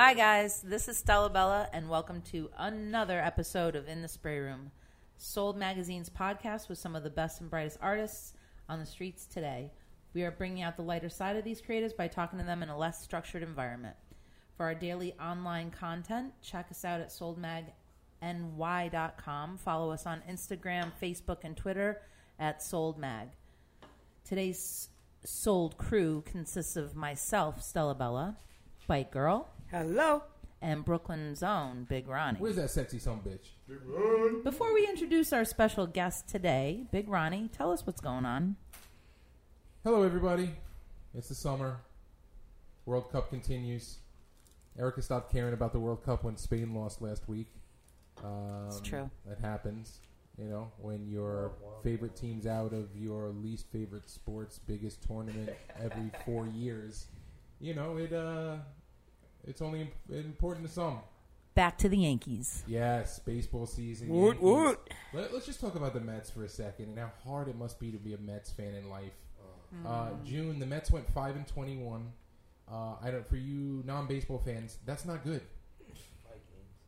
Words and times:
Hi, 0.00 0.14
guys. 0.14 0.62
This 0.62 0.86
is 0.86 0.96
Stella 0.96 1.28
Bella, 1.28 1.68
and 1.72 1.88
welcome 1.88 2.22
to 2.30 2.50
another 2.56 3.18
episode 3.18 3.74
of 3.74 3.88
In 3.88 4.00
the 4.00 4.06
Spray 4.06 4.38
Room, 4.38 4.70
Sold 5.16 5.58
Magazine's 5.58 6.08
podcast 6.08 6.68
with 6.68 6.78
some 6.78 6.94
of 6.94 7.02
the 7.02 7.10
best 7.10 7.40
and 7.40 7.50
brightest 7.50 7.78
artists 7.82 8.34
on 8.68 8.78
the 8.78 8.86
streets 8.86 9.26
today. 9.26 9.72
We 10.14 10.22
are 10.22 10.30
bringing 10.30 10.62
out 10.62 10.76
the 10.76 10.82
lighter 10.82 11.08
side 11.08 11.34
of 11.34 11.42
these 11.42 11.60
creatives 11.60 11.96
by 11.96 12.06
talking 12.06 12.38
to 12.38 12.44
them 12.44 12.62
in 12.62 12.68
a 12.68 12.78
less 12.78 13.02
structured 13.02 13.42
environment. 13.42 13.96
For 14.56 14.66
our 14.66 14.74
daily 14.76 15.14
online 15.14 15.72
content, 15.72 16.32
check 16.42 16.68
us 16.70 16.84
out 16.84 17.00
at 17.00 17.12
soldmagny.com. 18.22 19.58
Follow 19.58 19.90
us 19.90 20.06
on 20.06 20.22
Instagram, 20.30 20.92
Facebook, 21.02 21.38
and 21.42 21.56
Twitter 21.56 22.02
at 22.38 22.60
soldmag. 22.60 23.30
Today's 24.24 24.90
sold 25.24 25.76
crew 25.76 26.22
consists 26.24 26.76
of 26.76 26.94
myself, 26.94 27.60
Stella 27.60 27.96
Bella, 27.96 28.36
Bite 28.86 29.10
Girl, 29.10 29.48
Hello. 29.70 30.22
and 30.60 30.84
Brooklyn's 30.84 31.42
own 31.42 31.84
Big 31.88 32.08
Ronnie. 32.08 32.38
Where's 32.40 32.56
that 32.56 32.70
sexy 32.70 32.98
son 32.98 33.20
bitch? 33.24 34.42
Before 34.44 34.74
we 34.74 34.86
introduce 34.88 35.32
our 35.32 35.44
special 35.44 35.86
guest 35.86 36.26
today, 36.28 36.86
Big 36.90 37.08
Ronnie, 37.08 37.48
tell 37.56 37.70
us 37.70 37.86
what's 37.86 38.00
going 38.00 38.24
on. 38.24 38.56
Hello, 39.84 40.02
everybody. 40.02 40.50
It's 41.14 41.28
the 41.28 41.34
summer. 41.36 41.76
World 42.86 43.12
Cup 43.12 43.30
continues. 43.30 43.98
Erica 44.78 45.02
stopped 45.02 45.30
caring 45.32 45.54
about 45.54 45.72
the 45.72 45.78
World 45.80 46.02
Cup 46.04 46.24
when 46.24 46.36
Spain 46.36 46.74
lost 46.74 47.00
last 47.02 47.28
week. 47.28 47.48
Um, 48.24 48.64
It's 48.68 48.80
true. 48.80 49.10
That 49.26 49.38
happens. 49.38 50.00
You 50.38 50.46
know, 50.46 50.72
when 50.80 51.06
your 51.08 51.52
favorite 51.84 52.16
team's 52.16 52.46
out 52.46 52.72
of 52.72 52.96
your 52.96 53.28
least 53.28 53.66
favorite 53.70 54.08
sport's 54.08 54.58
biggest 54.58 55.02
tournament 55.06 55.50
every 55.80 56.10
four 56.24 56.46
years, 56.46 57.06
you 57.60 57.74
know 57.74 57.96
it. 57.96 58.12
uh 58.12 58.56
It's 59.48 59.62
only 59.62 59.90
important 60.10 60.66
to 60.66 60.72
some. 60.72 60.98
Back 61.54 61.78
to 61.78 61.88
the 61.88 61.96
Yankees. 61.96 62.62
Yes, 62.68 63.18
baseball 63.18 63.66
season. 63.66 64.08
Woot 64.08 64.40
woot. 64.40 64.78
Let, 65.12 65.32
us 65.32 65.46
just 65.46 65.60
talk 65.60 65.74
about 65.74 65.94
the 65.94 66.00
Mets 66.00 66.30
for 66.30 66.44
a 66.44 66.48
second 66.48 66.90
and 66.90 66.98
how 66.98 67.10
hard 67.24 67.48
it 67.48 67.56
must 67.56 67.80
be 67.80 67.90
to 67.90 67.98
be 67.98 68.14
a 68.14 68.18
Mets 68.18 68.50
fan 68.50 68.74
in 68.74 68.88
life. 68.88 69.14
Uh, 69.86 70.10
June, 70.24 70.58
the 70.58 70.66
Mets 70.66 70.90
went 70.90 71.08
five 71.12 71.34
and 71.36 71.46
twenty-one. 71.46 72.12
Uh, 72.70 72.94
I 73.02 73.10
don't. 73.10 73.26
For 73.26 73.36
you 73.36 73.82
non-baseball 73.86 74.38
fans, 74.38 74.78
that's 74.86 75.04
not 75.04 75.24
good. 75.24 75.42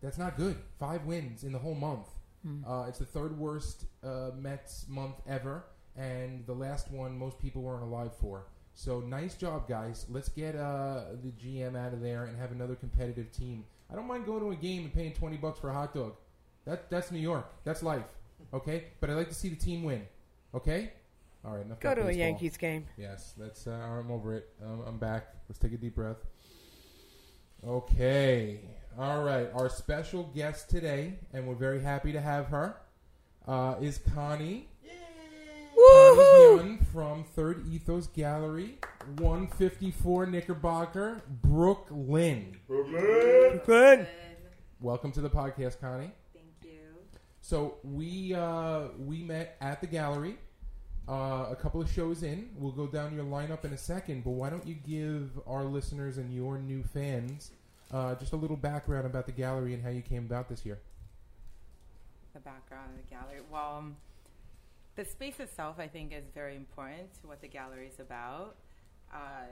That's 0.03 0.19
not 0.19 0.37
good. 0.37 0.57
Five 0.79 1.05
wins 1.05 1.45
in 1.45 1.53
the 1.53 1.59
whole 1.59 1.75
month. 1.75 2.07
Uh, 2.67 2.87
it's 2.89 2.99
the 2.99 3.05
third 3.05 3.39
worst 3.39 3.85
uh, 4.03 4.31
Mets 4.39 4.87
month 4.89 5.17
ever, 5.29 5.65
and 5.97 6.47
the 6.47 6.55
last 6.55 6.91
one 6.91 7.19
most 7.19 7.39
people 7.39 7.61
weren't 7.61 7.83
alive 7.83 8.13
for. 8.19 8.45
So 8.81 9.01
nice 9.01 9.35
job, 9.35 9.69
guys. 9.69 10.07
Let's 10.09 10.31
get 10.31 10.57
uh, 10.57 11.03
the 11.23 11.33
GM 11.33 11.77
out 11.77 11.93
of 11.93 12.01
there 12.01 12.25
and 12.25 12.39
have 12.39 12.51
another 12.51 12.75
competitive 12.75 13.31
team. 13.31 13.63
I 13.93 13.95
don't 13.95 14.07
mind 14.07 14.25
going 14.25 14.41
to 14.41 14.53
a 14.53 14.57
game 14.57 14.85
and 14.85 14.95
paying 14.95 15.13
twenty 15.13 15.37
bucks 15.37 15.61
for 15.61 15.69
a 15.69 15.75
hot 15.75 15.93
dog. 15.93 16.15
That 16.65 16.89
that's 16.89 17.11
New 17.11 17.19
York. 17.19 17.47
That's 17.63 17.83
life. 17.83 18.07
Okay, 18.55 18.85
but 18.99 19.11
I 19.11 19.13
like 19.13 19.29
to 19.29 19.35
see 19.35 19.51
the 19.51 19.57
team 19.57 19.83
win. 19.83 20.07
Okay. 20.55 20.93
All 21.45 21.57
right. 21.57 21.67
Enough 21.67 21.81
Go 21.81 21.95
to 21.95 22.09
a. 22.09 22.11
Yankees 22.11 22.57
game. 22.57 22.87
Yes, 22.97 23.35
that's. 23.37 23.67
Uh, 23.67 23.73
I'm 23.73 24.11
over 24.11 24.35
it. 24.35 24.49
Um, 24.65 24.83
I'm 24.87 24.97
back. 24.97 25.27
Let's 25.47 25.59
take 25.59 25.75
a 25.75 25.77
deep 25.77 25.95
breath. 25.97 26.25
Okay. 27.63 28.61
All 28.99 29.23
right. 29.23 29.51
Our 29.53 29.69
special 29.69 30.25
guest 30.35 30.71
today, 30.71 31.19
and 31.35 31.47
we're 31.47 31.55
very 31.55 31.83
happy 31.83 32.13
to 32.13 32.21
have 32.23 32.47
her, 32.47 32.77
uh, 33.47 33.75
is 33.83 33.99
Connie. 34.15 34.70
Connie 36.11 36.79
Woohoo! 36.79 36.87
From 36.93 37.25
Third 37.25 37.65
Ethos 37.69 38.09
Gallery, 38.09 38.79
154 39.19 40.27
Knickerbocker, 40.27 41.23
Brooklyn. 41.29 42.59
Good. 42.69 44.09
Welcome 44.81 45.13
to 45.13 45.21
the 45.21 45.31
podcast, 45.31 45.81
Connie. 45.81 46.11
Thank 46.35 46.47
you. 46.63 46.81
So 47.43 47.77
we 47.85 48.35
uh, 48.35 48.89
we 48.99 49.23
met 49.23 49.57
at 49.61 49.81
the 49.81 49.87
gallery 49.87 50.37
uh, 51.09 51.47
a 51.49 51.57
couple 51.57 51.81
of 51.81 51.89
shows 51.89 52.25
in. 52.25 52.51
We'll 52.57 52.73
go 52.73 52.89
down 52.89 53.15
your 53.15 53.25
lineup 53.25 53.65
in 53.65 53.73
a 53.73 53.79
second, 53.79 54.25
but 54.25 54.31
why 54.31 54.51
don't 54.51 54.67
you 54.67 54.75
give 54.75 55.39
our 55.47 55.65
listeners 55.65 56.19
and 56.19 56.35
your 56.35 56.59
new 56.59 56.83
fans 56.83 57.53
uh, 57.93 58.17
just 58.17 58.33
a 58.33 58.37
little 58.37 58.57
background 58.57 59.07
about 59.07 59.27
the 59.27 59.33
gallery 59.33 59.75
and 59.75 59.83
how 59.85 59.91
you 59.91 60.03
came 60.03 60.25
about 60.25 60.49
this 60.49 60.67
year? 60.67 60.81
the 62.33 62.41
background 62.41 62.91
of 62.91 62.97
the 62.97 63.15
gallery. 63.15 63.41
Well, 63.51 63.77
um, 63.79 63.97
the 65.01 65.07
space 65.07 65.41
itself, 65.41 65.77
I 65.79 65.89
think, 65.89 66.13
is 66.13 66.25
very 66.35 66.55
important 66.55 67.15
to 67.23 67.27
what 67.27 67.41
the 67.41 67.49
gallery 67.49 67.87
is 67.87 68.01
about. 68.01 68.57
Uh, 69.11 69.49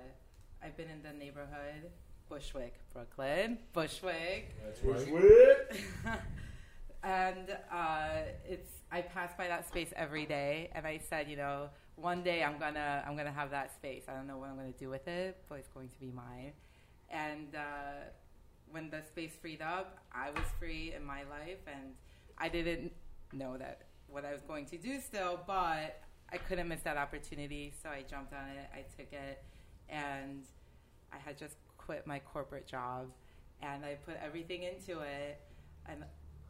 I've 0.62 0.76
been 0.76 0.90
in 0.90 1.02
the 1.02 1.14
neighborhood, 1.18 1.88
Bushwick, 2.28 2.74
Brooklyn, 2.92 3.56
Bushwick, 3.72 4.54
That's 4.62 4.82
right. 4.82 5.08
and 7.02 7.56
uh, 7.72 8.08
it's. 8.46 8.68
I 8.92 9.00
pass 9.00 9.32
by 9.38 9.48
that 9.48 9.66
space 9.66 9.90
every 9.96 10.26
day, 10.26 10.68
and 10.74 10.86
I 10.86 11.00
said, 11.08 11.30
you 11.30 11.36
know, 11.36 11.70
one 11.96 12.22
day 12.22 12.44
I'm 12.44 12.58
gonna, 12.58 13.02
I'm 13.06 13.16
gonna 13.16 13.32
have 13.32 13.50
that 13.50 13.74
space. 13.74 14.04
I 14.06 14.12
don't 14.12 14.26
know 14.26 14.36
what 14.36 14.50
I'm 14.50 14.56
gonna 14.56 14.72
do 14.72 14.90
with 14.90 15.08
it, 15.08 15.38
but 15.48 15.60
it's 15.60 15.68
going 15.68 15.88
to 15.88 15.98
be 15.98 16.10
mine. 16.10 16.52
And 17.08 17.54
uh, 17.54 18.10
when 18.70 18.90
the 18.90 19.00
space 19.02 19.32
freed 19.40 19.62
up, 19.62 19.98
I 20.12 20.30
was 20.30 20.44
free 20.58 20.92
in 20.94 21.06
my 21.06 21.20
life, 21.20 21.64
and 21.66 21.94
I 22.36 22.50
didn't 22.50 22.92
know 23.32 23.56
that 23.56 23.87
what 24.10 24.24
I 24.24 24.32
was 24.32 24.42
going 24.42 24.66
to 24.66 24.78
do 24.78 25.00
still, 25.00 25.40
but 25.46 26.00
I 26.32 26.36
couldn't 26.36 26.68
miss 26.68 26.82
that 26.82 26.96
opportunity, 26.96 27.72
so 27.82 27.88
I 27.88 28.02
jumped 28.02 28.32
on 28.32 28.48
it. 28.50 28.68
I 28.72 28.84
took 28.96 29.12
it, 29.12 29.42
and 29.88 30.44
I 31.12 31.16
had 31.18 31.38
just 31.38 31.56
quit 31.76 32.06
my 32.06 32.18
corporate 32.18 32.66
job, 32.66 33.06
and 33.62 33.84
I 33.84 33.94
put 33.94 34.16
everything 34.22 34.62
into 34.62 35.00
it. 35.00 35.40
And 35.86 36.04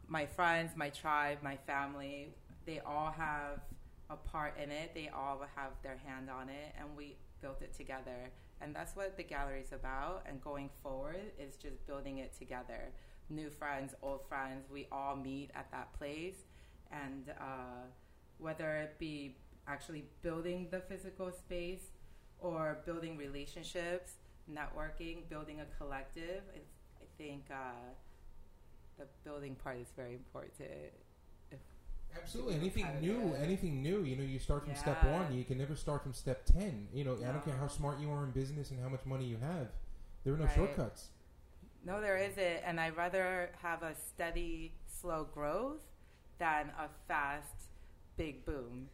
my 0.07 0.25
friends, 0.25 0.71
my 0.75 0.89
tribe, 0.89 1.37
my 1.41 1.57
family, 1.67 2.33
they 2.65 2.79
all 2.79 3.11
have 3.11 3.61
a 4.09 4.15
part 4.15 4.57
in 4.61 4.71
it. 4.71 4.91
They 4.93 5.09
all 5.09 5.41
have 5.55 5.71
their 5.83 5.97
hand 6.05 6.29
on 6.29 6.49
it, 6.49 6.75
and 6.77 6.89
we 6.97 7.15
built 7.41 7.61
it 7.61 7.73
together. 7.73 8.31
And 8.61 8.75
that's 8.75 8.95
what 8.95 9.15
the 9.15 9.23
gallery 9.23 9.61
is 9.61 9.71
about. 9.71 10.23
And 10.27 10.41
going 10.41 10.69
forward 10.83 11.31
is 11.39 11.55
just 11.55 11.85
building 11.87 12.17
it 12.17 12.37
together. 12.37 12.91
New 13.29 13.49
friends, 13.49 13.93
old 14.01 14.27
friends, 14.27 14.65
we 14.69 14.87
all 14.91 15.15
meet 15.15 15.51
at 15.55 15.71
that 15.71 15.93
place. 15.97 16.35
And 16.91 17.29
uh, 17.39 17.85
whether 18.37 18.77
it 18.77 18.97
be 18.99 19.35
actually 19.67 20.05
building 20.21 20.67
the 20.71 20.79
physical 20.81 21.31
space 21.31 21.91
or 22.39 22.79
building 22.85 23.17
relationships, 23.17 24.13
networking, 24.51 25.27
building 25.29 25.59
a 25.61 25.65
collective, 25.77 26.41
it's, 26.55 26.73
I 27.01 27.05
think 27.17 27.45
uh, 27.51 27.93
the 28.97 29.05
building 29.23 29.55
part 29.55 29.77
is 29.79 29.87
very 29.95 30.13
important. 30.13 30.69
Absolutely. 32.15 32.55
Anything 32.55 32.87
new, 33.01 33.35
anything 33.35 33.81
new, 33.83 34.03
you 34.03 34.15
know, 34.15 34.23
you 34.23 34.39
start 34.39 34.65
from 34.65 34.75
step 34.75 35.03
one. 35.03 35.33
You 35.33 35.43
can 35.43 35.57
never 35.57 35.75
start 35.75 36.01
from 36.03 36.13
step 36.13 36.45
10. 36.45 36.87
You 36.93 37.03
know, 37.03 37.17
I 37.17 37.31
don't 37.31 37.45
care 37.45 37.55
how 37.55 37.67
smart 37.67 37.99
you 37.99 38.11
are 38.11 38.23
in 38.23 38.31
business 38.31 38.71
and 38.71 38.79
how 38.81 38.89
much 38.89 39.05
money 39.05 39.25
you 39.25 39.37
have. 39.37 39.67
There 40.23 40.33
are 40.33 40.37
no 40.37 40.45
Right. 40.45 40.55
shortcuts. 40.55 41.09
No, 41.85 42.01
there 42.01 42.17
isn't, 42.17 42.61
and 42.65 42.79
I'd 42.79 42.97
rather 42.97 43.51
have 43.61 43.83
a 43.83 43.95
steady, 43.95 44.73
slow 44.87 45.23
growth 45.23 45.81
than 46.39 46.71
a 46.79 46.87
fast, 47.07 47.69
big 48.17 48.45
boom. 48.45 48.89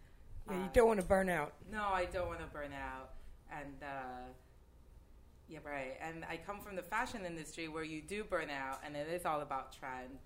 Yeah, 0.49 0.57
you 0.57 0.63
Uh, 0.63 0.67
don't 0.73 0.87
want 0.87 0.99
to 0.99 1.05
burn 1.05 1.29
out. 1.29 1.53
No, 1.71 1.83
I 1.83 2.05
don't 2.05 2.27
want 2.27 2.39
to 2.39 2.47
burn 2.47 2.71
out. 2.73 3.11
And 3.51 3.81
uh, 3.81 4.27
yeah, 5.47 5.59
right. 5.63 5.93
And 6.01 6.25
I 6.25 6.37
come 6.37 6.59
from 6.59 6.75
the 6.75 6.81
fashion 6.83 7.25
industry 7.25 7.67
where 7.67 7.83
you 7.83 8.01
do 8.01 8.23
burn 8.23 8.49
out, 8.49 8.79
and 8.85 8.95
it 8.95 9.07
is 9.07 9.25
all 9.25 9.41
about 9.41 9.71
trend. 9.71 10.17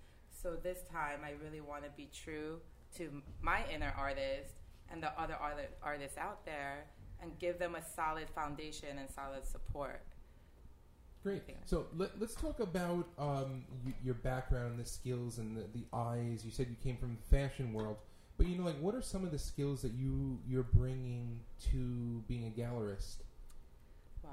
So 0.41 0.55
this 0.55 0.79
time, 0.91 1.19
I 1.23 1.33
really 1.43 1.61
want 1.61 1.83
to 1.83 1.89
be 1.91 2.09
true 2.13 2.59
to 2.97 3.21
my 3.41 3.63
inner 3.73 3.93
artist 3.97 4.53
and 4.91 5.03
the 5.03 5.11
other 5.19 5.35
art- 5.35 5.77
artists 5.83 6.17
out 6.17 6.45
there, 6.45 6.85
and 7.21 7.37
give 7.37 7.59
them 7.59 7.75
a 7.75 7.83
solid 7.83 8.29
foundation 8.29 8.97
and 8.97 9.09
solid 9.11 9.45
support. 9.45 10.01
Great. 11.23 11.41
So 11.65 11.85
let, 11.97 12.11
let's 12.19 12.33
talk 12.35 12.59
about 12.59 13.05
um, 13.17 13.63
y- 13.85 13.93
your 14.03 14.13
background, 14.15 14.79
the 14.79 14.85
skills, 14.85 15.37
and 15.37 15.55
the, 15.57 15.63
the 15.73 15.83
eyes. 15.93 16.43
You 16.45 16.51
said 16.51 16.67
you 16.69 16.77
came 16.81 16.97
from 16.97 17.17
the 17.17 17.37
fashion 17.37 17.73
world, 17.73 17.97
but 18.37 18.47
you 18.47 18.57
know, 18.57 18.63
like, 18.65 18.79
what 18.79 18.95
are 18.95 19.01
some 19.01 19.25
of 19.25 19.31
the 19.31 19.37
skills 19.39 19.81
that 19.81 19.91
you 19.93 20.39
you're 20.47 20.63
bringing 20.63 21.41
to 21.71 22.23
being 22.27 22.47
a 22.47 22.59
gallerist? 22.59 23.17
Wow. 24.23 24.29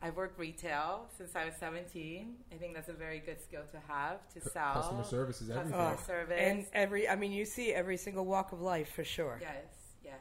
I've 0.00 0.14
worked 0.16 0.38
retail 0.38 1.06
since 1.16 1.34
I 1.34 1.44
was 1.44 1.54
17. 1.58 2.36
I 2.52 2.54
think 2.54 2.74
that's 2.74 2.88
a 2.88 2.92
very 2.92 3.18
good 3.18 3.42
skill 3.42 3.62
to 3.72 3.78
have 3.92 4.20
to 4.34 4.40
Cu- 4.40 4.50
sell. 4.50 4.74
Customer 4.74 5.02
service 5.02 5.42
is 5.42 5.50
everything. 5.50 5.72
Customer 5.72 5.96
Oh, 6.00 6.06
service. 6.06 6.38
And 6.38 6.66
every, 6.72 7.08
I 7.08 7.16
mean, 7.16 7.32
you 7.32 7.44
see 7.44 7.72
every 7.74 7.96
single 7.96 8.24
walk 8.24 8.52
of 8.52 8.60
life 8.60 8.92
for 8.94 9.02
sure. 9.02 9.38
Yes, 9.40 9.64
yes. 10.04 10.20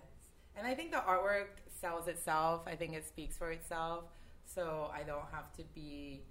And 0.55 0.65
I 0.65 0.73
think 0.73 0.89
the 0.89 0.97
artwork 0.97 1.49
sells 1.79 2.07
itself. 2.07 2.61
I 2.65 2.75
think 2.75 2.95
it 2.95 3.05
speaks 3.07 3.37
for 3.37 3.51
itself. 3.51 4.05
So 4.53 4.89
I 4.93 5.03
don't 5.03 5.25
have 5.31 5.53
to 5.57 5.63
be 5.75 6.21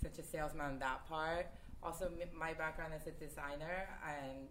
such 0.00 0.18
a 0.18 0.22
salesman 0.22 0.66
on 0.66 0.78
that 0.78 1.08
part. 1.08 1.46
Also, 1.82 2.10
my 2.38 2.52
background 2.54 2.92
as 2.94 3.06
a 3.06 3.12
designer, 3.12 3.88
and 4.06 4.48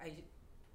I, 0.00 0.12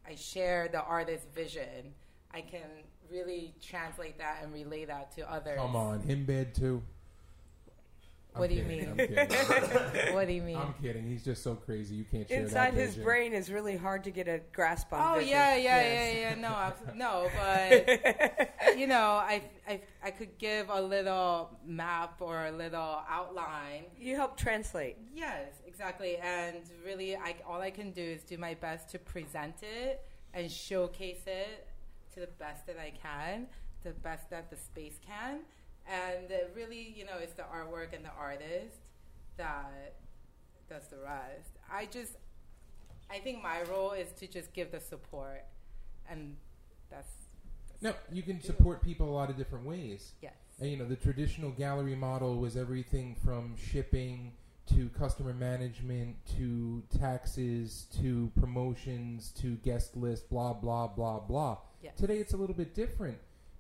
I 0.10 0.16
share 0.16 0.68
the 0.72 0.84
artist's 0.84 1.28
vision. 1.34 1.94
I 2.34 2.42
can 2.42 2.68
really 3.12 3.54
translate 3.62 4.18
that 4.18 4.40
and 4.44 4.54
relay 4.54 4.86
that 4.86 5.16
to 5.16 5.32
others. 5.32 5.58
Come 5.58 5.76
on, 5.76 6.02
Himbad 6.02 6.54
too. 6.54 6.82
I'm 8.36 8.40
What 8.42 8.50
do 8.50 8.56
you 8.56 8.64
kidding, 8.64 8.78
mean? 8.80 8.90
I'm 8.90 8.98
kidding. 8.98 10.14
what 10.14 10.28
do 10.28 10.34
you 10.34 10.42
mean? 10.42 10.58
I'm 10.58 10.74
kidding. 10.82 11.08
He's 11.08 11.24
just 11.24 11.42
so 11.42 11.56
crazy. 11.56 11.96
You 11.96 12.04
can't 12.04 12.28
share 12.28 12.42
Inside 12.42 12.74
that 12.76 12.80
his 12.82 12.90
vision. 12.92 13.04
brain 13.04 13.34
is 13.34 13.50
really 13.50 13.78
hard 13.78 14.04
to 14.04 14.12
get 14.12 14.28
a 14.28 14.42
grasp 14.54 14.92
on. 14.92 15.00
Oh 15.02 15.16
vision. 15.20 15.30
yeah, 15.30 15.56
yeah, 15.56 15.62
Yes. 15.82 16.16
yeah, 16.16 16.30
yeah. 16.30 16.36
No, 16.36 16.50
abs- 16.50 16.96
no, 16.96 17.30
but 17.38 18.78
you 18.78 18.88
know, 18.88 19.12
I, 19.24 19.42
I, 19.68 19.82
I 20.04 20.12
could 20.12 20.38
give 20.38 20.70
a 20.70 20.82
little 20.82 21.50
map 21.66 22.18
or 22.20 22.46
a 22.48 22.52
little 22.52 23.00
outline. 23.10 23.86
You 23.98 24.16
help 24.18 24.38
translate. 24.38 24.98
Yes, 25.14 25.48
exactly. 25.66 26.18
And 26.18 26.58
really, 26.86 27.16
I, 27.16 27.36
all 27.48 27.62
I 27.62 27.72
can 27.72 27.92
do 27.92 28.02
is 28.04 28.24
do 28.24 28.38
my 28.38 28.54
best 28.56 28.90
to 28.90 29.00
present 29.00 29.56
it 29.62 30.02
and 30.34 30.52
showcase 30.52 31.22
it 31.26 31.68
to 32.14 32.20
the 32.20 32.28
best 32.38 32.68
that 32.68 32.78
I 32.78 32.92
can, 33.02 33.48
the 33.84 33.92
best 33.92 34.30
that 34.30 34.50
the 34.50 34.58
space 34.58 35.00
can. 35.06 35.40
And 35.88 36.32
really, 36.56 36.94
you 36.96 37.06
know, 37.06 37.18
it's 37.22 37.34
the 37.34 37.44
artwork 37.44 37.94
and 37.96 38.04
the 38.04 38.12
artist 38.18 38.78
that 39.38 39.96
does 40.70 40.88
the 40.88 40.98
rest. 40.98 41.52
I 41.72 41.86
just, 41.86 42.14
I 43.10 43.20
think 43.20 43.44
my 43.44 43.62
role 43.64 43.92
is 43.92 44.12
to 44.20 44.28
just 44.28 44.52
give 44.54 44.72
the 44.72 44.80
support, 44.80 45.44
and 46.10 46.36
that's, 46.90 47.08
that's 47.70 47.84
No, 47.84 47.94
you 48.12 48.24
can 48.24 48.42
support 48.42 48.82
people 48.82 49.08
a 49.10 49.14
lot 49.14 49.30
of 49.30 49.38
different 49.38 49.66
ways. 49.66 50.14
yes, 50.22 50.34
And 50.60 50.72
you 50.72 50.78
know, 50.78 50.86
the 50.86 50.96
traditional 50.96 51.52
gallery 51.52 51.96
model 51.96 52.38
was 52.38 52.58
everything 52.58 53.16
from 53.24 53.56
shipping 53.56 54.32
to 54.68 54.90
customer 54.90 55.34
management 55.34 56.16
to 56.38 56.82
taxes 56.98 57.86
to 58.02 58.32
promotions 58.40 59.32
to 59.40 59.58
guest 59.58 59.96
list, 59.96 60.28
blah 60.32 60.54
blah 60.54 60.88
blah 60.88 61.20
blah. 61.20 61.60
yes. 61.84 61.94
Today 61.96 62.18
it's 62.18 62.34
a 62.34 62.38
little 62.38 62.56
bit 62.56 62.74
different 62.74 63.20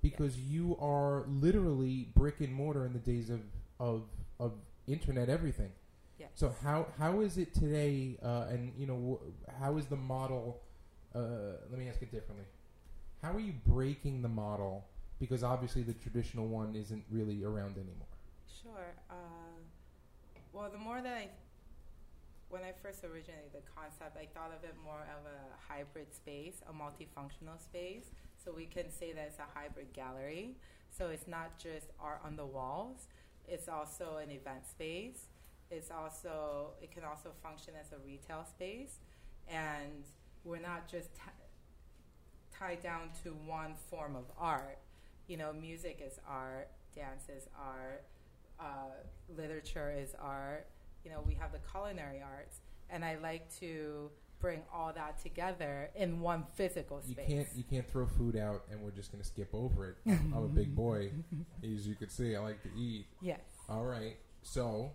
because 0.09 0.37
you 0.37 0.77
are 0.79 1.23
literally 1.27 2.07
brick 2.15 2.39
and 2.39 2.53
mortar 2.53 2.85
in 2.85 2.93
the 2.93 2.99
days 2.99 3.29
of 3.29 3.41
of, 3.79 4.03
of 4.39 4.51
internet 4.87 5.29
everything. 5.29 5.71
Yes. 6.19 6.29
So 6.35 6.53
how 6.63 6.87
how 6.97 7.21
is 7.21 7.37
it 7.37 7.53
today? 7.53 8.17
Uh, 8.23 8.45
and 8.49 8.71
you 8.77 8.85
know, 8.85 9.19
wh- 9.19 9.61
how 9.61 9.77
is 9.77 9.85
the 9.87 9.95
model? 9.95 10.61
Uh, 11.13 11.19
let 11.69 11.79
me 11.79 11.89
ask 11.89 12.01
it 12.01 12.11
differently. 12.11 12.45
How 13.21 13.33
are 13.33 13.39
you 13.39 13.53
breaking 13.65 14.21
the 14.21 14.29
model? 14.29 14.85
Because 15.19 15.43
obviously 15.43 15.81
the 15.81 15.93
traditional 15.93 16.45
one 16.47 16.75
isn't 16.75 17.03
really 17.09 17.43
around 17.43 17.75
anymore. 17.77 18.11
Sure. 18.61 18.93
Uh, 19.09 19.15
well, 20.53 20.69
the 20.69 20.77
more 20.77 21.01
that 21.01 21.13
I, 21.13 21.29
when 22.49 22.61
I 22.63 22.73
first 22.83 23.03
originated 23.03 23.51
the 23.53 23.63
concept, 23.75 24.17
I 24.17 24.27
thought 24.37 24.51
of 24.55 24.63
it 24.63 24.75
more 24.83 25.07
of 25.17 25.25
a 25.25 25.73
hybrid 25.73 26.13
space, 26.13 26.61
a 26.69 26.73
multifunctional 26.73 27.57
space. 27.61 28.11
So 28.45 28.53
we 28.55 28.65
can 28.67 28.91
say 28.91 29.11
that 29.13 29.25
it's 29.27 29.39
a 29.39 29.47
hybrid 29.59 29.91
gallery. 29.93 30.55
So 30.91 31.07
it's 31.07 31.27
not 31.27 31.57
just 31.57 31.87
art 31.99 32.21
on 32.23 32.35
the 32.35 32.45
walls. 32.45 33.07
It's 33.47 33.67
also 33.67 34.17
an 34.23 34.31
event 34.31 34.67
space. 34.69 35.27
It's 35.71 35.89
also 35.91 36.73
it 36.81 36.91
can 36.91 37.03
also 37.03 37.31
function 37.41 37.73
as 37.79 37.91
a 37.91 37.97
retail 38.05 38.45
space, 38.47 38.99
and 39.47 40.03
we're 40.43 40.59
not 40.59 40.87
just 40.87 41.13
t- 41.15 41.21
tied 42.57 42.81
down 42.83 43.09
to 43.23 43.31
one 43.31 43.73
form 43.89 44.15
of 44.15 44.25
art. 44.37 44.77
You 45.27 45.37
know, 45.37 45.51
music 45.53 46.01
is 46.05 46.19
art, 46.27 46.69
dance 46.95 47.23
is 47.35 47.47
art, 47.59 48.05
uh, 48.59 48.93
literature 49.35 49.91
is 49.97 50.15
art. 50.19 50.67
You 51.03 51.11
know, 51.11 51.23
we 51.25 51.33
have 51.35 51.51
the 51.51 51.59
culinary 51.71 52.21
arts, 52.21 52.59
and 52.89 53.03
I 53.03 53.17
like 53.17 53.53
to 53.59 54.11
bring 54.45 54.61
all 54.71 54.93
that 54.93 55.19
together 55.23 55.89
in 55.95 56.19
one 56.19 56.43
physical 56.53 57.01
space. 57.01 57.17
You 57.27 57.35
can't 57.35 57.47
you 57.55 57.63
can't 57.63 57.89
throw 57.89 58.05
food 58.05 58.35
out 58.37 58.61
and 58.69 58.79
we're 58.79 58.91
just 58.91 59.11
going 59.11 59.23
to 59.23 59.27
skip 59.27 59.49
over 59.53 59.89
it. 59.89 59.95
I'm 60.05 60.35
a 60.35 60.47
big 60.47 60.75
boy, 60.75 61.09
as 61.63 61.87
you 61.87 61.95
can 61.95 62.09
see. 62.09 62.35
I 62.35 62.39
like 62.39 62.61
to 62.61 62.69
eat. 62.77 63.07
yes. 63.23 63.39
All 63.67 63.85
right, 63.85 64.17
so 64.43 64.91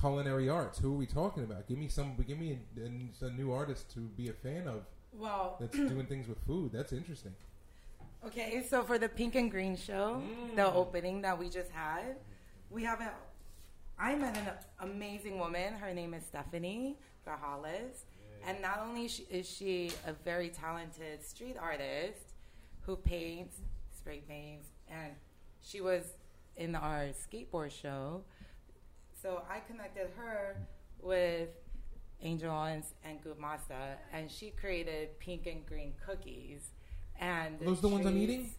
culinary 0.00 0.48
arts. 0.48 0.80
Who 0.80 0.92
are 0.92 0.96
we 0.96 1.06
talking 1.06 1.44
about? 1.44 1.68
Give 1.68 1.78
me 1.78 1.86
some. 1.86 2.16
Give 2.26 2.36
me 2.36 2.58
a, 2.76 3.24
a, 3.26 3.30
new 3.30 3.52
artist 3.52 3.94
to 3.94 4.00
be 4.00 4.28
a 4.28 4.32
fan 4.32 4.66
of 4.66 4.86
Well, 5.12 5.56
that's 5.60 5.76
doing 5.94 6.06
things 6.06 6.26
with 6.26 6.38
food. 6.44 6.72
That's 6.72 6.92
interesting. 6.92 7.34
Okay, 8.26 8.66
so 8.68 8.82
for 8.82 8.98
the 8.98 9.08
Pink 9.08 9.36
and 9.36 9.52
Green 9.52 9.76
show, 9.76 10.20
mm. 10.20 10.56
the 10.56 10.66
opening 10.66 11.22
that 11.22 11.38
we 11.38 11.48
just 11.48 11.70
had, 11.70 12.16
we 12.72 12.82
have 12.82 13.00
a. 13.00 13.12
I 14.00 14.16
met 14.16 14.36
an 14.36 14.90
amazing 14.90 15.38
woman. 15.38 15.74
Her 15.74 15.94
name 15.94 16.12
is 16.12 16.24
Stephanie 16.24 16.96
Grajales. 17.24 18.02
And 18.46 18.60
not 18.60 18.80
only 18.86 19.06
is 19.30 19.48
she 19.48 19.90
a 20.06 20.12
very 20.12 20.48
talented 20.50 21.24
street 21.24 21.56
artist 21.60 22.20
who 22.82 22.96
paints, 22.96 23.56
spray 23.96 24.20
paints, 24.28 24.68
and 24.90 25.12
she 25.62 25.80
was 25.80 26.02
in 26.56 26.74
our 26.74 27.06
skateboard 27.08 27.70
show. 27.70 28.22
So 29.20 29.42
I 29.50 29.60
connected 29.60 30.08
her 30.18 30.56
with 31.00 31.48
Angel 32.22 32.50
Owens 32.50 32.92
and 33.04 33.22
Good 33.22 33.38
Masa, 33.38 33.96
and 34.12 34.30
she 34.30 34.50
created 34.50 35.18
pink 35.18 35.46
and 35.46 35.64
green 35.66 35.94
cookies. 36.06 36.60
And 37.18 37.60
Are 37.62 37.64
those 37.64 37.80
the 37.80 37.88
ones 37.88 38.04
I'm 38.06 38.16
eating? 38.18 38.50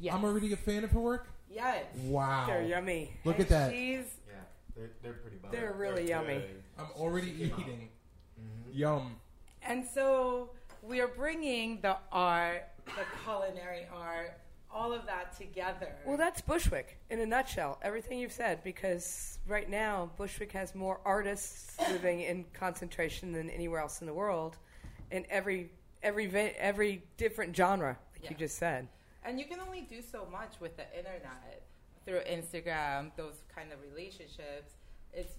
Yes. 0.00 0.14
I'm 0.14 0.24
already 0.24 0.52
a 0.52 0.56
fan 0.56 0.82
of 0.84 0.90
her 0.92 1.00
work. 1.00 1.28
Yes. 1.50 1.84
Wow. 2.04 2.44
They're 2.46 2.62
yummy. 2.62 3.12
Look 3.24 3.36
And 3.36 3.44
at 3.44 3.48
that. 3.50 3.70
She's 3.72 4.04
Yeah, 4.26 4.34
they're, 4.76 4.90
they're 5.02 5.12
pretty 5.14 5.36
bomb. 5.38 5.50
They're 5.52 5.72
really 5.76 6.08
yummy. 6.08 6.34
good. 6.38 6.62
I'm 6.78 6.86
already 7.00 7.30
eating. 7.30 7.88
Mm-hmm. 8.38 8.78
Yum. 8.78 9.16
and 9.62 9.84
so 9.86 10.50
we 10.82 11.00
are 11.00 11.08
bringing 11.08 11.80
the 11.80 11.96
art, 12.12 12.68
the 12.86 13.04
culinary 13.24 13.86
art, 13.92 14.38
all 14.70 14.92
of 14.92 15.04
that 15.06 15.36
together. 15.36 15.94
Well, 16.06 16.16
that's 16.16 16.40
Bushwick 16.40 16.98
in 17.10 17.20
a 17.20 17.26
nutshell. 17.26 17.78
Everything 17.82 18.18
you've 18.18 18.32
said, 18.32 18.62
because 18.62 19.38
right 19.46 19.68
now 19.68 20.10
Bushwick 20.16 20.52
has 20.52 20.74
more 20.74 21.00
artists 21.04 21.76
living 21.90 22.20
in 22.20 22.44
concentration 22.54 23.32
than 23.32 23.50
anywhere 23.50 23.80
else 23.80 24.00
in 24.00 24.06
the 24.06 24.14
world, 24.14 24.56
in 25.10 25.24
every 25.30 25.70
every 26.02 26.28
every 26.58 27.02
different 27.16 27.56
genre, 27.56 27.98
like 28.14 28.30
you 28.30 28.36
just 28.36 28.58
said. 28.58 28.86
And 29.24 29.38
you 29.38 29.46
can 29.46 29.58
only 29.60 29.82
do 29.82 30.00
so 30.00 30.26
much 30.30 30.54
with 30.60 30.76
the 30.76 30.84
internet 30.96 31.62
through 32.06 32.20
Instagram, 32.20 33.10
those 33.16 33.42
kind 33.54 33.72
of 33.72 33.78
relationships. 33.90 34.72
It's 35.12 35.34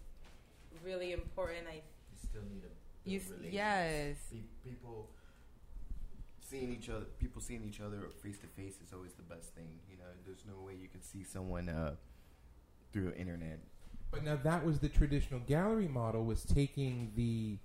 really 0.83 1.13
important. 1.13 1.65
I 1.69 1.75
You 1.75 1.81
still 2.29 2.41
need 2.43 2.63
a 2.63 2.73
You 3.05 3.19
build 3.19 3.21
s- 3.21 3.29
relations. 3.29 3.53
yes. 3.53 4.17
Pe- 4.31 4.69
people 4.69 5.09
seeing 6.41 6.71
each 6.73 6.89
other, 6.89 7.05
people 7.19 7.41
seeing 7.41 7.63
each 7.63 7.79
other 7.81 8.09
face 8.23 8.37
to 8.39 8.47
face 8.47 8.75
is 8.85 8.93
always 8.93 9.13
the 9.13 9.23
best 9.23 9.53
thing. 9.55 9.79
You 9.89 9.97
know, 9.97 10.05
there's 10.25 10.43
no 10.47 10.63
way 10.65 10.73
you 10.81 10.87
can 10.87 11.01
see 11.01 11.23
someone 11.23 11.69
uh, 11.69 11.95
through 12.91 13.13
internet. 13.17 13.59
But 14.11 14.23
now 14.23 14.37
that 14.43 14.65
was 14.65 14.79
the 14.79 14.89
traditional 14.89 15.39
gallery 15.41 15.87
model 15.87 16.25
was 16.25 16.43
taking 16.43 17.11
the 17.15 17.57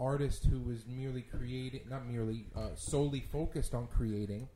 artist 0.00 0.44
who 0.46 0.60
was 0.60 0.86
merely 0.86 1.22
creating, 1.22 1.80
not 1.88 2.06
merely, 2.06 2.46
uh, 2.56 2.70
solely 2.74 3.20
focused 3.20 3.74
on 3.74 3.86
creating 3.88 4.48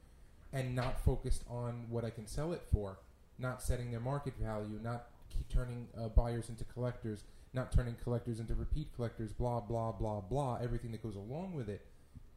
and 0.53 0.75
not 0.75 0.99
focused 1.05 1.45
on 1.49 1.85
what 1.91 2.05
I 2.05 2.11
can 2.11 2.27
sell 2.27 2.53
it 2.53 2.63
for, 2.73 2.99
not 3.39 3.63
setting 3.63 3.91
their 3.91 4.01
market 4.01 4.35
value, 4.41 4.79
not 4.83 5.07
keep 5.29 5.49
turning 5.49 5.89
uh, 5.99 6.09
buyers 6.09 6.49
into 6.49 6.65
collectors, 6.65 7.25
not 7.53 7.73
turning 7.73 7.97
collectors 8.03 8.41
into 8.41 8.55
repeat 8.55 8.89
collectors, 8.95 9.33
blah, 9.33 9.61
blah, 9.61 9.93
blah, 9.93 10.21
blah, 10.21 10.59
everything 10.63 10.93
that 10.93 11.03
goes 11.03 11.17
along 11.17 11.55
with 11.55 11.69
it. 11.69 11.87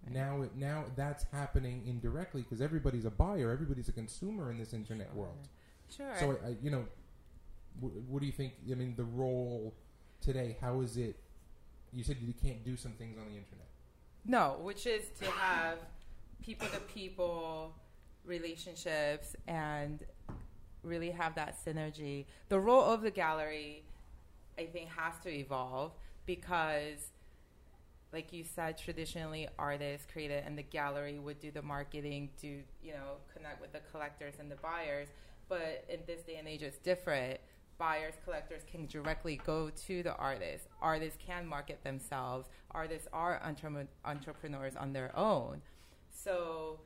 Now, 0.10 0.42
it, 0.42 0.56
now 0.58 0.86
that's 0.96 1.26
happening 1.32 1.84
indirectly 1.88 2.42
because 2.42 2.62
everybody's 2.62 3.06
a 3.06 3.12
buyer, 3.12 3.52
everybody's 3.52 3.88
a 3.88 3.94
consumer 3.94 4.52
in 4.52 4.58
this 4.58 4.74
internet 4.74 5.14
world. 5.16 5.48
sure. 5.96 6.16
So, 6.20 6.38
I, 6.46 6.56
you 6.62 6.72
know, 6.72 6.86
wh- 7.80 8.10
what 8.10 8.20
do 8.20 8.26
you 8.26 8.32
think? 8.34 8.54
I 8.70 8.76
mean, 8.76 8.96
the 8.98 9.06
role 9.06 9.74
today. 10.20 10.58
How 10.60 10.82
is 10.82 10.98
it? 10.98 11.16
You 11.94 12.04
said 12.04 12.18
you 12.20 12.34
can't 12.34 12.66
do 12.66 12.76
some 12.76 12.94
things 12.94 13.18
on 13.18 13.26
the 13.26 13.38
internet. 13.38 13.68
No, 14.26 14.58
which 14.62 14.86
is 14.86 15.04
to 15.22 15.30
have 15.30 15.78
people 16.42 16.68
to 16.70 16.80
people 16.80 17.74
relationships 18.26 19.36
and 19.48 20.04
really 20.82 21.12
have 21.12 21.36
that 21.36 21.64
synergy. 21.64 22.26
The 22.50 22.60
role 22.60 22.84
of 22.84 23.02
the 23.02 23.12
gallery, 23.12 23.84
I 24.58 24.66
think, 24.66 24.90
has 24.90 25.14
to 25.24 25.30
evolve 25.30 25.92
because, 26.26 27.12
like 28.12 28.32
you 28.34 28.44
said, 28.44 28.78
traditionally 28.78 29.48
artists 29.58 30.08
created 30.12 30.44
and 30.46 30.58
the 30.58 30.64
gallery 30.64 31.20
would 31.20 31.40
do 31.40 31.52
the 31.52 31.62
marketing 31.62 32.30
to, 32.42 32.48
you 32.82 32.94
know, 32.94 33.18
connect 33.36 33.62
with 33.62 33.74
the 33.74 33.82
collectors 33.92 34.36
and 34.40 34.50
the 34.52 34.56
buyers. 34.58 35.08
But 35.50 35.86
in 35.90 36.00
this 36.08 36.22
day 36.22 36.36
and 36.36 36.48
age, 36.48 36.62
it's 36.62 36.78
different. 36.78 37.40
Buyers, 37.78 38.14
collectors 38.24 38.62
can 38.72 38.86
directly 38.86 39.42
go 39.46 39.70
to 39.88 40.04
the 40.04 40.16
artist. 40.16 40.68
Artists 40.82 41.18
can 41.26 41.46
market 41.48 41.84
themselves. 41.84 42.48
Artists 42.72 43.08
are 43.12 43.42
entre- 43.44 43.88
entrepreneurs 44.06 44.76
on 44.76 44.94
their 44.94 45.18
own. 45.18 45.62
So, 46.10 46.80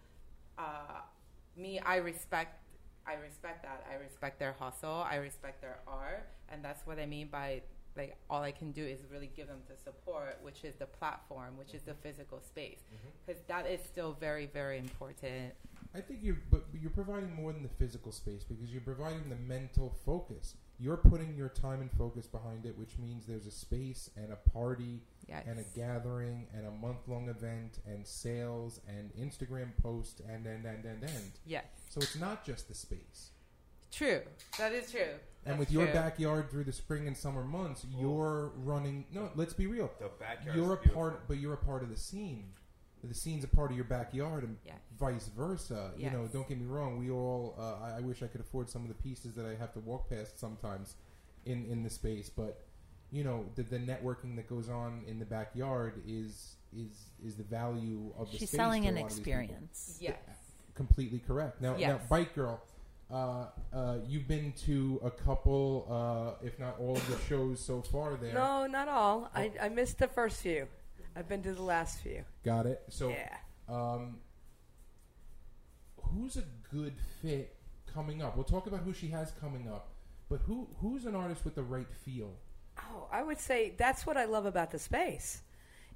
uh, 0.57 1.01
me, 1.55 1.79
I 1.79 1.97
respect. 1.97 2.61
I 3.07 3.13
respect 3.15 3.63
that. 3.63 3.85
I 3.89 3.95
respect 3.95 4.39
their 4.39 4.55
hustle. 4.59 5.05
I 5.09 5.15
respect 5.15 5.61
their 5.61 5.79
art, 5.87 6.27
and 6.49 6.63
that's 6.63 6.85
what 6.85 6.99
I 6.99 7.05
mean 7.05 7.29
by 7.29 7.61
like 7.97 8.15
all 8.29 8.43
I 8.43 8.51
can 8.51 8.71
do 8.71 8.85
is 8.85 8.99
really 9.11 9.29
give 9.35 9.47
them 9.47 9.59
the 9.67 9.75
support, 9.75 10.37
which 10.41 10.63
is 10.63 10.75
the 10.75 10.85
platform, 10.85 11.57
which 11.57 11.73
is 11.73 11.81
the 11.81 11.91
mm-hmm. 11.91 12.01
physical 12.03 12.39
space, 12.39 12.79
mm-hmm. 12.93 13.07
because 13.25 13.65
is 13.67 13.85
still 13.85 14.15
very, 14.19 14.45
very 14.45 14.77
important. 14.77 15.53
I 15.95 16.01
think 16.01 16.19
you're, 16.21 16.37
but 16.51 16.65
you're 16.79 16.91
providing 16.91 17.33
more 17.33 17.51
than 17.51 17.63
the 17.63 17.69
physical 17.69 18.11
space 18.11 18.43
because 18.43 18.71
you're 18.71 18.81
providing 18.81 19.29
the 19.29 19.35
mental 19.35 19.95
focus. 20.05 20.55
you're 20.79 20.97
putting 20.97 21.35
your 21.35 21.49
time 21.49 21.81
and 21.81 21.91
focus 21.97 22.27
behind 22.27 22.65
it, 22.65 22.77
which 22.77 22.99
means 22.99 23.25
there's 23.25 23.47
a 23.47 23.51
space 23.51 24.11
and 24.15 24.31
a 24.31 24.35
party 24.51 25.01
Yes. 25.27 25.43
and 25.47 25.59
a 25.59 25.63
gathering 25.77 26.47
and 26.55 26.65
a 26.65 26.71
month 26.71 26.99
long 27.07 27.27
event 27.29 27.79
and 27.85 28.05
sales 28.07 28.79
and 28.87 29.11
Instagram 29.19 29.75
post 29.81 30.21
and 30.21 30.45
and 30.45 30.65
and 30.65 30.85
and 30.85 31.03
and. 31.03 31.31
Yes. 31.45 31.65
So 31.89 31.99
it's 31.99 32.15
not 32.17 32.45
just 32.45 32.67
the 32.69 32.73
space. 32.75 33.31
True. 33.91 34.21
That 34.57 34.71
is 34.73 34.91
true. 34.91 35.01
And 35.45 35.53
That's 35.53 35.59
with 35.59 35.71
your 35.71 35.85
true. 35.85 35.93
backyard 35.93 36.49
through 36.51 36.65
the 36.65 36.73
spring 36.73 37.07
and 37.07 37.15
summer 37.15 37.43
months, 37.43 37.85
you're 37.97 38.51
running. 38.57 39.05
No, 39.13 39.29
let's 39.35 39.53
be 39.53 39.65
real. 39.67 39.89
The 39.99 40.09
backyard. 40.19 40.55
You're 40.57 40.73
a 40.73 40.77
part, 40.77 41.27
but 41.27 41.37
you're 41.37 41.53
a 41.53 41.57
part 41.57 41.83
of 41.83 41.89
the 41.89 41.95
scene. 41.97 42.51
The 43.03 43.13
scene's 43.13 43.43
a 43.45 43.47
part 43.47 43.69
of 43.71 43.77
your 43.77 43.85
backyard, 43.85 44.43
and 44.43 44.57
Yes. 44.65 44.75
vice 44.99 45.27
versa. 45.29 45.91
You 45.97 46.09
know, 46.09 46.27
don't 46.27 46.47
get 46.49 46.59
me 46.59 46.65
wrong. 46.65 46.97
We 46.99 47.09
all. 47.11 47.55
Uh, 47.57 47.75
I, 47.85 47.97
I 47.97 47.99
wish 48.01 48.21
I 48.23 48.27
could 48.27 48.41
afford 48.41 48.69
some 48.69 48.81
of 48.81 48.89
the 48.89 48.95
pieces 48.95 49.33
that 49.35 49.45
I 49.45 49.55
have 49.55 49.71
to 49.73 49.79
walk 49.79 50.09
past 50.09 50.37
sometimes 50.39 50.95
in 51.45 51.65
in 51.65 51.83
the 51.83 51.89
space, 51.89 52.29
but 52.29 52.65
you 53.11 53.23
know, 53.23 53.45
the, 53.55 53.63
the 53.63 53.79
networking 53.79 54.35
that 54.35 54.49
goes 54.49 54.69
on 54.69 55.03
in 55.07 55.19
the 55.19 55.25
backyard 55.25 56.01
is 56.07 56.55
is 56.75 57.09
is 57.23 57.35
the 57.35 57.43
value 57.43 58.11
of 58.17 58.29
the 58.31 58.37
She's 58.37 58.49
space 58.49 58.57
selling 58.59 58.83
to 58.83 58.87
a 58.89 58.91
an 58.91 58.95
lot 58.97 59.03
of 59.05 59.09
these 59.09 59.19
people. 59.19 59.39
experience. 59.41 59.97
Yes. 60.01 60.15
Completely 60.75 61.19
correct. 61.19 61.61
Now, 61.61 61.75
now, 61.75 61.99
Bike 62.09 62.35
Girl, 62.35 62.61
uh, 63.09 63.45
uh, 63.73 63.97
you've 64.07 64.27
been 64.27 64.51
to 64.65 64.99
a 65.03 65.09
couple, 65.09 65.87
uh, 65.89 66.45
if 66.45 66.59
not 66.59 66.77
all 66.79 66.95
of 66.95 67.07
the 67.09 67.17
shows 67.27 67.59
so 67.63 67.81
far. 67.81 68.15
There, 68.15 68.33
No, 68.33 68.67
not 68.67 68.87
all. 68.87 69.31
I, 69.33 69.51
I 69.59 69.69
missed 69.69 69.97
the 69.97 70.07
first 70.07 70.41
few. 70.41 70.67
I've 71.15 71.27
been 71.27 71.41
to 71.43 71.53
the 71.53 71.63
last 71.63 71.99
few. 72.01 72.23
got 72.43 72.67
it. 72.67 72.83
So, 72.89 73.09
yeah. 73.09 73.37
um, 73.69 74.17
who's 75.99 76.37
a 76.37 76.43
good 76.71 76.93
fit 77.21 77.55
coming 77.91 78.21
up? 78.21 78.35
We'll 78.35 78.43
talk 78.45 78.67
about 78.67 78.81
who 78.81 78.93
she 78.93 79.07
has 79.07 79.31
coming 79.41 79.67
up, 79.67 79.89
but 80.29 80.41
who 80.41 80.67
who's 80.79 81.05
an 81.05 81.15
artist 81.15 81.43
with 81.43 81.55
the 81.55 81.63
right 81.63 81.87
feel? 82.05 82.33
Oh, 82.89 83.07
I 83.11 83.23
would 83.23 83.39
say 83.39 83.73
that's 83.77 84.05
what 84.05 84.17
I 84.17 84.25
love 84.25 84.45
about 84.45 84.71
the 84.71 84.79
space. 84.79 85.41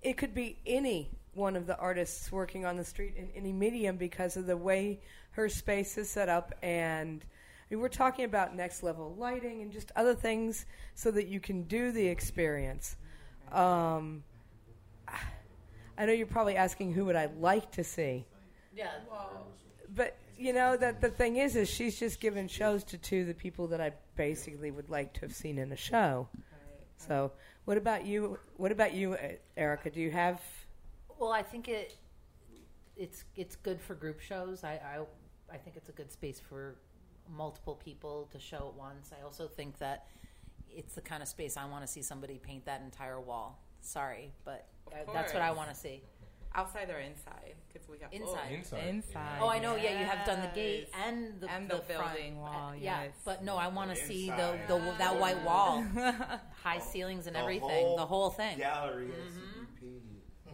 It 0.02 0.18
could 0.18 0.34
be 0.34 0.58
any 0.66 1.12
one 1.34 1.56
of 1.56 1.66
the 1.68 1.78
artists 1.78 2.32
working 2.32 2.66
on 2.66 2.76
the 2.78 2.84
street 2.84 3.14
in 3.16 3.30
any 3.36 3.54
medium 3.54 3.98
because 3.98 4.36
of 4.36 4.46
the 4.48 4.58
way 4.58 5.00
her 5.32 5.48
space 5.48 5.98
is 5.98 6.10
set 6.10 6.28
up 6.28 6.54
and 6.62 7.24
I 7.24 7.74
mean, 7.76 7.82
we're 7.82 7.88
talking 7.88 8.26
about 8.26 8.54
next 8.54 8.84
level 8.84 9.16
lighting 9.18 9.62
and 9.62 9.72
just 9.72 9.92
other 9.96 10.14
things 10.14 10.66
so 10.94 11.10
that 11.12 11.28
you 11.28 11.40
can 11.40 11.64
do 11.64 11.94
the 11.94 12.06
experience. 12.06 12.98
Um, 13.50 14.24
I 15.98 16.06
know 16.06 16.12
you're 16.12 16.28
probably 16.28 16.58
asking 16.58 16.92
who 16.94 17.06
would 17.06 17.16
I 17.16 17.30
like 17.40 17.72
to 17.74 17.84
see, 17.84 18.26
Yeah. 18.76 18.90
but 19.96 20.18
you 20.38 20.52
know 20.52 20.76
that 20.76 21.00
the 21.00 21.10
thing 21.10 21.38
is, 21.38 21.56
is 21.56 21.70
she's 21.70 21.98
just 22.00 22.20
given 22.20 22.48
shows 22.48 22.84
to 22.86 22.98
two 22.98 23.22
of 23.22 23.28
the 23.28 23.34
people 23.34 23.68
that 23.68 23.80
I 23.80 23.94
basically 24.16 24.72
would 24.72 24.90
like 24.90 25.14
to 25.14 25.22
have 25.22 25.34
seen 25.36 25.58
in 25.58 25.72
a 25.72 25.76
show. 25.78 26.28
So, 27.08 27.32
what 27.66 27.78
about 27.78 28.06
you? 28.06 28.38
What 28.58 28.72
about 28.72 28.94
you, 28.94 29.18
Erica? 29.58 29.90
Do 29.90 30.00
you 30.00 30.12
have? 30.12 30.42
Well, 31.20 31.32
I 31.32 31.44
think 31.44 31.68
it 31.68 31.96
it's 32.96 33.24
it's 33.36 33.56
good 33.56 33.82
for 33.82 33.96
group 33.96 34.20
shows. 34.20 34.64
I, 34.64 34.74
I 34.74 35.54
I 35.54 35.58
think 35.58 35.76
it's 35.76 35.90
a 35.90 35.94
good 35.94 36.12
space 36.12 36.40
for 36.40 36.76
multiple 37.30 37.76
people 37.76 38.30
to 38.32 38.40
show 38.40 38.70
at 38.74 38.80
once. 38.80 39.12
I 39.18 39.24
also 39.24 39.48
think 39.48 39.78
that 39.80 40.08
it's 40.70 40.96
the 40.96 41.02
kind 41.02 41.22
of 41.22 41.28
space 41.28 41.58
I 41.58 41.66
want 41.66 41.86
to 41.86 41.88
see 41.88 42.02
somebody 42.02 42.38
paint 42.38 42.66
that 42.66 42.82
entire 42.82 43.20
wall. 43.20 43.60
Sorry, 43.82 44.32
but 44.46 44.68
Of 44.88 45.10
uh, 45.10 45.14
that's 45.14 45.34
what 45.34 45.42
I 45.42 45.52
want 45.52 45.70
to 45.70 45.76
see. 45.76 46.02
Outside 46.54 46.90
or 46.90 47.00
inside? 47.00 47.56
Because 47.72 47.88
we 47.88 47.98
have 48.00 48.12
Inside. 48.12 48.40
Oh, 48.50 48.54
inside. 48.54 48.88
Inside. 48.88 49.40
Oh, 49.42 49.48
I 49.48 49.60
know. 49.60 49.76
Yeah, 49.78 50.00
you 50.00 50.06
have 50.06 50.26
done 50.26 50.42
the 50.42 50.50
gate 50.54 50.90
and 51.08 51.40
the 51.40 51.50
And 51.50 51.70
the, 51.70 51.78
the 51.78 51.94
front. 51.94 52.14
building 52.16 52.40
wall, 52.42 52.70
Uh, 52.72 52.74
Yeah, 52.74 53.04
yes. 53.04 53.14
but 53.24 53.44
no, 53.44 53.56
I 53.56 53.68
want 53.70 53.90
to 53.92 53.96
see 53.96 54.30
the, 54.30 54.60
the 54.68 54.78
that 54.98 55.18
white 55.18 55.42
wall, 55.44 55.84
high 56.64 56.80
ceilings 56.80 57.28
and 57.28 57.38
everything, 57.38 57.96
the 57.96 58.06
whole 58.06 58.30
thing. 58.30 58.58
Gallery 58.58 59.08
has 59.08 59.34
Mm-hmm. 59.34 59.60
to 59.80 59.86
be 59.86 59.90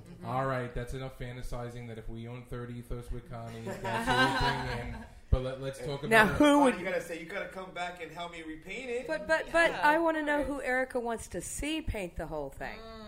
painted. 0.05 0.25
All 0.25 0.45
right, 0.45 0.73
that's 0.75 0.93
enough 0.93 1.17
fantasizing 1.17 1.87
that 1.87 1.97
if 1.97 2.07
we 2.09 2.27
own 2.27 2.43
Third 2.49 2.69
Ethos 2.75 3.11
with 3.11 3.29
Connie, 3.31 3.61
that's 3.81 4.07
what 4.07 4.19
we 4.31 4.77
bring 4.77 4.87
in. 4.89 4.95
But 5.29 5.43
let, 5.43 5.61
let's 5.61 5.79
talk 5.79 5.99
about 6.03 6.09
Now, 6.09 6.25
her. 6.27 6.33
who 6.35 6.45
Oh, 6.45 6.63
would? 6.63 6.77
you 6.79 6.85
gotta 6.85 7.01
say 7.01 7.19
you 7.19 7.25
gotta 7.25 7.49
come 7.49 7.71
back 7.71 8.01
and 8.01 8.09
help 8.13 8.31
me 8.31 8.43
repaint 8.47 8.89
it. 8.89 9.07
But 9.09 9.27
but 9.27 9.43
but 9.51 9.71
Yeah, 9.71 9.81
I 9.83 9.97
want 9.97 10.15
to 10.15 10.23
know 10.23 10.41
who 10.43 10.61
Erica 10.61 11.01
wants 11.01 11.27
to 11.29 11.41
see 11.41 11.81
paint 11.81 12.15
the 12.15 12.27
whole 12.27 12.49
thing. 12.49 12.77
Mm. 12.79 13.06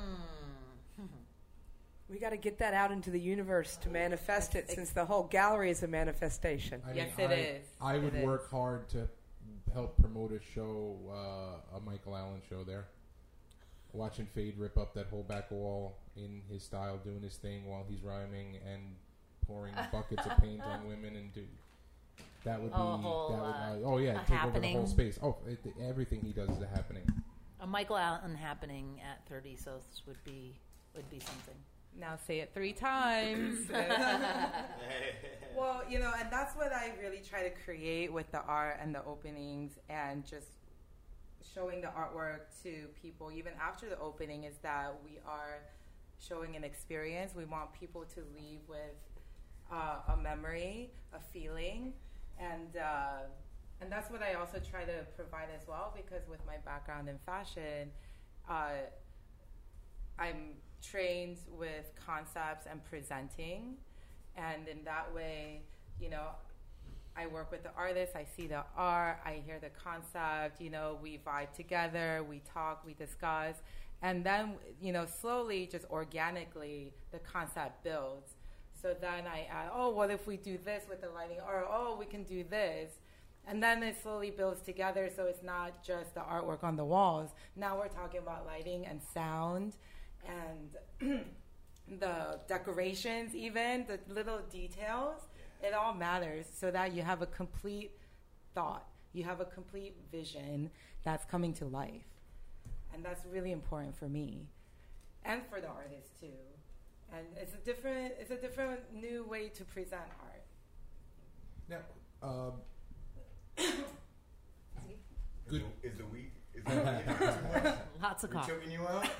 We 2.09 2.17
got 2.17 2.31
to 2.31 2.37
get 2.37 2.57
that 2.57 2.73
out 2.73 2.91
into 2.91 3.11
the 3.11 3.19
universe 3.19 3.77
to 3.83 3.89
manifest 3.89 4.55
it, 4.55 4.69
since 4.71 4.89
the 4.89 5.05
whole 5.05 5.23
gallery 5.23 5.69
is 5.69 5.83
a 5.83 5.87
manifestation. 5.87 6.81
I 6.87 6.93
Yes, 6.93 7.17
mean, 7.17 7.29
it 7.29 7.33
I, 7.33 7.37
is. 7.37 7.65
I 7.79 7.97
would 7.99 8.15
It 8.15 8.19
is. 8.19 8.25
work 8.25 8.49
hard 8.49 8.89
to 8.89 9.07
help 9.73 9.95
promote 10.01 10.31
a 10.31 10.39
show, 10.41 10.97
uh, 11.11 11.77
a 11.77 11.79
Michael 11.81 12.15
Alan 12.15 12.41
show 12.49 12.63
there. 12.63 12.87
Watching 13.93 14.25
Fade 14.25 14.57
rip 14.57 14.77
up 14.77 14.93
that 14.95 15.07
whole 15.07 15.23
back 15.23 15.51
wall 15.51 15.97
in 16.15 16.41
his 16.49 16.63
style, 16.63 16.97
doing 16.97 17.21
his 17.21 17.35
thing 17.37 17.65
while 17.67 17.85
he's 17.87 18.01
rhyming 18.01 18.57
and 18.71 18.81
pouring 19.45 19.73
buckets 19.91 20.25
of 20.25 20.37
paint 20.37 20.61
on 20.61 20.87
women 20.87 21.15
and 21.15 21.33
do. 21.33 21.45
That 22.43 22.61
would 22.61 22.71
be. 22.71 22.77
Oh, 22.77 22.97
whole, 22.97 23.29
that 23.29 23.41
would, 23.77 23.85
uh, 23.85 23.89
oh 23.89 23.97
yeah, 23.97 24.21
a 24.21 24.25
take 24.25 24.43
over 24.43 24.59
the 24.59 24.71
whole 24.71 24.87
space. 24.87 25.19
Oh, 25.21 25.37
it, 25.47 25.59
everything 25.83 26.21
he 26.21 26.31
does 26.31 26.49
is 26.49 26.61
a 26.61 26.67
happening. 26.67 27.03
A 27.59 27.67
Michael 27.67 27.97
Alan 27.97 28.33
happening 28.35 29.01
at 29.01 29.27
Third 29.27 29.45
Ethos 29.45 30.01
would 30.07 30.23
be 30.23 30.55
would 30.95 31.09
be 31.09 31.19
something. 31.19 31.55
Now 31.97 32.17
say 32.27 32.39
it 32.39 32.51
three 32.53 32.73
times. 32.73 33.69
well, 35.55 35.83
you 35.89 35.99
know, 35.99 36.11
and 36.17 36.31
that's 36.31 36.55
what 36.55 36.71
I 36.71 36.91
really 37.01 37.21
try 37.27 37.43
to 37.43 37.49
create 37.65 38.11
with 38.11 38.31
the 38.31 38.41
art 38.41 38.79
and 38.81 38.95
the 38.95 39.03
openings 39.03 39.77
and 39.89 40.25
just 40.25 40.47
showing 41.53 41.81
the 41.81 41.87
artwork 41.87 42.41
to 42.63 42.87
people 43.01 43.31
even 43.31 43.53
after 43.61 43.89
the 43.89 43.99
opening 43.99 44.43
is 44.43 44.57
that 44.61 44.93
we 45.03 45.19
are 45.25 45.59
showing 46.19 46.55
an 46.55 46.63
experience. 46.63 47.33
We 47.35 47.45
want 47.45 47.73
people 47.73 48.05
to 48.15 48.21
leave 48.35 48.59
with 48.67 48.95
uh, 49.71 50.13
a 50.13 50.17
memory, 50.17 50.91
a 51.13 51.19
feeling, 51.19 51.93
and 52.39 52.77
uh, 52.77 53.27
and 53.81 53.91
that's 53.91 54.11
what 54.11 54.21
I 54.21 54.33
also 54.33 54.59
try 54.59 54.83
to 54.83 55.05
provide 55.15 55.47
as 55.55 55.67
well 55.67 55.93
because 55.95 56.27
with 56.27 56.45
my 56.45 56.57
background 56.65 57.07
in 57.07 57.17
fashion, 57.25 57.91
uh, 58.49 58.71
I'm 60.17 60.55
trained 60.81 61.37
with 61.57 61.91
concepts 62.05 62.65
and 62.69 62.83
presenting, 62.83 63.75
and 64.35 64.67
in 64.67 64.83
that 64.85 65.13
way, 65.13 65.61
you 65.99 66.09
know, 66.09 66.27
I 67.17 67.27
work 67.27 67.51
with 67.51 67.63
the 67.63 67.71
artist. 67.75 68.15
I 68.15 68.25
see 68.35 68.47
the 68.47 68.63
art. 68.77 69.19
I 69.25 69.41
hear 69.45 69.59
the 69.59 69.69
concept. 69.69 70.61
You 70.61 70.69
know, 70.69 70.97
we 71.01 71.19
vibe 71.25 71.53
together. 71.53 72.25
We 72.27 72.41
talk. 72.53 72.85
We 72.85 72.93
discuss, 72.93 73.55
and 74.01 74.23
then 74.23 74.53
you 74.81 74.93
know, 74.93 75.05
slowly, 75.05 75.67
just 75.71 75.85
organically, 75.89 76.93
the 77.11 77.19
concept 77.19 77.83
builds. 77.83 78.35
So 78.81 78.95
then 78.99 79.27
I 79.27 79.45
add, 79.51 79.71
oh, 79.73 79.89
what 79.89 80.09
if 80.09 80.25
we 80.25 80.37
do 80.37 80.57
this 80.63 80.85
with 80.89 81.01
the 81.01 81.09
lighting, 81.09 81.39
or 81.45 81.65
oh, 81.69 81.97
we 81.99 82.05
can 82.05 82.23
do 82.23 82.45
this. 82.49 82.91
And 83.47 83.63
then 83.63 83.81
it 83.83 83.97
slowly 84.01 84.29
builds 84.29 84.61
together, 84.61 85.09
so 85.13 85.25
it's 85.25 85.43
not 85.43 85.83
just 85.83 86.13
the 86.13 86.21
artwork 86.21 86.63
on 86.63 86.75
the 86.75 86.85
walls. 86.85 87.31
Now 87.55 87.77
we're 87.77 87.87
talking 87.87 88.19
about 88.19 88.45
lighting 88.45 88.85
and 88.85 89.01
sound, 89.13 89.75
and 90.27 91.25
the 91.99 92.39
decorations, 92.47 93.35
even 93.35 93.85
the 93.87 93.99
little 94.13 94.39
details. 94.51 95.21
It 95.61 95.73
all 95.73 95.93
matters, 95.93 96.45
so 96.55 96.71
that 96.71 96.93
you 96.93 97.01
have 97.01 97.21
a 97.21 97.25
complete 97.25 97.91
thought, 98.55 98.87
you 99.11 99.23
have 99.25 99.41
a 99.41 99.45
complete 99.45 99.97
vision 100.11 100.69
that's 101.03 101.25
coming 101.25 101.53
to 101.55 101.65
life, 101.65 102.07
and 102.93 103.03
that's 103.03 103.25
really 103.25 103.51
important 103.51 103.97
for 103.97 104.07
me, 104.07 104.47
and 105.25 105.41
for 105.49 105.59
the 105.59 105.67
artist 105.67 106.19
too. 106.19 106.27
And 107.11 107.25
it's 107.35 107.53
a 107.55 107.57
different, 107.57 108.13
it's 108.19 108.31
a 108.31 108.37
different 108.37 108.79
new 108.93 109.25
way 109.25 109.49
to 109.49 109.65
present 109.65 110.01
art. 110.21 110.43
Now, 111.67 111.79
um, 112.21 112.53
Good. 113.57 113.67
is 115.47 115.47
the 115.47 115.57
weed? 115.57 115.71
Is 115.83 115.97
the 115.97 116.05
weed 116.05 116.31
too 116.55 116.63
much? 116.63 117.75
Lots 118.01 118.23
of 118.23 118.29
We 118.29 118.35
coffee. 118.37 118.51
choking 118.51 118.71
you 118.71 118.87
out? 118.87 119.07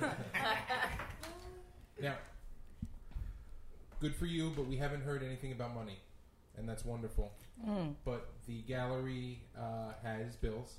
Now, 2.00 2.14
good 4.00 4.14
for 4.16 4.24
you, 4.26 4.52
but 4.56 4.66
we 4.66 4.76
haven't 4.76 5.02
heard 5.02 5.22
anything 5.22 5.52
about 5.52 5.74
money, 5.74 5.98
and 6.56 6.66
that's 6.68 6.84
wonderful. 6.84 7.32
Mm. 7.66 7.94
But 8.04 8.30
the 8.46 8.62
gallery 8.62 9.42
uh, 9.58 9.92
has 10.02 10.34
bills 10.36 10.76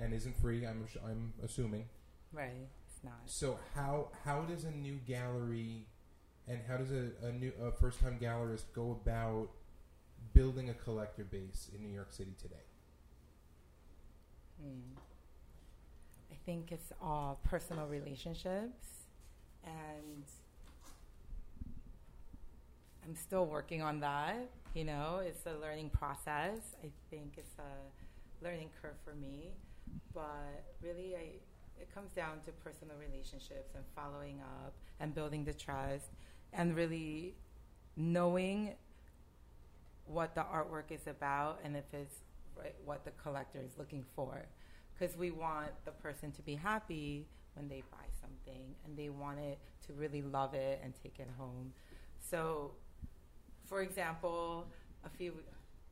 and 0.00 0.14
isn't 0.14 0.34
free. 0.40 0.66
I'm 0.66 0.86
I'm 1.04 1.34
assuming. 1.44 1.84
Right, 2.32 2.52
it's 2.88 3.04
not. 3.04 3.20
So 3.26 3.58
how 3.74 4.08
how 4.24 4.42
does 4.42 4.64
a 4.64 4.70
new 4.70 4.98
gallery 5.06 5.86
and 6.48 6.60
how 6.66 6.78
does 6.78 6.90
a, 6.90 7.10
a 7.26 7.32
new 7.32 7.52
a 7.62 7.70
first 7.72 8.00
time 8.00 8.18
gallerist 8.18 8.64
go 8.74 8.92
about 9.04 9.50
building 10.32 10.70
a 10.70 10.74
collector 10.74 11.24
base 11.24 11.68
in 11.76 11.82
New 11.82 11.92
York 11.92 12.12
City 12.12 12.34
today? 12.40 12.64
Mm. 14.64 14.96
Think 16.44 16.72
it's 16.72 16.92
all 17.00 17.38
personal 17.44 17.86
relationships, 17.86 19.06
and 19.64 20.24
I'm 23.04 23.14
still 23.14 23.46
working 23.46 23.80
on 23.80 24.00
that. 24.00 24.50
You 24.74 24.84
know, 24.84 25.20
it's 25.24 25.46
a 25.46 25.54
learning 25.60 25.90
process. 25.90 26.58
I 26.82 26.88
think 27.10 27.34
it's 27.36 27.56
a 27.58 28.44
learning 28.44 28.70
curve 28.80 28.96
for 29.04 29.14
me, 29.14 29.52
but 30.12 30.64
really, 30.82 31.14
I 31.14 31.28
it 31.80 31.92
comes 31.94 32.10
down 32.12 32.40
to 32.46 32.52
personal 32.52 32.96
relationships 32.96 33.74
and 33.74 33.84
following 33.94 34.40
up 34.40 34.72
and 35.00 35.14
building 35.14 35.44
the 35.44 35.52
trust 35.52 36.06
and 36.52 36.76
really 36.76 37.34
knowing 37.96 38.74
what 40.06 40.34
the 40.34 40.42
artwork 40.42 40.90
is 40.90 41.06
about 41.06 41.60
and 41.64 41.76
if 41.76 41.84
it's 41.92 42.16
right, 42.56 42.74
what 42.84 43.04
the 43.04 43.10
collector 43.22 43.58
is 43.64 43.72
looking 43.78 44.04
for 44.14 44.44
because 45.02 45.16
we 45.16 45.32
want 45.32 45.70
the 45.84 45.90
person 45.90 46.30
to 46.30 46.42
be 46.42 46.54
happy 46.54 47.26
when 47.54 47.68
they 47.68 47.82
buy 47.90 48.06
something 48.20 48.72
and 48.84 48.96
they 48.96 49.08
want 49.08 49.36
it 49.36 49.58
to 49.84 49.92
really 49.94 50.22
love 50.22 50.54
it 50.54 50.80
and 50.84 50.94
take 51.02 51.18
it 51.18 51.28
home 51.36 51.72
so 52.20 52.70
for 53.66 53.82
example 53.82 54.64
a 55.04 55.08
few 55.08 55.34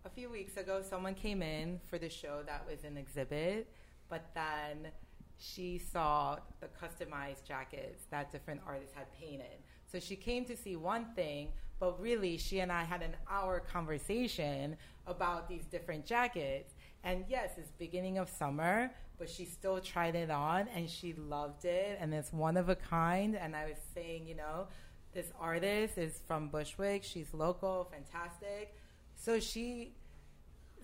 a 0.05 0.09
few 0.09 0.31
weeks 0.31 0.57
ago 0.57 0.81
someone 0.89 1.15
came 1.15 1.43
in 1.43 1.81
for 1.89 1.99
the 1.99 2.09
show 2.09 2.43
that 2.47 2.65
was 2.71 2.85
an 2.85 2.97
exhibit 2.97 3.67
but 4.09 4.31
then 4.33 4.93
she 5.41 5.79
saw 5.79 6.37
the 6.61 6.67
customized 6.67 7.45
jackets 7.49 8.05
that 8.11 8.31
different 8.31 8.61
artists 8.67 8.95
had 8.95 9.07
painted. 9.19 9.59
So 9.91 9.99
she 9.99 10.15
came 10.15 10.45
to 10.45 10.57
see 10.57 10.77
one 10.77 11.07
thing, 11.17 11.49
but 11.79 12.01
really 12.01 12.37
she 12.37 12.61
and 12.61 12.71
I 12.71 12.85
had 12.85 13.03
an 13.03 13.17
hour 13.29 13.59
conversation 13.61 14.77
about 15.07 15.49
these 15.49 15.65
different 15.65 16.05
jackets. 16.05 16.75
And 17.05 17.25
yes, 17.29 17.53
it's 17.57 17.71
beginning 17.79 18.19
of 18.19 18.29
summer, 18.29 18.91
but 19.19 19.29
she 19.29 19.45
still 19.45 19.81
tried 19.81 20.15
it 20.15 20.31
on 20.31 20.69
and 20.75 20.89
she 20.89 21.15
loved 21.15 21.65
it 21.65 21.99
and 22.01 22.13
it's 22.13 22.33
one 22.33 22.57
of 22.57 22.69
a 22.69 22.77
kind. 22.77 23.37
And 23.37 23.57
I 23.57 23.67
was 23.67 23.79
saying, 23.95 24.27
you 24.27 24.35
know, 24.35 24.69
this 25.13 25.33
artist 25.41 25.99
is 25.99 26.21
from 26.27 26.49
Bushwick. 26.49 27.05
She's 27.05 27.33
local, 27.33 27.91
fantastic. 27.91 28.75
So 29.17 29.41
she 29.41 29.95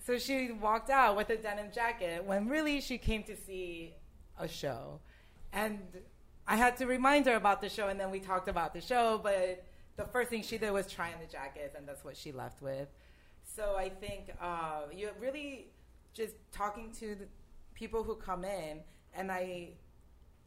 so 0.05 0.17
she 0.17 0.51
walked 0.51 0.89
out 0.89 1.17
with 1.17 1.29
a 1.29 1.37
denim 1.37 1.67
jacket 1.73 2.23
when 2.23 2.47
really 2.47 2.79
she 2.79 2.97
came 2.97 3.23
to 3.23 3.35
see 3.35 3.93
a 4.39 4.47
show. 4.47 4.99
And 5.51 5.79
I 6.47 6.55
had 6.55 6.77
to 6.77 6.85
remind 6.85 7.25
her 7.25 7.35
about 7.35 7.61
the 7.61 7.67
show, 7.67 7.89
and 7.89 7.99
then 7.99 8.09
we 8.09 8.19
talked 8.19 8.47
about 8.47 8.73
the 8.73 8.79
show. 8.79 9.19
But 9.21 9.65
the 9.97 10.05
first 10.05 10.29
thing 10.29 10.43
she 10.43 10.57
did 10.57 10.71
was 10.71 10.87
try 10.87 11.07
on 11.07 11.19
the 11.19 11.29
jackets, 11.29 11.75
and 11.75 11.87
that's 11.87 12.05
what 12.05 12.15
she 12.15 12.31
left 12.31 12.61
with. 12.61 12.87
So 13.43 13.75
I 13.77 13.89
think 13.89 14.31
uh, 14.41 14.83
you're 14.95 15.11
really 15.19 15.67
just 16.13 16.33
talking 16.51 16.91
to 16.99 17.15
the 17.15 17.27
people 17.73 18.03
who 18.03 18.15
come 18.15 18.43
in, 18.43 18.81
and 19.15 19.31
I 19.31 19.69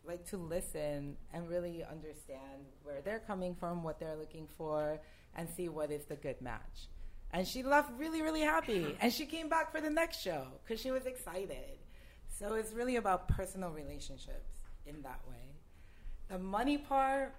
like 0.04 0.26
to 0.30 0.36
listen 0.36 1.16
and 1.32 1.48
really 1.48 1.84
understand 1.84 2.64
where 2.82 3.00
they're 3.02 3.20
coming 3.20 3.54
from, 3.54 3.82
what 3.82 3.98
they're 4.00 4.16
looking 4.16 4.48
for, 4.56 5.00
and 5.36 5.48
see 5.48 5.68
what 5.68 5.90
is 5.90 6.04
the 6.06 6.16
good 6.16 6.40
match. 6.40 6.88
And 7.32 7.46
she 7.46 7.62
left 7.62 7.92
really, 7.96 8.22
really 8.22 8.40
happy. 8.40 8.96
And 9.00 9.12
she 9.12 9.26
came 9.26 9.48
back 9.48 9.70
for 9.70 9.80
the 9.80 9.90
next 9.90 10.20
show 10.20 10.46
because 10.64 10.80
she 10.80 10.90
was 10.90 11.06
excited. 11.06 11.78
So 12.38 12.54
it's 12.54 12.72
really 12.72 12.96
about 12.96 13.28
personal 13.28 13.70
relationships 13.70 14.50
in 14.86 15.02
that 15.02 15.20
way. 15.28 15.36
The 16.28 16.38
money 16.38 16.78
part, 16.78 17.34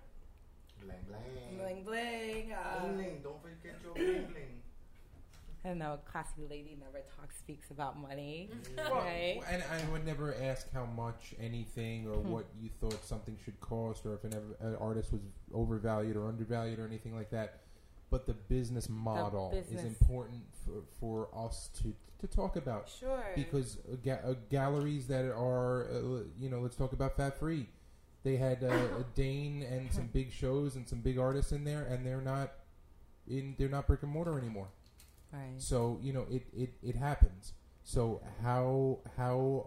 Bling 0.80 0.98
bling. 1.08 1.58
bling 1.58 1.84
bling. 1.84 2.54
Uh, 2.54 2.80
Bling 2.82 2.96
bling. 2.96 3.20
Don't 3.24 3.42
forget 3.42 3.76
your 3.84 3.94
bling 3.94 4.28
bling. 4.32 4.61
I 5.64 5.74
know, 5.76 5.94
a 5.94 5.98
classy 6.12 6.42
lady 6.50 6.76
never 6.80 7.04
talks, 7.20 7.38
speaks 7.38 7.70
about 7.70 8.00
money, 8.00 8.50
Well, 8.78 8.96
right? 8.96 9.40
And 9.50 9.62
I 9.64 9.92
would 9.92 10.04
never 10.06 10.34
ask 10.42 10.72
how 10.74 10.86
much 10.86 11.36
anything 11.40 12.08
or 12.08 12.16
Hmm. 12.16 12.32
what 12.32 12.46
you 12.60 12.70
thought 12.80 13.04
something 13.06 13.38
should 13.46 13.60
cost 13.62 14.06
or 14.06 14.16
if 14.16 14.24
an, 14.24 14.34
an 14.60 14.76
artist 14.78 15.12
was 15.12 15.22
overvalued 15.54 16.16
or 16.18 16.28
undervalued 16.28 16.80
or 16.80 16.86
anything 16.88 17.16
like 17.16 17.30
that. 17.30 17.60
But 18.10 18.26
the 18.26 18.34
business 18.34 18.90
model 18.90 19.52
is 19.56 19.68
business. 19.68 19.86
important 20.02 20.44
for, 20.66 20.82
for 21.00 21.46
us 21.46 21.70
to, 21.82 21.94
to 22.20 22.28
talk 22.28 22.56
about. 22.56 22.90
Sure. 22.90 23.24
because 23.36 23.78
uh, 23.92 23.96
ga- 24.04 24.20
uh, 24.26 24.34
galleries 24.50 25.08
that 25.08 25.26
are 25.32 25.86
uh, 25.92 26.24
you 26.40 26.50
know 26.50 26.60
let's 26.60 26.76
talk 26.76 26.92
about 26.94 27.16
fat 27.18 27.38
free 27.40 27.68
they 28.24 28.36
had 28.36 28.64
uh, 28.64 28.68
a 29.00 29.06
dane 29.16 29.64
and 29.64 29.92
some 29.94 30.08
big 30.14 30.32
shows 30.32 30.76
and 30.76 30.88
some 30.90 31.00
big 31.02 31.18
artists 31.20 31.52
in 31.52 31.64
there 31.64 31.84
and 31.84 32.06
they're 32.06 32.20
not 32.22 32.52
in 33.28 33.56
they're 33.58 33.70
not 33.70 33.88
brick 33.88 34.04
and 34.04 34.12
mortar 34.12 34.38
anymore 34.38 34.68
right. 35.32 35.54
so 35.58 36.00
you 36.02 36.14
know 36.14 36.26
it 36.30 36.48
it, 36.56 36.74
it 36.84 36.96
happens. 36.96 37.54
So 37.84 38.22
how 38.44 39.00
how 39.18 39.66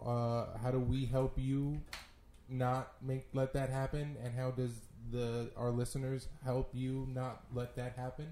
uh, 0.55 0.59
how 0.59 0.71
do 0.71 0.79
we 0.79 1.05
help 1.07 1.39
you 1.39 1.81
not 2.49 2.93
make 3.03 3.27
let 3.33 3.53
that 3.55 3.71
happen? 3.71 4.17
And 4.23 4.35
how 4.35 4.51
does 4.51 4.73
the 5.11 5.51
our 5.57 5.71
listeners 5.71 6.29
help 6.45 6.71
you 6.73 7.09
not 7.13 7.45
let 7.53 7.77
that 7.77 7.97
happen? 7.97 8.29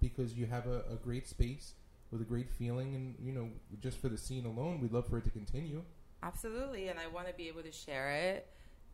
Because 0.00 0.34
you 0.34 0.46
have 0.46 0.66
a, 0.66 0.82
a 0.90 0.96
great 1.02 1.26
space 1.28 1.74
with 2.10 2.20
a 2.20 2.24
great 2.24 2.50
feeling. 2.50 2.94
And 2.94 3.14
you 3.20 3.32
know 3.32 3.48
just 3.80 3.98
for 3.98 4.08
the 4.08 4.18
scene 4.18 4.44
alone 4.44 4.80
we'd 4.80 4.92
love 4.92 5.08
for 5.08 5.18
it 5.18 5.24
to 5.24 5.30
continue. 5.30 5.82
Absolutely, 6.22 6.88
and 6.88 7.00
I 7.00 7.08
want 7.08 7.26
to 7.26 7.34
be 7.34 7.48
able 7.48 7.62
to 7.62 7.72
share 7.72 8.12
it 8.12 8.46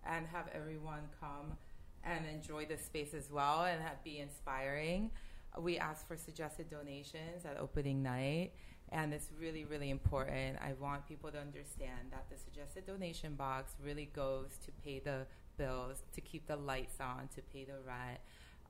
and 0.07 0.27
have 0.29 0.46
everyone 0.55 1.03
come 1.20 1.57
and 2.05 2.24
enjoy 2.27 2.64
the 2.64 2.79
space 2.79 3.12
as 3.14 3.31
well 3.31 3.64
and 3.64 3.83
have, 3.83 4.03
be 4.03 4.18
inspiring. 4.18 5.11
We 5.59 5.77
ask 5.77 6.07
for 6.07 6.16
suggested 6.16 6.71
donations 6.71 7.44
at 7.44 7.59
opening 7.59 8.03
night, 8.03 8.53
and 8.90 9.12
it's 9.12 9.31
really, 9.40 9.64
really 9.64 9.90
important. 9.90 10.57
I 10.61 10.75
want 10.81 11.07
people 11.07 11.31
to 11.33 11.38
understand 11.38 12.12
that 12.12 12.27
the 12.31 12.38
suggested 12.38 12.87
donation 12.87 13.35
box 13.35 13.73
really 13.85 14.09
goes 14.14 14.51
to 14.64 14.71
pay 14.85 15.01
the 15.01 15.27
bills, 15.57 16.03
to 16.14 16.21
keep 16.21 16.47
the 16.47 16.57
lights 16.57 17.01
on, 17.01 17.29
to 17.35 17.42
pay 17.42 17.64
the 17.64 17.81
rent. 17.85 18.21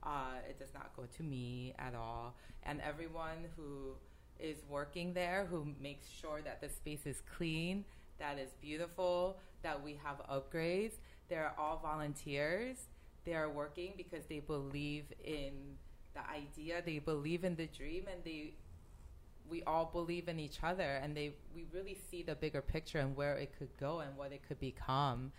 Uh, 0.01 0.39
it 0.49 0.57
does 0.57 0.73
not 0.73 0.95
go 0.95 1.03
to 1.17 1.23
me 1.23 1.75
at 1.77 1.93
all. 1.93 2.35
And 2.63 2.81
everyone 2.81 3.45
who 3.55 3.93
is 4.39 4.57
working 4.67 5.13
there, 5.13 5.45
who 5.49 5.67
makes 5.79 6.09
sure 6.09 6.41
that 6.43 6.59
the 6.59 6.69
space 6.69 7.05
is 7.05 7.21
clean, 7.37 7.85
that 8.17 8.39
is 8.39 8.49
beautiful, 8.61 9.37
that 9.61 9.83
we 9.83 9.99
have 10.03 10.17
upgrades. 10.27 10.93
They're 11.29 11.53
all 11.57 11.79
volunteers. 11.83 12.77
They 13.25 13.33
are 13.33 13.49
working 13.49 13.93
because 13.95 14.25
they 14.25 14.39
believe 14.39 15.05
in 15.23 15.51
the 16.19 16.31
idea, 16.31 16.81
they 16.85 16.99
believe 16.99 17.43
in 17.43 17.55
the 17.55 17.67
dream, 17.67 18.05
and 18.11 18.23
they 18.23 18.53
we 19.49 19.63
all 19.63 19.89
believe 19.91 20.27
in 20.27 20.39
each 20.39 20.59
other 20.63 20.99
and 21.01 21.15
they 21.17 21.33
we 21.55 21.65
really 21.73 21.97
see 22.09 22.21
the 22.21 22.35
bigger 22.35 22.61
picture 22.61 22.99
and 22.99 23.15
where 23.15 23.35
it 23.35 23.51
could 23.57 23.75
go 23.79 23.99
and 23.99 24.15
what 24.15 24.31
it 24.31 24.41
could 24.47 24.59
become. 24.59 25.31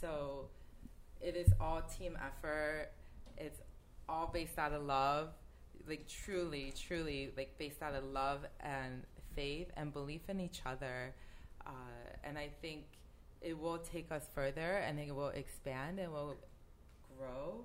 So 0.00 0.48
it 1.20 1.36
is 1.36 1.52
all 1.60 1.82
team 1.82 2.16
effort. 2.24 2.90
It's 3.36 3.60
all 4.08 4.30
based 4.32 4.58
out 4.58 4.72
of 4.72 4.84
love. 4.84 5.30
Like 5.86 6.06
truly, 6.08 6.72
truly 6.76 7.32
like 7.36 7.58
based 7.58 7.82
out 7.82 7.94
of 7.94 8.04
love 8.04 8.44
and 8.60 9.02
faith 9.34 9.68
and 9.76 9.92
belief 9.92 10.22
in 10.28 10.40
each 10.40 10.60
other. 10.64 11.14
Uh, 11.66 11.70
and 12.22 12.38
I 12.38 12.50
think 12.62 12.84
it 13.40 13.58
will 13.58 13.78
take 13.78 14.10
us 14.12 14.28
further 14.34 14.76
and 14.78 14.98
it 14.98 15.14
will 15.14 15.28
expand 15.28 15.98
and 15.98 16.12
will 16.12 16.36
grow. 17.16 17.64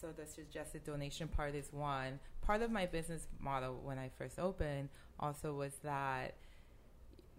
So 0.00 0.08
the 0.16 0.26
suggested 0.26 0.84
donation 0.84 1.28
part 1.28 1.54
is 1.54 1.72
one. 1.72 2.20
Part 2.40 2.62
of 2.62 2.70
my 2.70 2.86
business 2.86 3.26
model 3.38 3.80
when 3.84 3.98
I 3.98 4.10
first 4.16 4.38
opened 4.38 4.88
also 5.18 5.52
was 5.52 5.74
that 5.82 6.34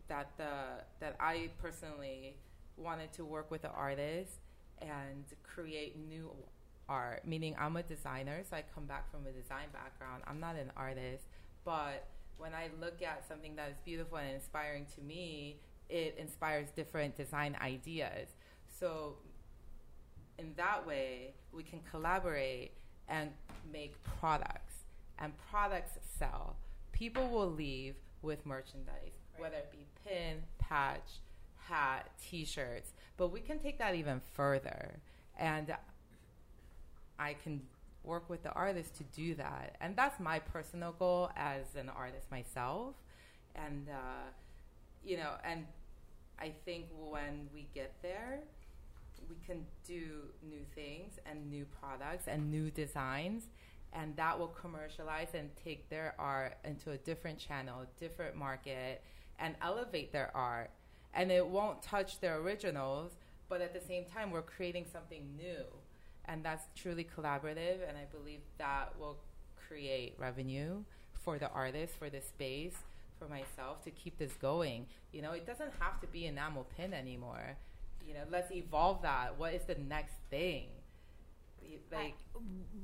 that 0.08 0.30
the 0.38 0.84
that 1.00 1.16
I 1.20 1.50
personally 1.60 2.36
wanted 2.78 3.14
to 3.14 3.26
work 3.26 3.50
with 3.50 3.64
the 3.64 3.72
artists 3.72 4.36
and 4.80 5.24
create 5.44 5.98
new 5.98 6.30
art. 6.88 7.26
Meaning, 7.26 7.56
I'm 7.60 7.78
a 7.78 7.84
designer, 7.84 8.44
so 8.48 8.58
I 8.58 8.64
come 8.76 8.86
back 8.86 9.10
from 9.10 9.22
a 9.26 9.32
design 9.32 9.70
background. 9.74 10.24
I'm 10.28 10.40
not 10.40 10.56
an 10.56 10.72
artist, 10.76 11.24
but 11.64 12.08
when 12.38 12.54
I 12.54 12.70
look 12.80 13.02
at 13.02 13.28
something 13.28 13.56
that 13.56 13.70
is 13.70 13.78
beautiful 13.86 14.18
and 14.18 14.34
inspiring 14.36 14.86
to 14.96 15.02
me, 15.02 15.58
it 15.90 16.16
inspires 16.18 16.70
different 16.76 17.16
design 17.16 17.56
ideas. 17.62 18.30
So, 18.80 19.18
in 20.42 20.54
that 20.58 20.86
way, 20.86 21.34
we 21.54 21.64
can 21.64 21.80
collaborate 21.90 22.72
and 23.08 23.30
make 23.72 23.94
products, 24.20 24.74
and 25.20 25.32
products 25.52 25.92
sell. 26.18 26.56
People 26.92 27.30
will 27.30 27.50
leave 27.50 27.96
with 28.22 28.46
merchandise, 28.46 29.18
whether 29.38 29.58
it 29.58 29.72
be 29.72 29.86
pin, 30.04 30.38
patch, 30.58 31.20
hat, 31.58 32.10
T-shirts. 32.22 32.94
But 33.18 33.28
we 33.32 33.40
can 33.40 33.60
take 33.60 33.78
that 33.78 33.94
even 33.96 34.22
further, 34.34 35.00
and 35.38 35.76
I 37.20 37.34
can 37.34 37.62
work 38.04 38.30
with 38.30 38.42
the 38.42 38.52
artist 38.54 38.96
to 38.96 39.04
do 39.16 39.36
that. 39.36 39.76
And 39.80 39.96
that's 39.96 40.20
my 40.20 40.40
personal 40.40 40.94
goal 40.94 41.30
as 41.36 41.76
an 41.76 41.90
artist 41.90 42.32
myself. 42.32 42.96
And, 43.56 43.88
uh, 43.90 44.30
you 45.06 45.18
know, 45.18 45.34
and 45.44 45.68
I 46.40 46.54
think 46.66 46.86
when 46.98 47.48
we 47.54 47.68
get 47.76 47.94
there, 48.02 48.40
we 49.30 49.36
can 49.46 49.66
do 49.86 50.30
new 50.48 50.66
things 50.76 51.14
and 51.26 51.50
new 51.50 51.66
products 51.80 52.28
and 52.28 52.52
new 52.52 52.70
designs. 52.72 53.44
And 53.94 54.16
that 54.16 54.40
will 54.40 54.48
commercialize 54.48 55.30
and 55.34 55.50
take 55.64 55.90
their 55.90 56.16
art 56.18 56.58
into 56.64 56.92
a 56.92 56.98
different 56.98 57.40
channel, 57.40 57.86
different 58.00 58.36
market, 58.36 59.04
and 59.40 59.56
elevate 59.62 60.14
their 60.14 60.32
art. 60.36 60.72
And 61.14 61.32
it 61.32 61.46
won't 61.46 61.82
touch 61.82 62.22
their 62.22 62.38
originals, 62.38 63.12
but 63.50 63.60
at 63.60 63.74
the 63.74 63.82
same 63.82 64.06
time, 64.06 64.32
we're 64.32 64.42
creating 64.42 64.86
something 64.92 65.36
new 65.36 65.66
and 66.26 66.46
that's 66.46 66.66
truly 66.76 67.04
collaborative 67.04 67.80
and 67.88 67.98
i 67.98 68.06
believe 68.16 68.42
that 68.60 68.94
will 69.00 69.18
create 69.68 70.14
revenue 70.20 70.84
for 71.24 71.40
the 71.40 71.50
artist 71.50 71.96
for 71.98 72.10
the 72.10 72.22
space 72.22 72.76
for 73.22 73.28
myself 73.28 73.84
to 73.84 73.92
keep 73.92 74.18
this 74.18 74.34
going. 74.42 74.88
You 75.12 75.22
know, 75.22 75.32
it 75.34 75.46
doesn't 75.46 75.72
have 75.80 76.02
to 76.02 76.08
be 76.08 76.26
enamel 76.26 76.66
pin 76.76 76.94
anymore. 76.94 77.56
You 78.06 78.14
know, 78.14 78.24
let's 78.32 78.52
evolve 78.52 79.02
that. 79.04 79.38
What 79.38 79.54
is 79.54 79.64
the 79.64 79.76
next 79.76 80.16
thing? 80.30 80.68
Like, 81.92 82.16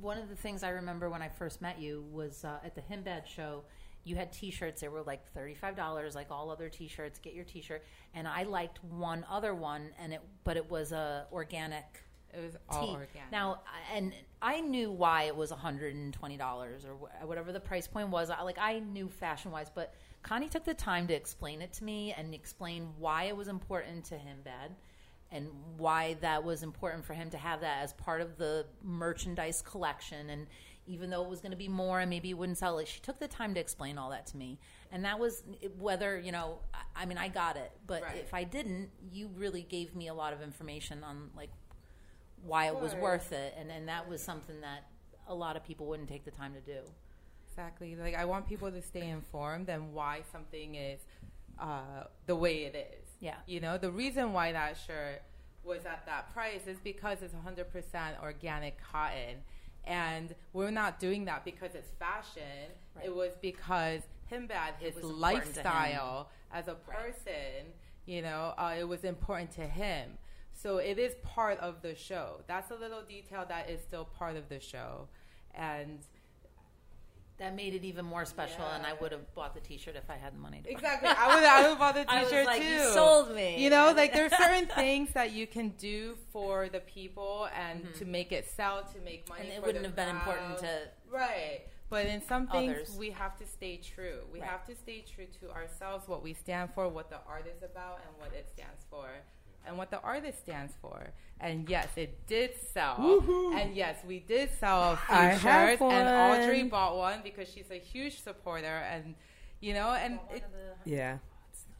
One 0.01 0.17
of 0.17 0.29
the 0.29 0.35
things 0.35 0.63
I 0.63 0.69
remember 0.69 1.09
when 1.09 1.21
I 1.21 1.29
first 1.29 1.61
met 1.61 1.79
you 1.79 2.05
was 2.11 2.43
uh, 2.43 2.59
at 2.63 2.75
the 2.75 2.81
Himbad 2.81 3.25
show. 3.25 3.63
You 4.03 4.15
had 4.15 4.31
T-shirts. 4.31 4.79
They 4.81 4.87
were 4.87 5.01
like 5.01 5.25
thirty-five 5.33 5.75
dollars, 5.75 6.15
like 6.15 6.27
all 6.31 6.49
other 6.49 6.69
T-shirts. 6.69 7.19
Get 7.19 7.33
your 7.33 7.43
T-shirt, 7.43 7.83
and 8.13 8.27
I 8.27 8.43
liked 8.43 8.81
one 8.83 9.25
other 9.29 9.53
one, 9.53 9.89
and 9.99 10.13
it, 10.13 10.21
but 10.45 10.55
it 10.55 10.69
was 10.69 10.93
a 10.93 11.25
organic 11.31 12.03
it 12.33 12.43
was 12.43 12.57
all 12.69 12.85
tea. 12.87 12.93
organic. 12.93 13.31
Now, 13.31 13.61
and 13.93 14.13
I 14.41 14.59
knew 14.61 14.91
why 14.91 15.23
it 15.23 15.35
was 15.35 15.51
one 15.51 15.59
hundred 15.59 15.95
and 15.95 16.13
twenty 16.13 16.37
dollars 16.37 16.85
or 16.85 16.95
whatever 17.25 17.51
the 17.51 17.59
price 17.59 17.87
point 17.87 18.09
was. 18.09 18.29
I, 18.29 18.41
like 18.41 18.57
I 18.59 18.79
knew 18.79 19.09
fashion 19.09 19.51
wise, 19.51 19.69
but 19.73 19.93
Connie 20.23 20.49
took 20.49 20.63
the 20.63 20.73
time 20.73 21.07
to 21.07 21.13
explain 21.13 21.61
it 21.61 21.73
to 21.73 21.83
me 21.83 22.13
and 22.17 22.33
explain 22.33 22.89
why 22.97 23.23
it 23.23 23.35
was 23.35 23.47
important 23.47 24.05
to 24.05 24.15
him, 24.17 24.37
bad, 24.43 24.75
and 25.31 25.47
why 25.77 26.15
that 26.21 26.43
was 26.43 26.63
important 26.63 27.03
for 27.05 27.13
him 27.13 27.29
to 27.31 27.37
have 27.37 27.61
that 27.61 27.83
as 27.83 27.93
part 27.93 28.21
of 28.21 28.37
the 28.37 28.65
merchandise 28.81 29.61
collection. 29.61 30.29
And 30.29 30.47
even 30.85 31.09
though 31.09 31.21
it 31.23 31.29
was 31.29 31.41
going 31.41 31.51
to 31.51 31.57
be 31.57 31.67
more 31.67 31.99
and 31.99 32.09
maybe 32.09 32.29
it 32.29 32.37
wouldn't 32.37 32.57
sell, 32.57 32.75
like 32.75 32.87
she 32.87 32.99
took 33.01 33.19
the 33.19 33.27
time 33.27 33.53
to 33.55 33.59
explain 33.59 33.97
all 33.97 34.09
that 34.11 34.25
to 34.27 34.37
me. 34.37 34.57
And 34.91 35.03
that 35.03 35.19
was 35.19 35.43
whether 35.77 36.17
you 36.19 36.31
know. 36.31 36.59
I- 36.73 36.77
I 36.99 37.05
mean, 37.05 37.19
I 37.19 37.27
got 37.27 37.57
it, 37.57 37.71
but 37.85 38.01
Right. 38.01 38.17
if 38.17 38.33
I 38.33 38.43
didn't, 38.43 38.89
you 39.11 39.27
really 39.27 39.61
gave 39.61 39.95
me 39.95 40.07
a 40.07 40.13
lot 40.15 40.33
of 40.33 40.41
information 40.41 41.03
on 41.03 41.29
like 41.35 41.51
why 42.43 42.67
it 42.67 42.75
was 42.79 42.95
worth 42.95 43.31
it, 43.31 43.53
and 43.57 43.69
and 43.71 43.87
that 43.89 44.07
was 44.09 44.23
something 44.23 44.61
that 44.61 44.85
a 45.27 45.35
lot 45.35 45.55
of 45.57 45.63
people 45.63 45.85
wouldn't 45.87 46.09
take 46.09 46.23
the 46.25 46.31
time 46.31 46.53
to 46.53 46.61
do. 46.61 46.79
Exactly. 47.49 47.95
Like 47.95 48.15
I 48.15 48.25
want 48.25 48.47
people 48.47 48.71
to 48.71 48.81
stay 48.81 49.09
informed 49.09 49.69
and 49.69 49.93
why 49.93 50.21
something 50.31 50.75
is 50.75 51.01
uh, 51.59 52.05
the 52.27 52.35
way 52.35 52.63
it 52.65 52.75
is. 52.75 53.06
Yeah. 53.19 53.35
You 53.45 53.59
know, 53.59 53.77
the 53.77 53.91
reason 53.91 54.33
why 54.33 54.51
that 54.51 54.77
shirt 54.85 55.21
was 55.63 55.85
at 55.85 56.05
that 56.05 56.33
price 56.33 56.67
is 56.67 56.77
because 56.83 57.21
it's 57.21 57.33
100% 57.33 58.21
organic 58.21 58.81
cotton. 58.81 59.37
And 59.85 60.35
we're 60.53 60.71
not 60.71 60.99
doing 60.99 61.25
that 61.25 61.45
because 61.45 61.73
it's 61.73 61.91
fashion. 61.99 62.71
Right. 62.95 63.05
It 63.05 63.15
was 63.15 63.31
because 63.41 64.01
Himbad, 64.31 64.79
his 64.79 64.95
was 64.95 65.03
important 65.03 65.53
to 65.53 65.59
him. 65.61 65.65
lifestyle 65.65 66.29
as 66.51 66.67
a 66.67 66.75
person, 66.75 67.73
you 68.05 68.21
know, 68.21 68.53
uh, 68.57 68.75
it 68.77 68.87
was 68.87 69.03
important 69.03 69.51
to 69.51 69.61
him. 69.61 70.17
So 70.53 70.77
it 70.77 70.97
is 70.97 71.13
part 71.23 71.59
of 71.59 71.81
the 71.81 71.95
show. 71.95 72.41
That's 72.47 72.71
a 72.71 72.75
little 72.75 73.01
detail 73.07 73.45
that 73.47 73.69
is 73.69 73.81
still 73.81 74.05
part 74.05 74.35
of 74.35 74.49
the 74.49 74.59
show. 74.59 75.07
And 75.53 75.99
That 77.39 77.55
made 77.55 77.75
it 77.75 77.83
even 77.83 78.03
more 78.03 78.25
special, 78.25 78.65
and 78.73 78.83
I 78.83 78.93
would 78.93 79.11
have 79.11 79.31
bought 79.35 79.53
the 79.53 79.59
T-shirt 79.59 79.95
if 79.95 80.09
I 80.09 80.15
had 80.15 80.33
the 80.33 80.39
money. 80.39 80.57
To 80.57 80.63
buy 80.63 80.69
it. 80.69 80.73
Exactly. 80.73 81.09
I 81.09 81.35
would 81.35 81.43
I 81.43 81.69
would 81.69 81.77
bought 81.77 81.93
the 81.93 82.03
t-shirt 82.09 82.45
like, 82.47 82.61
too. 82.63 82.67
you 82.67 82.79
sold 82.93 83.35
me. 83.35 83.61
You 83.63 83.69
know, 83.69 83.93
like 83.95 84.11
there's 84.13 84.35
certain 84.37 84.65
things 84.65 85.11
that 85.13 85.33
you 85.33 85.45
can 85.45 85.69
do 85.77 86.17
for 86.33 86.67
the 86.67 86.79
people 86.79 87.47
and 87.55 87.93
to 87.95 88.05
make 88.05 88.31
it 88.31 88.49
sell 88.55 88.81
to 88.91 88.99
make 89.05 89.29
money. 89.29 89.41
Mm-hmm. 89.41 89.51
and 89.51 89.63
it 89.63 89.65
wouldn't 89.67 89.85
have 89.85 89.95
been 89.95 90.09
important 90.09 90.57
to. 90.59 90.79
Right. 91.11 91.61
But 91.89 92.07
in 92.07 92.21
some 92.27 92.47
things, 92.47 92.71
Others. 92.73 92.95
we 92.97 93.11
have 93.11 93.37
to 93.37 93.45
stay 93.45 93.77
true. 93.77 94.21
We 94.33 94.41
Right. 94.41 94.49
have 94.49 94.65
to 94.65 94.75
stay 94.75 95.05
true 95.15 95.27
to 95.39 95.51
ourselves, 95.51 96.07
what 96.07 96.21
we 96.23 96.33
stand 96.33 96.73
for, 96.73 96.89
what 96.89 97.09
the 97.09 97.19
art 97.29 97.45
is 97.47 97.61
about, 97.63 97.99
and 98.05 98.17
what 98.17 98.33
it 98.37 98.49
stands 98.51 98.83
for, 98.89 99.07
and 99.67 99.77
what 99.77 99.91
the 99.91 100.01
artist 100.01 100.39
stands 100.39 100.73
for. 100.81 101.11
And 101.39 101.69
yes, 101.69 101.87
it 101.95 102.25
did 102.25 102.51
sell. 102.73 103.23
And 103.53 103.75
yes, 103.75 103.97
we 104.07 104.19
did 104.19 104.49
sell 104.59 104.93
a 104.93 104.97
few 104.97 105.15
I 105.15 105.23
have 105.25 105.41
shirts. 105.41 105.81
And 105.81 106.43
Audrey 106.43 106.63
bought 106.63 106.97
one 106.97 107.19
because 107.23 107.47
she's 107.47 107.69
a 107.69 107.75
huge 107.79 108.23
supporter. 108.23 108.65
And, 108.91 109.13
you 109.59 109.73
know, 109.73 109.89
and 109.91 110.19
it, 110.33 110.43
Yeah. 110.85 111.17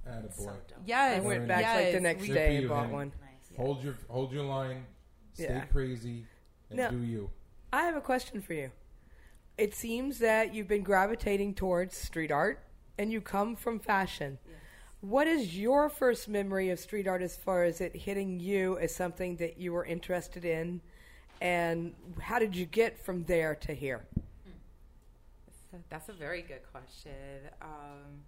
Attaboy. 0.08 0.34
So 0.36 0.44
dope. 0.46 0.62
yes. 0.86 1.18
I 1.18 1.26
went 1.26 1.48
back 1.48 1.62
yes, 1.62 1.84
like 1.84 1.94
the 1.94 2.00
next 2.02 2.22
we- 2.22 2.28
day 2.34 2.58
and 2.58 2.70
bought 2.70 2.84
man. 2.88 2.92
one. 2.94 3.12
Nice. 3.22 3.58
Hold 3.58 3.84
your 3.84 3.96
hold 4.10 4.32
your 4.32 4.44
line. 4.46 4.86
Stay 5.34 5.44
Yeah. 5.46 5.66
crazy 5.66 6.26
and 6.70 6.78
No. 6.78 6.92
do 6.92 7.00
you. 7.00 7.30
I 7.74 7.84
have 7.84 7.96
a 7.96 8.02
question 8.02 8.42
for 8.42 8.54
you. 8.54 8.72
It 9.58 9.74
seems 9.74 10.20
that 10.20 10.54
you've 10.54 10.68
been 10.68 10.84
gravitating 10.84 11.56
towards 11.56 11.98
street 11.98 12.32
art 12.32 12.64
and 13.00 13.12
you 13.12 13.20
come 13.22 13.56
from 13.56 13.80
fashion. 13.80 14.38
What 15.02 15.28
is 15.28 15.56
your 15.56 15.90
first 15.90 16.28
memory 16.28 16.72
of 16.72 16.80
street 16.80 17.08
art 17.08 17.22
as 17.22 17.36
far 17.36 17.64
as 17.64 17.82
it 17.82 17.96
hitting 17.96 18.40
you 18.40 18.80
as 18.80 18.96
something 18.96 19.36
that 19.38 19.60
you 19.60 19.72
were 19.72 19.86
interested 19.86 20.44
in? 20.44 20.82
And 21.40 21.94
how 22.20 22.40
did 22.40 22.56
you 22.56 22.66
get 22.66 22.98
from 23.06 23.24
there 23.26 23.54
to 23.56 23.74
here? 23.74 24.06
That's 25.90 26.10
a 26.10 26.14
very 26.14 26.42
good 26.42 26.62
question. 26.72 27.12
Um, 27.62 28.24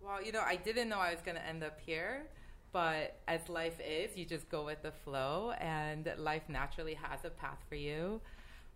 well, 0.00 0.20
you 0.20 0.32
know, 0.32 0.42
I 0.44 0.56
didn't 0.56 0.88
know 0.88 0.98
I 0.98 1.12
was 1.12 1.22
going 1.22 1.36
to 1.36 1.46
end 1.46 1.62
up 1.62 1.78
here, 1.80 2.24
but 2.72 3.20
as 3.28 3.48
life 3.48 3.78
is, 3.80 4.16
you 4.16 4.24
just 4.24 4.48
go 4.48 4.64
with 4.64 4.82
the 4.82 4.90
flow, 4.90 5.52
and 5.60 6.12
life 6.18 6.42
naturally 6.48 6.94
has 6.94 7.24
a 7.24 7.30
path 7.30 7.58
for 7.68 7.76
you. 7.76 8.20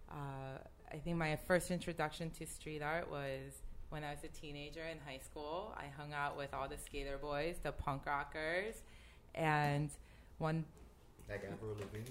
Uh, 0.09 0.59
I 0.93 0.99
think 0.99 1.17
my 1.17 1.35
first 1.35 1.73
introduction 1.73 2.31
to 2.39 2.47
street 2.47 2.83
art 2.83 3.11
was 3.11 3.63
when 3.91 4.05
I 4.05 4.11
was 4.11 4.25
a 4.25 4.29
teenager 4.29 4.83
in 4.83 4.99
high 5.07 5.19
school. 5.19 5.75
I 5.77 5.85
hung 6.01 6.13
out 6.13 6.37
with 6.37 6.53
all 6.55 6.69
the 6.69 6.77
skater 6.79 7.19
boys, 7.19 7.57
the 7.63 7.73
punk 7.73 8.07
rockers, 8.07 8.75
and 9.35 9.91
one. 10.39 10.65
Like 11.29 11.45
Avril 11.45 11.73
Lavigne. 11.79 12.11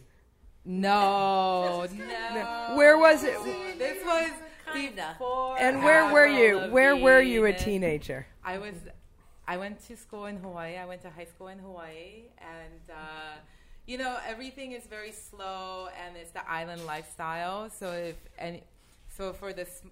No, 0.65 1.85
no. 1.95 2.73
Where 2.75 2.97
was 2.97 3.23
it? 3.23 3.37
This 3.77 4.03
was 4.03 4.31
Kinda. 4.73 5.09
before. 5.13 5.59
And 5.59 5.83
where 5.83 6.11
were 6.11 6.25
you? 6.25 6.57
Avril 6.57 6.71
Where 6.71 6.95
were 6.95 7.21
you 7.21 7.41
a 7.45 7.49
Lavigne. 7.53 7.63
teenager? 7.63 8.27
I 8.43 8.57
was. 8.57 8.73
I 9.47 9.57
went 9.57 9.79
to 9.87 9.95
school 9.95 10.25
in 10.25 10.37
Hawaii. 10.37 10.75
I 10.77 10.85
went 10.85 11.01
to 11.03 11.09
high 11.11 11.25
school 11.25 11.49
in 11.49 11.59
Hawaii, 11.59 12.23
and 12.39 12.81
uh, 12.89 13.35
you 13.85 13.99
know 13.99 14.17
everything 14.27 14.71
is 14.71 14.87
very 14.87 15.11
slow, 15.11 15.89
and 16.03 16.17
it's 16.17 16.31
the 16.31 16.49
island 16.49 16.83
lifestyle. 16.87 17.69
So 17.69 17.91
if 17.91 18.15
and 18.39 18.59
so 19.15 19.33
for 19.33 19.53
this 19.53 19.83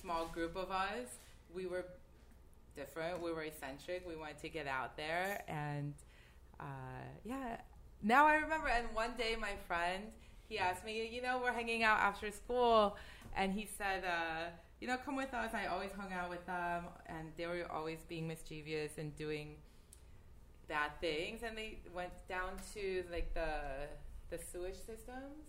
small 0.00 0.26
group 0.26 0.56
of 0.56 0.70
us, 0.70 1.08
we 1.54 1.66
were 1.66 1.84
different. 2.76 3.22
We 3.22 3.32
were 3.32 3.42
eccentric. 3.42 4.06
We 4.06 4.16
wanted 4.16 4.38
to 4.38 4.48
get 4.48 4.66
out 4.66 4.96
there, 4.96 5.42
and 5.48 5.94
uh, 6.60 6.64
yeah. 7.24 7.56
Now 8.02 8.26
I 8.26 8.34
remember. 8.36 8.68
And 8.68 8.86
one 8.94 9.14
day, 9.18 9.36
my 9.40 9.54
friend 9.66 10.04
he 10.48 10.58
asked 10.58 10.84
me, 10.84 11.06
you 11.12 11.20
know, 11.20 11.38
we're 11.42 11.52
hanging 11.52 11.82
out 11.82 11.98
after 12.00 12.30
school, 12.30 12.96
and 13.36 13.52
he 13.52 13.66
said, 13.66 14.02
uh, 14.04 14.48
you 14.80 14.88
know, 14.88 14.96
come 14.96 15.14
with 15.14 15.34
us. 15.34 15.52
I 15.52 15.66
always 15.66 15.90
hung 15.92 16.12
out 16.12 16.30
with 16.30 16.44
them, 16.46 16.84
and 17.06 17.28
they 17.36 17.46
were 17.46 17.66
always 17.70 17.98
being 18.08 18.26
mischievous 18.26 18.92
and 18.96 19.14
doing 19.16 19.56
bad 20.68 20.92
things. 21.00 21.42
And 21.42 21.56
they 21.56 21.78
went 21.94 22.12
down 22.28 22.52
to 22.74 23.04
like 23.12 23.34
the 23.34 23.88
the 24.30 24.38
sewage 24.38 24.76
systems 24.76 25.46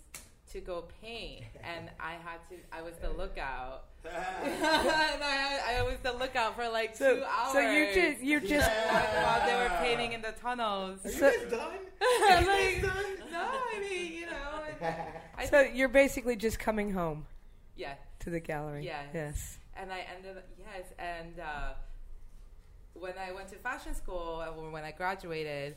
to 0.51 0.59
go 0.59 0.85
paint, 1.01 1.43
and 1.63 1.89
I 1.99 2.13
had 2.13 2.39
to. 2.49 2.55
I 2.71 2.81
was 2.81 2.93
the 3.01 3.09
lookout. 3.09 3.85
I, 4.05 5.77
I 5.79 5.81
was 5.83 5.97
the 6.01 6.13
lookout 6.13 6.55
for 6.55 6.67
like 6.69 6.93
two 6.97 7.03
So, 7.03 7.23
hours. 7.25 7.53
so 7.53 7.59
you 7.59 7.93
just 7.93 8.21
you 8.23 8.39
just 8.39 8.69
while 8.69 9.45
they 9.45 9.55
were 9.55 9.69
painting 9.79 10.13
in 10.13 10.21
the 10.21 10.31
tunnels. 10.31 10.99
so, 11.03 11.31
done? 11.49 11.61
I'm 12.01 12.47
like, 12.47 12.81
no, 13.31 13.49
I 13.49 13.87
mean, 13.89 14.13
you 14.13 14.25
know, 14.25 14.87
I, 15.37 15.45
so 15.45 15.61
you're 15.61 15.89
basically 15.89 16.35
just 16.35 16.59
coming 16.59 16.91
home 16.93 17.25
yeah. 17.75 17.95
to 18.19 18.29
the 18.29 18.39
gallery. 18.39 18.85
Yes. 18.85 19.07
Yes. 19.13 19.57
And 19.75 19.91
I 19.91 20.05
ended 20.15 20.37
up, 20.37 20.45
yes. 20.57 20.85
And 20.97 21.39
uh, 21.39 21.73
when 22.93 23.13
I 23.17 23.31
went 23.31 23.49
to 23.49 23.55
fashion 23.55 23.93
school, 23.95 24.43
uh, 24.45 24.51
or 24.51 24.69
when 24.71 24.83
I 24.83 24.91
graduated 24.91 25.75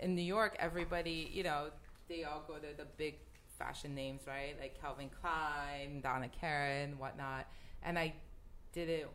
in 0.00 0.14
New 0.14 0.22
York, 0.22 0.56
everybody, 0.58 1.30
you 1.32 1.42
know, 1.42 1.68
they 2.08 2.24
all 2.24 2.42
go 2.46 2.54
to 2.54 2.76
the 2.76 2.84
big 2.96 3.16
fashion 3.58 3.94
names, 3.94 4.22
right? 4.26 4.54
Like 4.60 4.80
Calvin 4.80 5.10
Klein, 5.20 6.00
Donna 6.00 6.28
Karan, 6.28 6.98
whatnot. 6.98 7.46
And 7.82 7.98
I 7.98 8.14
didn't 8.72 9.08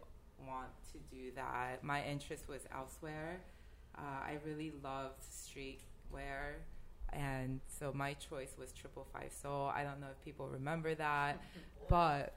want 0.48 0.68
to 0.92 0.98
do 1.16 1.32
that. 1.36 1.84
My 1.84 2.04
interest 2.04 2.48
was 2.50 2.62
elsewhere. 2.74 3.40
Uh, 3.98 4.02
I 4.02 4.38
really 4.46 4.74
loved 4.84 5.22
streetwear. 5.24 6.56
And 7.12 7.60
so 7.68 7.92
my 7.94 8.14
choice 8.14 8.54
was 8.58 8.72
Triple 8.72 9.08
Five 9.14 9.32
Soul. 9.32 9.68
I 9.74 9.84
don't 9.84 10.00
know 10.02 10.08
if 10.12 10.24
people 10.26 10.48
remember 10.48 10.96
that, 10.96 11.40
but 11.90 12.34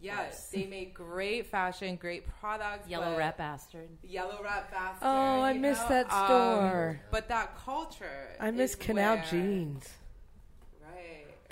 yes, 0.00 0.50
they 0.50 0.66
make 0.66 0.94
great 0.94 1.46
fashion, 1.46 1.96
great 1.96 2.24
products. 2.40 2.88
Yellow 2.88 3.10
but- 3.10 3.18
rat 3.18 3.36
bastard. 3.36 3.88
Yellow 4.04 4.40
Rat 4.42 4.70
Bastard. 4.70 5.02
Oh, 5.02 5.40
I 5.42 5.54
miss 5.54 5.80
know? 5.80 5.88
that 5.88 6.12
Um, 6.12 6.26
store. 6.26 7.00
but 7.10 7.28
that 7.28 7.56
culture. 7.56 8.36
I 8.38 8.52
miss 8.52 8.70
is 8.70 8.76
Canal 8.76 9.16
where- 9.16 9.24
jeans. 9.24 9.88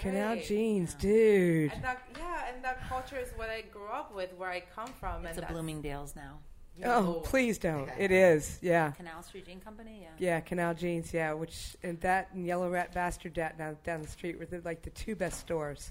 Right. 0.04 0.12
Canal 0.12 0.34
right. 0.34 0.44
jeans, 0.44 0.92
Yeah. 0.94 1.00
dude. 1.00 1.72
And 1.72 1.84
that, 1.84 2.02
yeah, 2.16 2.52
and 2.54 2.64
that 2.64 2.88
culture 2.88 3.16
is 3.18 3.30
what 3.37 3.50
I 3.50 3.62
grew 3.62 3.88
up 3.88 4.14
with, 4.14 4.32
where 4.37 4.50
I 4.50 4.61
come 4.74 4.88
from. 5.00 5.26
It's 5.26 5.38
and 5.38 5.46
a 5.48 5.52
Bloomingdale's 5.52 6.14
now. 6.16 6.38
Oh, 6.84 7.22
please 7.24 7.58
don't. 7.58 7.90
It 7.98 8.12
is. 8.12 8.58
Yeah. 8.62 8.92
Canal 8.92 9.24
Street 9.24 9.46
Jean 9.46 9.58
Company. 9.58 9.98
Yeah. 10.02 10.08
Yeah, 10.18 10.40
Canal 10.40 10.74
Jeans, 10.74 11.12
yeah, 11.12 11.32
which 11.32 11.76
and 11.82 12.00
that 12.02 12.28
and 12.32 12.46
Yellow 12.46 12.70
Rat 12.70 12.94
Bastard 12.94 13.32
down 13.34 13.50
down, 13.58 13.76
down 13.84 14.00
the 14.02 14.06
street 14.06 14.38
were 14.38 14.46
the, 14.46 14.61
like 14.64 14.82
the 14.82 14.90
two 14.90 15.16
best 15.16 15.40
stores. 15.40 15.90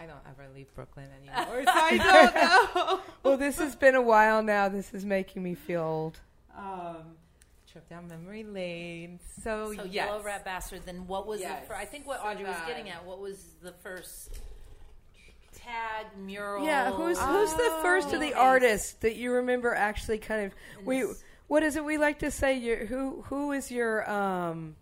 I 0.00 0.06
don't 0.06 0.16
ever 0.30 0.48
leave 0.54 0.72
Brooklyn 0.74 1.08
anymore, 1.20 1.62
so 1.64 1.70
I 1.74 1.98
don't 1.98 2.34
know. 2.34 3.00
Well, 3.22 3.36
this 3.36 3.58
has 3.58 3.76
been 3.76 3.96
a 3.96 4.00
while 4.00 4.42
now. 4.42 4.68
This 4.70 4.94
is 4.94 5.04
making 5.04 5.42
me 5.42 5.54
feel 5.54 5.82
old. 5.82 6.20
um, 6.56 7.16
trip 7.78 7.88
down 7.88 8.08
memory 8.08 8.42
lane. 8.44 9.20
So, 9.42 9.72
So 9.74 9.84
yes. 9.84 10.06
Yellow 10.06 10.22
Rat 10.22 10.44
Bastard. 10.44 10.82
Then 10.84 11.06
what 11.06 11.26
was 11.26 11.40
Yes. 11.40 11.62
the? 11.62 11.68
Fir- 11.68 11.74
I 11.74 11.84
think 11.84 12.06
what 12.06 12.20
So 12.20 12.26
Audrey 12.26 12.44
was 12.44 12.56
getting 12.66 12.88
at. 12.88 13.04
What 13.04 13.20
was 13.20 13.54
the 13.62 13.72
first 13.72 14.40
tag 15.54 16.06
mural? 16.16 16.64
Yeah, 16.64 16.90
who's 16.92 17.18
who's 17.20 17.52
the 17.54 17.78
first 17.82 18.12
of 18.12 18.20
the 18.20 18.34
Oh. 18.34 18.40
artists 18.40 18.94
that 18.94 19.14
you 19.16 19.32
remember 19.32 19.74
actually 19.74 20.18
kind 20.18 20.46
of 20.46 20.52
And 20.78 20.86
we 20.86 21.02
this- 21.02 21.22
what 21.46 21.62
is 21.62 21.76
it 21.76 21.84
we 21.84 21.98
like 21.98 22.18
to 22.20 22.30
say 22.30 22.54
your 22.54 22.86
who 22.86 23.22
who 23.22 23.52
is 23.52 23.70
your 23.70 24.08
um 24.10 24.76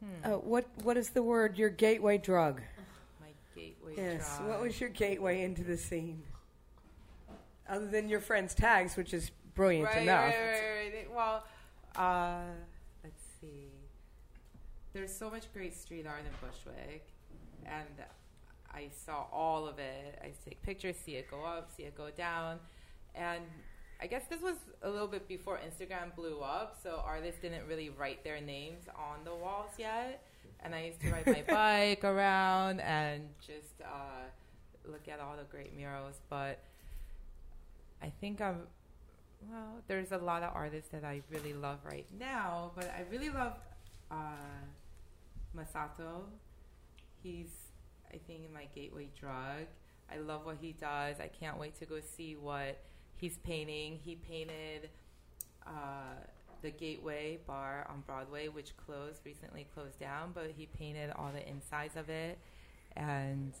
Hmm. 0.00 0.32
uh, 0.32 0.38
what 0.38 0.66
what 0.82 0.96
is 0.96 1.10
the 1.10 1.22
word 1.22 1.56
your 1.56 1.70
gateway 1.70 2.18
drug? 2.18 2.60
My 3.20 3.28
gateway 3.54 3.94
Yes, 3.96 4.38
drug. 4.38 4.48
what 4.50 4.60
was 4.60 4.80
your 4.80 4.90
gateway 4.90 5.42
into 5.42 5.62
the 5.62 5.76
scene? 5.76 6.24
Other 7.68 7.86
than 7.86 8.08
your 8.08 8.20
friend's 8.20 8.54
tags, 8.54 8.96
which 8.96 9.14
is 9.14 9.30
brilliant 9.54 9.86
right, 9.86 10.02
enough. 10.02 10.24
Right, 10.34 10.60
right, 10.60 10.92
right. 10.94 11.14
Well, 11.14 11.44
uh, 11.96 12.40
let's 13.02 13.22
see. 13.40 13.68
There's 14.92 15.14
so 15.14 15.30
much 15.30 15.52
great 15.52 15.74
street 15.74 16.06
art 16.06 16.20
in 16.20 16.32
Bushwick, 16.46 17.06
and 17.64 18.06
I 18.72 18.88
saw 19.04 19.26
all 19.32 19.66
of 19.66 19.78
it. 19.78 20.18
I 20.22 20.32
take 20.44 20.62
pictures, 20.62 20.96
see 20.96 21.12
it 21.12 21.30
go 21.30 21.44
up, 21.44 21.70
see 21.76 21.84
it 21.84 21.96
go 21.96 22.10
down, 22.10 22.58
and 23.14 23.42
I 24.02 24.06
guess 24.06 24.24
this 24.28 24.42
was 24.42 24.56
a 24.82 24.90
little 24.90 25.06
bit 25.06 25.28
before 25.28 25.58
Instagram 25.58 26.14
blew 26.16 26.40
up, 26.40 26.76
so 26.82 27.00
artists 27.04 27.40
didn't 27.40 27.68
really 27.68 27.88
write 27.88 28.24
their 28.24 28.40
names 28.40 28.86
on 28.96 29.24
the 29.24 29.32
walls 29.32 29.70
yet. 29.78 30.26
And 30.58 30.74
I 30.74 30.86
used 30.86 31.00
to 31.02 31.10
ride 31.12 31.26
my 31.26 31.44
bike 31.48 32.02
around 32.02 32.80
and 32.80 33.28
just 33.40 33.80
uh, 33.80 34.24
look 34.84 35.06
at 35.06 35.20
all 35.20 35.36
the 35.36 35.44
great 35.44 35.76
murals. 35.76 36.16
But 36.28 36.58
I 38.02 38.12
think 38.20 38.40
I'm 38.40 38.62
well, 39.50 39.82
there's 39.88 40.12
a 40.12 40.18
lot 40.18 40.42
of 40.42 40.50
artists 40.54 40.90
that 40.90 41.04
I 41.04 41.22
really 41.30 41.52
love 41.52 41.78
right 41.84 42.06
now, 42.18 42.72
but 42.74 42.86
I 42.86 43.04
really 43.10 43.30
love 43.30 43.54
uh, 44.10 44.14
Masato. 45.56 46.24
He's, 47.22 47.50
I 48.12 48.18
think, 48.26 48.52
my 48.52 48.66
gateway 48.74 49.08
drug. 49.18 49.66
I 50.12 50.18
love 50.18 50.44
what 50.44 50.56
he 50.60 50.72
does. 50.72 51.16
I 51.20 51.28
can't 51.28 51.58
wait 51.58 51.78
to 51.78 51.86
go 51.86 52.00
see 52.00 52.36
what 52.36 52.80
he's 53.16 53.38
painting. 53.38 53.98
He 54.04 54.16
painted 54.16 54.90
uh, 55.66 56.14
the 56.62 56.70
Gateway 56.70 57.38
Bar 57.46 57.86
on 57.88 58.02
Broadway, 58.06 58.48
which 58.48 58.76
closed 58.76 59.20
recently, 59.24 59.66
closed 59.74 59.98
down, 59.98 60.32
but 60.34 60.52
he 60.56 60.66
painted 60.66 61.12
all 61.16 61.30
the 61.32 61.46
insides 61.48 61.96
of 61.96 62.08
it, 62.08 62.38
and 62.96 63.52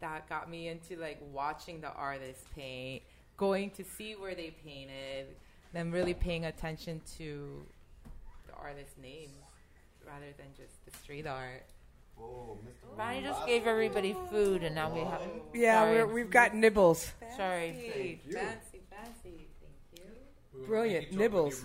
that 0.00 0.28
got 0.28 0.50
me 0.50 0.68
into 0.68 0.96
like 0.96 1.18
watching 1.32 1.80
the 1.80 1.90
artists 1.92 2.44
paint, 2.54 3.02
going 3.36 3.70
to 3.70 3.84
see 3.84 4.12
where 4.14 4.34
they 4.34 4.54
painted, 4.64 5.26
then 5.72 5.90
really 5.90 6.14
paying 6.14 6.44
attention 6.46 7.00
to 7.18 7.64
the 8.46 8.54
artist's 8.54 8.96
names 9.00 9.30
rather 10.06 10.26
than 10.36 10.46
just 10.56 10.84
the 10.84 10.90
street 10.98 11.26
art. 11.26 11.64
Oh, 12.20 12.56
Mr. 12.64 12.96
Ronnie 12.96 13.22
just 13.22 13.44
gave 13.46 13.66
everybody 13.66 14.14
food, 14.30 14.62
and 14.62 14.74
now 14.74 14.88
we 14.94 15.00
have. 15.00 15.20
Yeah, 15.52 15.80
Sorry. 15.82 15.96
we're, 16.04 16.06
we've 16.14 16.30
got 16.30 16.54
nibbles. 16.54 17.12
Sorry. 17.36 17.72
Fancy, 17.72 17.90
Thank 17.90 18.26
you. 18.26 18.32
fancy, 18.34 18.80
fancy. 18.88 19.46
Thank 19.60 20.04
you. 20.60 20.66
Brilliant. 20.66 21.12
Nibbles. 21.12 21.64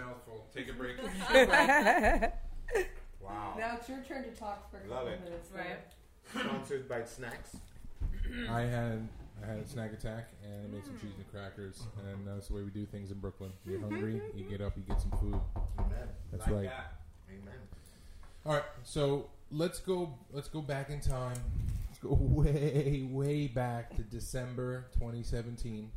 Take 0.56 0.70
a 0.70 0.74
break. 0.74 0.96
Wow. 3.22 3.54
Now 3.60 3.76
it's 3.80 3.88
your 3.88 4.00
turn 4.08 4.24
to 4.24 4.32
talk 4.32 4.72
for 4.72 4.78
a 4.78 4.90
Love 4.90 5.06
couple 5.06 5.14
it. 5.14 5.24
minutes. 5.24 5.50
Right. 5.56 5.78
Sponsored 6.44 6.90
by 6.90 7.04
Snacks. 7.04 7.58
I 8.50 8.62
had 8.62 9.08
I 9.44 9.48
had 9.48 9.58
a 9.58 9.62
mm-hmm. 9.62 9.72
snack 9.72 9.94
attack 9.94 10.30
and 10.44 10.66
I 10.66 10.76
made 10.76 10.86
some 10.86 10.98
cheese 11.00 11.14
and 11.18 11.32
crackers, 11.32 11.78
mm-hmm. 11.78 12.08
and 12.08 12.28
that's 12.28 12.48
the 12.48 12.56
way 12.56 12.64
we 12.64 12.70
do 12.70 12.86
things 12.86 13.12
in 13.12 13.20
Brooklyn. 13.20 13.52
You're 13.66 13.80
mm-hmm. 13.80 13.92
hungry, 13.92 14.22
you 14.36 14.44
get 14.46 14.62
up, 14.62 14.74
you 14.76 14.84
get 14.84 15.02
some 15.02 15.12
food. 15.12 15.40
Amen. 15.78 16.08
That's 16.32 16.48
like 16.48 16.56
right. 16.56 16.64
That. 16.66 16.94
Amen. 17.30 17.60
All 18.46 18.54
right, 18.54 18.64
so 18.84 19.30
let's 19.52 19.80
go. 19.80 20.14
Let's 20.32 20.50
go 20.50 20.62
back 20.62 20.90
in 20.90 21.02
time. 21.02 21.38
Let's 21.88 22.00
go 22.00 22.18
way, 22.20 23.08
way 23.12 23.48
back 23.48 23.96
to 23.96 24.02
December 24.02 24.86
2017, 24.94 25.92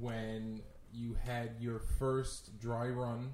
when 0.00 0.62
you 0.92 1.16
had 1.24 1.50
your 1.60 1.80
first 1.98 2.58
dry 2.60 2.88
run. 2.88 3.32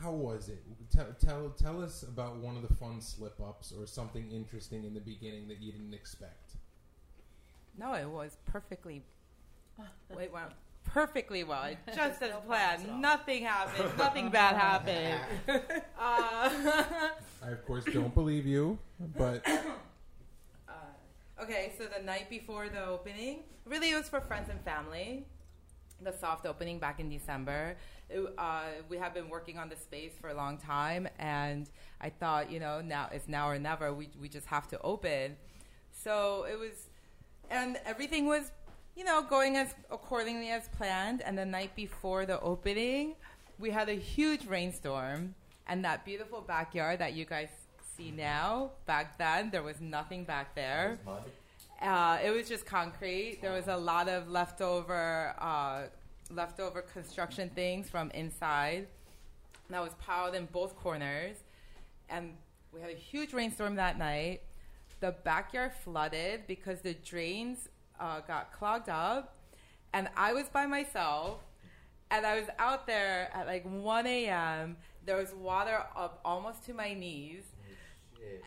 How 0.00 0.10
was 0.10 0.48
it? 0.48 0.62
Tell, 0.90 1.06
tell, 1.24 1.48
tell 1.50 1.82
us 1.82 2.02
about 2.02 2.36
one 2.36 2.56
of 2.56 2.68
the 2.68 2.74
fun 2.74 3.00
slip 3.00 3.40
ups 3.40 3.72
or 3.72 3.86
something 3.86 4.30
interesting 4.30 4.84
in 4.84 4.92
the 4.92 5.00
beginning 5.00 5.48
that 5.48 5.62
you 5.62 5.72
didn't 5.72 5.94
expect. 5.94 6.43
No, 7.78 7.94
it 7.94 8.08
was 8.08 8.36
perfectly. 8.46 9.02
Wait, 10.16 10.32
went 10.32 10.50
perfectly 10.84 11.42
well. 11.42 11.64
It 11.64 11.78
Just 11.94 12.22
as 12.22 12.32
planned. 12.46 13.00
Nothing 13.00 13.44
happened. 13.44 13.98
Nothing 13.98 14.30
bad 14.30 14.56
happened. 14.56 15.20
Uh, 15.98 16.50
I, 17.42 17.50
of 17.50 17.64
course, 17.66 17.84
don't 17.84 18.12
believe 18.14 18.46
you, 18.46 18.78
but 19.16 19.42
uh, 20.68 20.72
okay, 21.42 21.72
so 21.78 21.84
the 21.84 22.04
night 22.04 22.28
before 22.28 22.68
the 22.68 22.84
opening, 22.84 23.38
really 23.64 23.90
it 23.90 23.96
was 23.96 24.08
for 24.08 24.20
friends 24.20 24.50
and 24.50 24.60
family. 24.60 25.24
The 26.02 26.12
soft 26.12 26.44
opening 26.44 26.78
back 26.78 27.00
in 27.00 27.08
December. 27.08 27.76
It, 28.10 28.22
uh, 28.36 28.64
we 28.90 28.98
have 28.98 29.14
been 29.14 29.30
working 29.30 29.58
on 29.58 29.70
the 29.70 29.76
space 29.76 30.12
for 30.20 30.28
a 30.28 30.34
long 30.34 30.58
time, 30.58 31.08
and 31.18 31.70
I 32.02 32.10
thought, 32.10 32.50
you 32.50 32.60
know, 32.60 32.82
now 32.82 33.08
it's 33.10 33.28
now 33.28 33.48
or 33.48 33.58
never. 33.58 33.94
We 33.94 34.10
we 34.20 34.28
just 34.28 34.46
have 34.48 34.68
to 34.68 34.80
open. 34.82 35.36
So 35.92 36.44
it 36.50 36.58
was, 36.58 36.88
and 37.50 37.78
everything 37.84 38.26
was, 38.26 38.52
you 38.96 39.04
know, 39.04 39.22
going 39.22 39.56
as 39.56 39.74
accordingly 39.90 40.50
as 40.50 40.68
planned. 40.68 41.22
And 41.22 41.36
the 41.36 41.46
night 41.46 41.74
before 41.76 42.26
the 42.26 42.40
opening, 42.40 43.14
we 43.58 43.70
had 43.70 43.88
a 43.88 43.94
huge 43.94 44.46
rainstorm, 44.46 45.34
and 45.66 45.84
that 45.84 46.04
beautiful 46.04 46.40
backyard 46.40 46.98
that 47.00 47.14
you 47.14 47.24
guys 47.24 47.48
see 47.96 48.10
now. 48.10 48.70
Back 48.86 49.18
then, 49.18 49.50
there 49.50 49.62
was 49.62 49.80
nothing 49.80 50.24
back 50.24 50.54
there. 50.54 50.98
Uh, 51.80 52.18
it 52.24 52.30
was 52.30 52.48
just 52.48 52.66
concrete. 52.66 53.38
There 53.42 53.52
was 53.52 53.68
a 53.68 53.76
lot 53.76 54.08
of 54.08 54.28
leftover 54.28 55.34
uh, 55.38 55.82
leftover 56.30 56.82
construction 56.82 57.50
things 57.54 57.90
from 57.90 58.10
inside 58.12 58.86
that 59.70 59.82
was 59.82 59.92
piled 59.94 60.34
in 60.34 60.46
both 60.46 60.76
corners, 60.76 61.36
and 62.08 62.34
we 62.72 62.80
had 62.80 62.90
a 62.90 62.94
huge 62.94 63.32
rainstorm 63.32 63.76
that 63.76 63.98
night. 63.98 64.40
The 65.04 65.14
backyard 65.22 65.72
flooded 65.84 66.46
because 66.46 66.80
the 66.80 66.94
drains 66.94 67.68
uh, 68.00 68.20
got 68.20 68.54
clogged 68.54 68.88
up, 68.88 69.36
and 69.92 70.08
I 70.16 70.32
was 70.32 70.48
by 70.48 70.64
myself, 70.64 71.40
and 72.10 72.24
I 72.24 72.40
was 72.40 72.48
out 72.58 72.86
there 72.86 73.28
at 73.34 73.46
like 73.46 73.66
1 73.66 74.06
a.m. 74.06 74.78
There 75.04 75.18
was 75.18 75.34
water 75.34 75.82
up 75.94 76.20
almost 76.24 76.64
to 76.64 76.72
my 76.72 76.94
knees. 76.94 77.42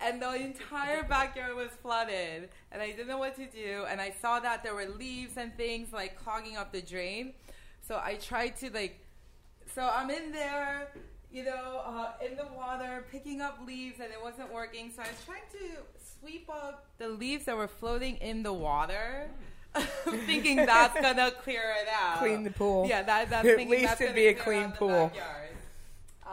And 0.02 0.20
the 0.20 0.34
entire 0.34 1.04
backyard 1.04 1.56
was 1.56 1.70
flooded 1.84 2.50
and 2.72 2.82
i 2.82 2.88
didn't 2.88 3.08
know 3.08 3.20
what 3.20 3.36
to 3.36 3.46
do. 3.46 3.86
And 3.88 4.02
i 4.02 4.12
saw 4.20 4.39
that 4.39 4.63
there 4.63 4.74
were 4.74 4.88
leaves 4.88 5.38
and 5.38 5.56
things 5.56 5.93
like 5.93 6.17
clogging 6.17 6.58
up 6.58 6.72
the 6.72 6.82
drain. 6.82 7.34
So 7.88 8.02
i 8.04 8.15
tried 8.15 8.58
to 8.62 8.72
like 8.72 9.00
so 9.76 9.88
i'm 9.93 10.10
in 10.10 10.32
there 10.32 10.91
you 11.32 11.44
know 11.44 11.82
uh, 11.86 12.12
in 12.26 12.36
the 12.38 12.46
water 12.56 13.06
picking 13.12 13.42
up 13.42 13.60
leaves 13.66 14.00
and 14.00 14.12
it 14.12 14.22
wasn't 14.22 14.52
working 14.54 14.92
so 14.96 15.02
i 15.02 15.08
was 15.08 15.24
trying 15.26 15.42
to 15.52 15.78
sweep 16.20 16.50
up 16.50 16.86
the 16.98 17.08
leaves 17.10 17.46
that 17.46 17.56
were 17.56 17.68
floating 17.68 18.16
in 18.18 18.44
the 18.44 18.54
water 18.54 19.30
thinking 20.26 20.56
that's 20.58 21.00
gonna 21.00 21.30
clear 21.44 21.74
it 21.82 21.88
out 21.94 22.20
Clean 22.20 22.44
the 22.44 22.52
pool. 22.52 22.88
yeah 22.88 23.04
that, 23.04 23.30
that's 23.30 23.48
At 23.48 23.56
thinking 23.58 23.70
least 23.70 23.84
that's 23.90 24.02
it'd 24.02 24.16
be 24.16 24.28
a 24.28 24.34
clean 24.34 24.72
pool. 24.72 25.12
Uh, 26.26 26.30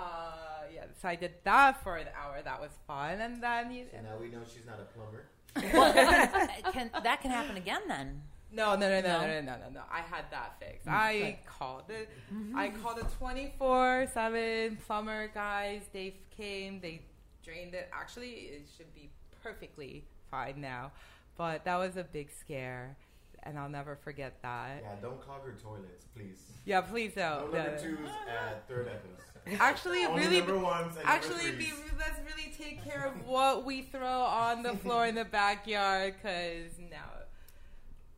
yeah, 0.74 0.84
so 1.00 1.08
I 1.08 1.14
did 1.16 1.32
that 1.44 1.82
for 1.82 1.96
an 1.96 2.06
hour. 2.18 2.40
That 2.42 2.60
was 2.60 2.70
fun, 2.86 3.20
and 3.20 3.42
then 3.42 3.70
you, 3.70 3.84
So 3.92 3.98
now 4.00 4.16
we 4.18 4.28
know 4.28 4.38
she's 4.50 4.64
not 4.66 4.78
a 4.80 4.86
plumber. 4.94 5.24
can, 6.72 6.90
that 7.02 7.20
can 7.20 7.30
happen 7.30 7.56
again 7.56 7.82
then. 7.86 8.22
No, 8.54 8.76
no, 8.76 8.88
no, 8.88 9.00
no, 9.00 9.08
No? 9.08 9.20
no, 9.26 9.26
no, 9.26 9.40
no, 9.40 9.56
no, 9.64 9.68
no. 9.74 9.80
I 9.90 10.00
had 10.00 10.24
that 10.30 10.56
fixed. 10.60 10.86
Mm, 10.86 10.92
I 10.92 11.38
called 11.46 11.90
it. 11.90 12.08
I 12.54 12.68
called 12.70 12.98
a 12.98 13.04
twenty-four 13.18 14.08
seven 14.12 14.78
plumber 14.86 15.28
guys. 15.34 15.82
They 15.92 16.14
came. 16.36 16.80
They 16.80 17.02
drained 17.44 17.74
it. 17.74 17.88
Actually, 17.92 18.30
it 18.30 18.66
should 18.76 18.94
be 18.94 19.10
perfectly 19.42 20.04
fine 20.30 20.60
now, 20.60 20.92
but 21.36 21.64
that 21.64 21.76
was 21.76 21.96
a 21.96 22.04
big 22.04 22.30
scare, 22.30 22.96
and 23.42 23.58
I'll 23.58 23.68
never 23.68 23.96
forget 23.96 24.40
that. 24.42 24.80
Yeah, 24.82 24.94
don't 25.02 25.20
clog 25.20 25.42
your 25.44 25.54
toilets, 25.54 26.06
please. 26.14 26.38
Yeah, 26.64 26.80
please 26.80 27.14
No 27.16 27.40
don't. 27.50 27.54
number 27.54 27.70
No. 27.76 27.82
twos 27.82 28.08
at 28.28 28.66
Third 28.68 28.86
Ethos. 28.88 29.60
Actually, 29.60 30.06
Only 30.06 30.22
really, 30.22 30.38
number 30.38 30.58
ones 30.58 30.96
and 30.96 31.06
Actually, 31.06 31.42
number 31.48 31.58
be, 31.58 31.64
threes. 31.66 31.92
let's 31.98 32.18
really 32.24 32.50
take 32.56 32.82
care 32.82 33.04
of 33.06 33.26
what 33.26 33.66
we 33.66 33.82
throw 33.82 34.22
on 34.22 34.62
the 34.62 34.72
floor 34.78 35.06
in 35.06 35.14
the 35.14 35.26
backyard 35.26 36.14
because 36.16 36.72
now, 36.90 37.04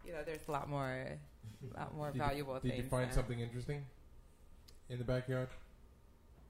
you 0.07 0.13
know, 0.13 0.21
there's 0.25 0.47
a 0.49 0.53
lot 0.53 0.69
more, 0.69 1.19
a 1.75 1.79
lot 1.79 1.95
more 1.95 2.11
did, 2.11 2.19
valuable 2.19 2.55
you, 2.55 2.61
did 2.61 2.71
things. 2.71 2.85
you 2.85 2.91
find 2.91 3.13
something 3.13 3.41
interesting 3.41 3.85
in 4.89 4.99
the 4.99 5.05
backyard? 5.05 5.49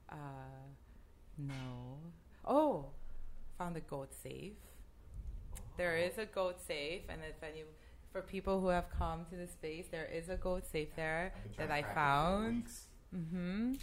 Uh, 0.09 0.15
no. 1.37 1.97
Oh, 2.45 2.85
found 3.57 3.75
a 3.75 3.81
goat 3.81 4.13
safe. 4.23 4.53
There 5.77 5.97
is 5.97 6.17
a 6.17 6.25
goat 6.25 6.57
safe, 6.65 7.01
and 7.09 7.21
if 7.27 7.43
any 7.43 7.63
for 8.11 8.21
people 8.21 8.61
who 8.61 8.67
have 8.69 8.85
come 8.97 9.25
to 9.29 9.35
the 9.35 9.47
space, 9.47 9.85
there 9.91 10.09
is 10.11 10.29
a 10.29 10.37
goat 10.37 10.65
safe 10.71 10.89
there 10.95 11.33
I've 11.35 11.43
been 11.43 11.53
trying 11.53 11.67
that 11.67 11.73
I 11.75 11.81
crack 11.81 11.91
it 11.91 11.93
for 11.93 11.99
found. 11.99 12.63
Mm-hmm. 13.15 13.73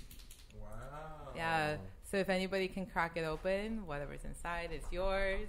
Wow. 0.61 1.33
Yeah. 1.37 1.77
So 2.11 2.17
if 2.17 2.29
anybody 2.29 2.69
can 2.69 2.87
crack 2.87 3.17
it 3.17 3.25
open, 3.25 3.87
whatever's 3.87 4.25
inside 4.25 4.71
is 4.73 4.83
yours. 4.91 5.49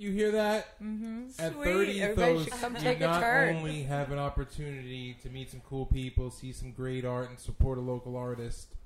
You 0.00 0.12
hear 0.12 0.30
that? 0.30 0.80
Mm-hmm. 0.82 1.26
At 1.38 1.52
Sweet. 1.52 1.64
30 1.64 2.02
Everybody 2.02 2.32
those, 2.32 2.44
should 2.44 2.52
come 2.54 2.74
you 2.74 2.80
take 2.80 3.00
a 3.00 3.06
not 3.06 3.20
turn. 3.20 3.56
only 3.56 3.82
have 3.82 4.10
an 4.10 4.18
opportunity 4.18 5.14
to 5.22 5.28
meet 5.28 5.50
some 5.50 5.60
cool 5.68 5.84
people, 5.84 6.30
see 6.30 6.52
some 6.52 6.72
great 6.72 7.04
art, 7.04 7.28
and 7.28 7.38
support 7.38 7.76
a 7.76 7.82
local 7.82 8.16
artist, 8.16 8.76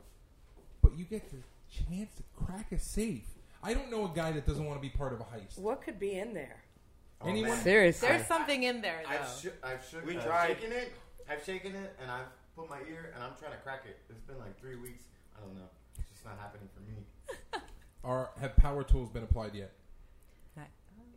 but 0.83 0.99
you 0.99 1.05
get 1.05 1.23
the 1.31 1.37
chance 1.71 2.13
to 2.17 2.25
crack 2.35 2.73
a 2.73 2.81
safe. 2.81 3.29
I 3.63 3.75
don't 3.75 3.93
know 3.93 4.07
a 4.07 4.09
guy 4.13 4.33
that 4.33 4.45
doesn't 4.45 4.65
want 4.65 4.77
to 4.77 4.83
be 4.83 4.89
part 4.89 5.13
of 5.13 5.21
a 5.21 5.25
heist. 5.25 5.57
What 5.57 5.83
could 5.83 6.01
be 6.01 6.19
in 6.19 6.35
there? 6.35 6.57
Oh, 7.23 7.29
Anyone? 7.29 7.51
man. 7.51 7.63
Seriously. 7.63 8.09
There's 8.09 8.27
something 8.27 8.65
in 8.65 8.81
there 8.83 9.03
though. 9.05 9.11
I've, 9.11 9.29
sh- 9.41 9.55
I've 9.63 9.87
shook, 9.89 10.05
We 10.05 10.17
I've 10.17 10.25
tried. 10.25 10.47
shaken 10.49 10.73
it. 10.73 10.93
I've 11.31 11.45
shaken 11.45 11.77
it, 11.77 11.97
and 12.03 12.11
I've 12.11 12.27
put 12.57 12.69
my 12.69 12.81
ear, 12.91 13.13
and 13.15 13.23
I'm 13.23 13.35
trying 13.39 13.53
to 13.53 13.59
crack 13.59 13.83
it. 13.87 13.99
It's 14.11 14.21
been 14.23 14.39
like 14.41 14.59
three 14.61 14.75
weeks. 14.75 15.05
I 15.37 15.47
don't 15.47 15.55
know. 15.55 15.71
It's 15.97 16.09
just 16.11 16.25
not 16.25 16.39
happening 16.41 16.69
for 16.75 16.81
me. 16.81 17.63
Are 18.05 18.31
have 18.41 18.57
power 18.57 18.83
tools 18.83 19.11
been 19.11 19.23
applied 19.23 19.55
yet? 19.55 19.71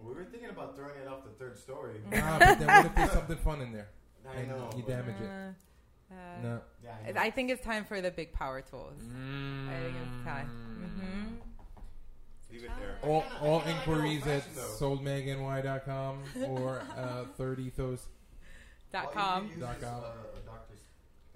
We 0.02 0.14
were 0.14 0.26
thinking 0.26 0.50
about 0.50 0.76
throwing 0.76 0.96
it 1.02 1.08
off 1.08 1.24
the 1.24 1.32
third 1.32 1.58
story. 1.58 2.02
ah, 2.14 2.38
but 2.40 2.60
then 2.60 2.68
what 2.68 2.86
if 2.86 2.96
there's 2.96 3.12
something 3.12 3.38
fun 3.38 3.62
in 3.62 3.72
there 3.74 3.90
I 4.30 4.36
and 4.40 4.50
know. 4.50 4.70
you 4.76 4.84
but- 4.84 4.92
damage 4.92 5.16
it? 5.22 5.28
Uh, 5.30 6.14
uh, 6.14 6.42
No. 6.42 6.62
Yeah, 6.84 6.92
I 7.08 7.12
know. 7.12 7.22
I 7.22 7.30
think 7.32 7.50
it's 7.52 7.64
time 7.64 7.84
for 7.86 8.00
the 8.00 8.12
big 8.12 8.32
power 8.34 8.62
tools. 8.62 9.02
I 9.04 9.84
think 9.84 9.96
it's 10.06 10.24
time. 10.26 10.50
Mm-hmm. 10.80 11.34
Leave 12.52 12.64
it 12.64 12.72
there. 12.80 12.98
All, 13.04 13.26
all 13.42 13.60
kinda 13.60 13.74
like 13.76 13.88
inquiries 13.88 14.28
at 14.28 14.44
fashioned, 14.44 14.56
soldmagny.com 14.80 16.24
or 16.48 16.82
uh, 16.98 17.26
30 17.38 17.72
those. 17.76 18.08
Dot 18.94 19.12
com. 19.14 19.50
Dot 19.60 19.82
com. 19.82 19.96
uh, 19.96 20.08
a 20.38 20.46
doctor's 20.46 20.80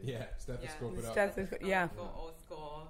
Yeah, 0.01 0.23
stethoscope 0.37 0.97
it 0.99 1.05
up. 1.05 1.11
Stethoscope- 1.11 1.59
yeah. 1.65 1.81
Old 1.83 1.91
school, 1.91 2.13
old 2.17 2.39
school. 2.39 2.87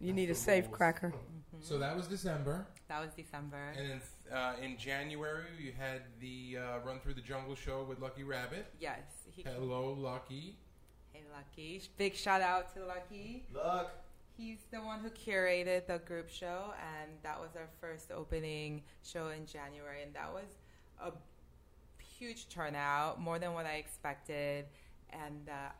You 0.00 0.12
need 0.12 0.24
a 0.24 0.26
That's 0.28 0.40
the 0.40 0.44
safe 0.44 0.64
rules. 0.66 0.76
cracker. 0.76 1.12
So 1.60 1.78
that 1.78 1.96
was 1.96 2.06
December. 2.06 2.66
That 2.88 3.00
was 3.00 3.10
December. 3.14 3.74
And 3.76 3.90
then 3.90 4.00
uh, 4.32 4.54
in 4.62 4.76
January, 4.78 5.44
you 5.58 5.72
had 5.76 6.02
the 6.20 6.58
uh, 6.58 6.78
Run 6.86 7.00
Through 7.00 7.14
the 7.14 7.20
Jungle 7.20 7.54
show 7.56 7.84
with 7.88 7.98
Lucky 8.00 8.22
Rabbit. 8.22 8.66
Yes. 8.80 9.00
He, 9.32 9.42
Hello, 9.42 9.92
Lucky. 9.98 10.56
hey, 11.12 11.22
Lucky. 11.34 11.82
Big 11.96 12.14
shout 12.14 12.40
out 12.42 12.72
to 12.74 12.84
Lucky. 12.84 13.44
Look. 13.52 13.90
He's 14.36 14.58
the 14.70 14.78
one 14.78 15.00
who 15.00 15.10
curated 15.10 15.88
the 15.88 15.98
group 15.98 16.28
show, 16.30 16.72
and 17.02 17.10
that 17.24 17.40
was 17.40 17.50
our 17.56 17.68
first 17.80 18.12
opening 18.12 18.82
show 19.02 19.30
in 19.30 19.44
January, 19.46 20.04
and 20.04 20.14
that 20.14 20.32
was 20.32 20.44
a 21.02 21.10
huge 22.00 22.48
turnout, 22.48 23.20
more 23.20 23.40
than 23.40 23.52
what 23.52 23.66
I 23.66 23.74
expected. 23.74 24.66
And 25.10 25.48
uh, 25.48 25.70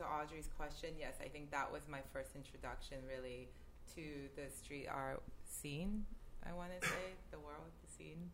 to 0.00 0.06
Audrey's 0.08 0.48
question, 0.56 0.90
yes, 0.98 1.14
I 1.22 1.28
think 1.28 1.50
that 1.50 1.70
was 1.70 1.82
my 1.88 2.00
first 2.12 2.34
introduction, 2.34 2.98
really, 3.06 3.48
to 3.94 4.32
the 4.34 4.48
street 4.50 4.88
art 4.88 5.22
scene. 5.44 6.06
I 6.48 6.52
want 6.52 6.70
to 6.80 6.88
say 6.88 7.12
the 7.30 7.38
world, 7.38 7.68
the 7.84 7.92
scene. 7.92 8.30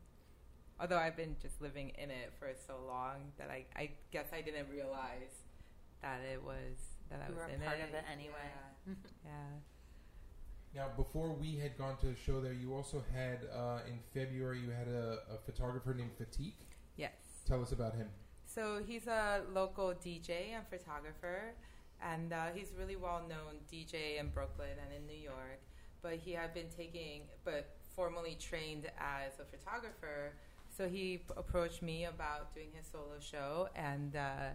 Although 0.79 0.99
I've 0.99 1.17
been 1.17 1.35
just 1.43 1.61
living 1.61 1.91
in 1.99 2.11
it 2.11 2.33
for 2.39 2.49
so 2.67 2.75
long 2.87 3.33
that 3.39 3.51
I, 3.51 3.65
I 3.75 3.91
guess 4.13 4.27
I 4.33 4.43
didn't 4.43 4.69
realize 4.71 5.43
that 6.03 6.21
it 6.33 6.43
was 6.43 6.79
that 7.11 7.21
I 7.25 7.29
You 7.29 7.35
was 7.35 7.45
were 7.45 7.51
a 7.51 7.55
in 7.55 7.61
part 7.61 7.79
it. 7.79 7.89
of 7.89 7.95
it 7.95 8.05
anyway. 8.13 8.47
Yeah. 8.87 8.95
yeah. 9.25 10.83
Now, 10.83 10.89
before 10.97 11.33
we 11.33 11.57
had 11.57 11.79
gone 11.79 11.97
to 11.99 12.07
the 12.07 12.15
show 12.15 12.41
there, 12.41 12.53
you 12.53 12.75
also 12.75 13.03
had, 13.15 13.49
uh, 13.53 13.81
in 13.89 13.99
February, 14.13 14.61
you 14.61 14.71
had 14.71 14.89
a, 14.89 15.19
a 15.35 15.39
photographer 15.47 15.95
named 15.95 16.11
Fatik. 16.21 16.53
Yes. 16.97 17.13
Tell 17.47 17.63
us 17.63 17.73
about 17.73 17.95
him. 17.95 18.09
So 18.57 18.81
he's 18.87 19.07
a 19.07 19.43
local 19.53 19.93
DJ 20.03 20.55
and 20.57 20.67
photographer, 20.69 21.53
and 22.03 22.33
uh, 22.33 22.47
he's 22.55 22.73
really 22.79 22.97
well 22.97 23.23
known 23.29 23.61
DJ 23.71 24.19
in 24.19 24.31
Brooklyn 24.31 24.71
and 24.83 24.97
in 24.97 25.07
New 25.07 25.23
York. 25.23 25.61
But 26.03 26.15
he 26.15 26.33
had 26.33 26.55
been 26.55 26.69
taking, 26.75 27.25
but 27.45 27.77
formally 27.95 28.35
trained 28.41 28.87
as 28.99 29.33
a 29.41 29.45
photographer. 29.45 30.33
So 30.75 30.89
he 30.89 31.19
p- 31.19 31.35
approached 31.37 31.83
me 31.83 32.07
about 32.07 32.55
doing 32.55 32.69
his 32.75 32.87
solo 32.87 33.19
show, 33.21 33.69
and 33.77 34.17
uh, 34.17 34.49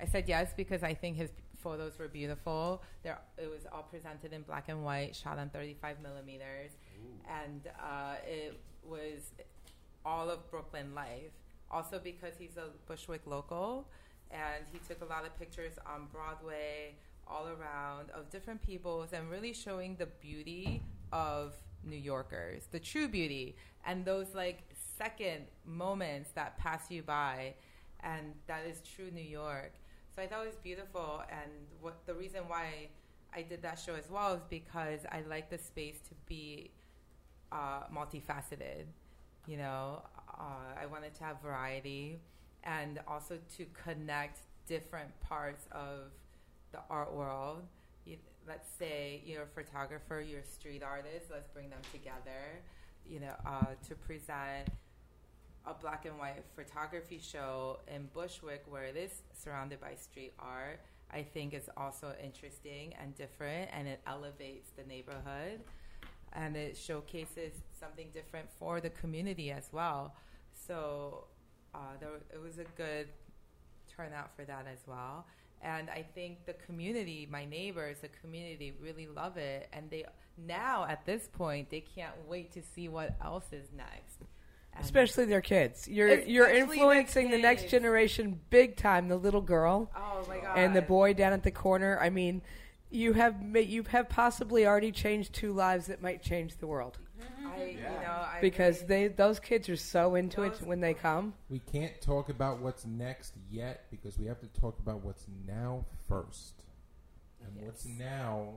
I 0.00 0.06
said 0.06 0.26
yes 0.26 0.54
because 0.56 0.82
I 0.82 0.94
think 0.94 1.18
his 1.18 1.30
photos 1.58 1.98
were 1.98 2.08
beautiful. 2.08 2.82
There, 3.02 3.18
it 3.36 3.50
was 3.50 3.66
all 3.70 3.82
presented 3.82 4.32
in 4.32 4.42
black 4.42 4.70
and 4.70 4.84
white, 4.84 5.14
shot 5.14 5.38
on 5.38 5.50
35 5.50 6.00
millimeters, 6.02 6.72
and 7.28 7.68
uh, 7.78 8.14
it 8.26 8.58
was 8.88 9.20
all 10.04 10.30
of 10.30 10.50
Brooklyn 10.50 10.94
life. 10.94 11.32
Also 11.70 12.00
because 12.02 12.34
he's 12.38 12.56
a 12.56 12.68
Bushwick 12.86 13.22
local, 13.26 13.86
and 14.30 14.64
he 14.72 14.78
took 14.88 15.02
a 15.02 15.04
lot 15.04 15.24
of 15.24 15.36
pictures 15.38 15.74
on 15.86 16.06
Broadway, 16.12 16.94
all 17.26 17.46
around 17.48 18.10
of 18.10 18.30
different 18.30 18.62
peoples, 18.62 19.12
and 19.12 19.30
really 19.30 19.52
showing 19.52 19.96
the 19.96 20.06
beauty 20.06 20.82
of 21.12 21.54
New 21.84 21.96
Yorkers, 21.96 22.68
the 22.70 22.78
true 22.80 23.08
beauty, 23.08 23.56
and 23.86 24.04
those 24.04 24.34
like 24.34 24.62
second 24.98 25.44
moments 25.66 26.30
that 26.34 26.56
pass 26.58 26.90
you 26.90 27.02
by, 27.02 27.54
and 28.00 28.34
that 28.46 28.64
is 28.66 28.80
true 28.94 29.10
New 29.10 29.20
York. 29.20 29.72
So 30.14 30.22
I 30.22 30.26
thought 30.26 30.42
it 30.44 30.46
was 30.46 30.56
beautiful, 30.62 31.22
and 31.30 31.50
what 31.80 32.06
the 32.06 32.14
reason 32.14 32.42
why 32.46 32.88
I 33.34 33.42
did 33.42 33.62
that 33.62 33.78
show 33.78 33.94
as 33.94 34.08
well 34.08 34.34
is 34.34 34.42
because 34.48 35.00
I 35.10 35.22
like 35.28 35.50
the 35.50 35.58
space 35.58 35.98
to 36.08 36.14
be 36.26 36.70
uh, 37.50 37.82
multifaceted. 37.92 38.84
You 39.46 39.58
know, 39.58 40.02
uh, 40.38 40.80
I 40.80 40.86
wanted 40.86 41.14
to 41.14 41.24
have 41.24 41.40
variety 41.42 42.20
and 42.62 43.00
also 43.06 43.38
to 43.56 43.66
connect 43.84 44.40
different 44.66 45.08
parts 45.20 45.66
of 45.72 46.12
the 46.72 46.80
art 46.90 47.14
world. 47.14 47.62
You, 48.04 48.16
let's 48.48 48.68
say 48.78 49.22
you're 49.24 49.42
a 49.42 49.46
photographer, 49.46 50.20
you're 50.20 50.40
a 50.40 50.46
street 50.46 50.82
artist. 50.82 51.26
Let's 51.30 51.48
bring 51.48 51.70
them 51.70 51.80
together. 51.92 52.62
You 53.08 53.20
know, 53.20 53.34
uh, 53.46 53.66
to 53.88 53.94
present 53.94 54.68
a 55.66 55.74
black 55.74 56.06
and 56.06 56.18
white 56.18 56.42
photography 56.54 57.20
show 57.22 57.80
in 57.88 58.08
Bushwick, 58.14 58.64
where 58.68 58.84
it 58.84 58.96
is 58.96 59.22
surrounded 59.32 59.80
by 59.80 59.94
street 59.94 60.32
art. 60.38 60.80
I 61.10 61.22
think 61.22 61.54
is 61.54 61.70
also 61.76 62.12
interesting 62.22 62.92
and 63.00 63.14
different, 63.14 63.70
and 63.72 63.86
it 63.86 64.00
elevates 64.06 64.70
the 64.76 64.82
neighborhood 64.84 65.60
and 66.34 66.56
it 66.56 66.76
showcases 66.76 67.52
something 67.78 68.08
different 68.12 68.48
for 68.58 68.80
the 68.80 68.90
community 68.90 69.50
as 69.50 69.68
well. 69.72 70.14
So 70.66 71.24
uh, 71.74 71.78
there, 72.00 72.10
it 72.32 72.40
was 72.42 72.58
a 72.58 72.64
good 72.76 73.08
turnout 73.94 74.34
for 74.36 74.44
that 74.44 74.66
as 74.70 74.80
well. 74.86 75.26
And 75.62 75.88
I 75.88 76.04
think 76.14 76.44
the 76.44 76.52
community, 76.52 77.26
my 77.30 77.44
neighbors, 77.46 77.98
the 78.02 78.08
community 78.20 78.74
really 78.82 79.06
love 79.06 79.36
it. 79.36 79.68
And 79.72 79.90
they 79.90 80.04
now 80.36 80.84
at 80.88 81.06
this 81.06 81.28
point 81.28 81.70
they 81.70 81.80
can't 81.80 82.14
wait 82.28 82.52
to 82.52 82.62
see 82.74 82.88
what 82.88 83.16
else 83.22 83.46
is 83.52 83.68
next. 83.74 84.18
And 84.74 84.84
Especially 84.84 85.24
their 85.24 85.40
kids. 85.40 85.88
You're 85.88 86.20
you're 86.20 86.50
influencing 86.50 87.30
the 87.30 87.38
next 87.38 87.68
generation 87.68 88.40
big 88.50 88.76
time. 88.76 89.08
The 89.08 89.16
little 89.16 89.40
girl 89.40 89.90
oh 89.96 90.24
my 90.28 90.38
god! 90.38 90.58
and 90.58 90.76
the 90.76 90.82
boy 90.82 91.14
down 91.14 91.32
at 91.32 91.44
the 91.44 91.52
corner. 91.52 91.98
I 92.00 92.10
mean, 92.10 92.42
you 92.94 93.12
have 93.12 93.42
ma- 93.42 93.58
you 93.58 93.82
have 93.84 94.08
possibly 94.08 94.66
already 94.66 94.92
changed 94.92 95.32
two 95.32 95.52
lives 95.52 95.86
that 95.86 96.00
might 96.00 96.22
change 96.22 96.56
the 96.58 96.66
world 96.66 96.98
mm-hmm. 97.20 97.46
I, 97.46 97.64
you 97.64 97.82
know, 97.82 97.90
I 97.90 98.38
because 98.40 98.82
really- 98.82 99.08
they 99.08 99.14
those 99.14 99.40
kids 99.40 99.68
are 99.68 99.76
so 99.76 100.14
into 100.14 100.42
it 100.42 100.60
when 100.62 100.80
they 100.80 100.94
come. 100.94 101.34
We 101.48 101.60
can't 101.60 102.00
talk 102.00 102.28
about 102.28 102.60
what's 102.60 102.86
next 102.86 103.34
yet 103.50 103.86
because 103.90 104.18
we 104.18 104.26
have 104.26 104.40
to 104.40 104.60
talk 104.60 104.78
about 104.78 105.04
what's 105.04 105.26
now 105.46 105.84
first. 106.08 106.62
And 107.44 107.66
what's 107.66 107.84
now 107.84 108.54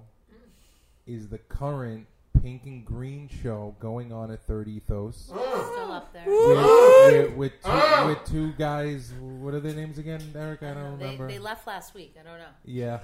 is 1.06 1.28
the 1.30 1.38
current 1.38 2.08
pink 2.42 2.66
and 2.66 2.86
green 2.86 3.30
show 3.44 3.76
going 3.80 4.12
on 4.12 4.32
at 4.32 4.42
Third 4.44 4.68
Ethos. 4.68 5.18
Still 5.26 5.92
up 5.92 6.12
there. 6.14 6.24
with, 6.26 7.34
with, 7.34 7.36
with, 7.38 7.64
two, 7.64 8.08
with 8.08 8.26
two 8.26 8.52
guys. 8.54 9.12
What 9.20 9.54
are 9.54 9.60
their 9.60 9.74
names 9.74 9.98
again, 9.98 10.22
Eric? 10.36 10.64
I 10.64 10.74
don't 10.74 10.98
They, 11.00 11.06
remember. 11.06 11.28
they 11.28 11.40
left 11.40 11.66
last 11.68 11.94
week. 11.94 12.16
I 12.20 12.24
don't 12.24 12.40
know. 12.40 12.46
yeah. 12.66 13.00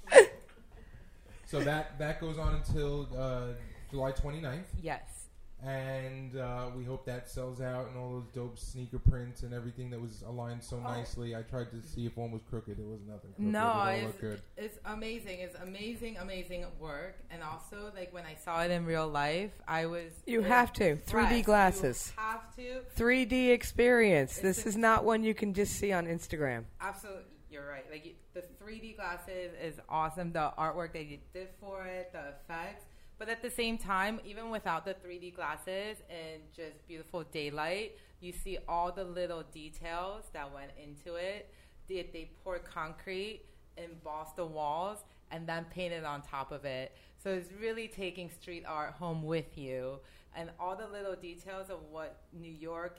So 1.46 1.60
that 1.60 1.98
that 1.98 2.20
goes 2.20 2.36
on 2.38 2.56
until 2.56 3.08
uh, 3.18 3.54
July 3.90 4.12
29th. 4.12 4.64
yes. 4.82 5.17
And 5.64 6.36
uh, 6.36 6.66
we 6.76 6.84
hope 6.84 7.04
that 7.06 7.28
sells 7.28 7.60
out 7.60 7.88
and 7.88 7.96
all 7.98 8.12
those 8.12 8.28
dope 8.32 8.58
sneaker 8.58 8.98
prints 9.00 9.42
and 9.42 9.52
everything 9.52 9.90
that 9.90 10.00
was 10.00 10.22
aligned 10.26 10.62
so 10.62 10.78
nicely. 10.78 11.34
I 11.34 11.42
tried 11.42 11.70
to 11.72 11.82
see 11.82 12.06
if 12.06 12.16
one 12.16 12.30
was 12.30 12.42
crooked. 12.48 12.78
It 12.78 12.84
was 12.86 13.00
nothing. 13.08 13.32
Crooked. 13.34 13.52
No, 13.52 13.82
it 13.86 14.04
it's, 14.04 14.18
good. 14.20 14.40
it's 14.56 14.78
amazing. 14.84 15.40
It's 15.40 15.56
amazing, 15.56 16.16
amazing 16.18 16.64
work. 16.78 17.16
And 17.30 17.42
also, 17.42 17.90
like 17.96 18.12
when 18.14 18.24
I 18.24 18.36
saw 18.36 18.62
it 18.62 18.70
in 18.70 18.84
real 18.86 19.08
life, 19.08 19.50
I 19.66 19.86
was 19.86 20.12
You 20.26 20.42
have 20.42 20.72
to 20.74 20.96
3D 20.96 21.44
glasses, 21.44 22.12
You 22.16 22.22
have 22.22 22.56
to. 22.56 22.80
3D 22.96 23.50
experience. 23.50 24.34
It's 24.34 24.42
This 24.42 24.64
a- 24.64 24.68
is 24.68 24.76
not 24.76 25.04
one 25.04 25.24
you 25.24 25.34
can 25.34 25.54
just 25.54 25.74
see 25.74 25.92
on 25.92 26.06
Instagram. 26.06 26.64
Absolutely, 26.80 27.24
you're 27.50 27.66
right. 27.68 27.84
Like 27.90 28.14
the 28.32 28.44
3D 28.64 28.94
glasses 28.94 29.50
is 29.60 29.80
awesome. 29.88 30.32
The 30.32 30.52
artwork 30.56 30.92
that 30.92 31.06
you 31.06 31.18
did 31.34 31.48
for 31.60 31.84
it, 31.84 32.12
the 32.12 32.28
effects. 32.28 32.84
But 33.18 33.28
at 33.28 33.42
the 33.42 33.50
same 33.50 33.78
time, 33.78 34.20
even 34.24 34.50
without 34.50 34.84
the 34.84 34.94
3D 34.94 35.34
glasses 35.34 35.96
and 36.08 36.42
just 36.54 36.86
beautiful 36.86 37.24
daylight, 37.24 37.98
you 38.20 38.32
see 38.32 38.58
all 38.68 38.92
the 38.92 39.04
little 39.04 39.42
details 39.52 40.24
that 40.32 40.52
went 40.54 40.70
into 40.82 41.16
it. 41.16 41.52
They, 41.88 42.08
they 42.12 42.30
poured 42.44 42.64
concrete, 42.64 43.42
embossed 43.76 44.36
the 44.36 44.46
walls, 44.46 44.98
and 45.30 45.48
then 45.48 45.66
painted 45.70 46.04
on 46.04 46.22
top 46.22 46.52
of 46.52 46.64
it. 46.64 46.96
So 47.22 47.30
it's 47.30 47.52
really 47.60 47.88
taking 47.88 48.30
street 48.30 48.64
art 48.66 48.92
home 48.92 49.24
with 49.24 49.58
you. 49.58 49.98
And 50.36 50.50
all 50.60 50.76
the 50.76 50.86
little 50.86 51.16
details 51.16 51.70
of 51.70 51.78
what 51.90 52.20
New 52.32 52.52
York 52.52 52.98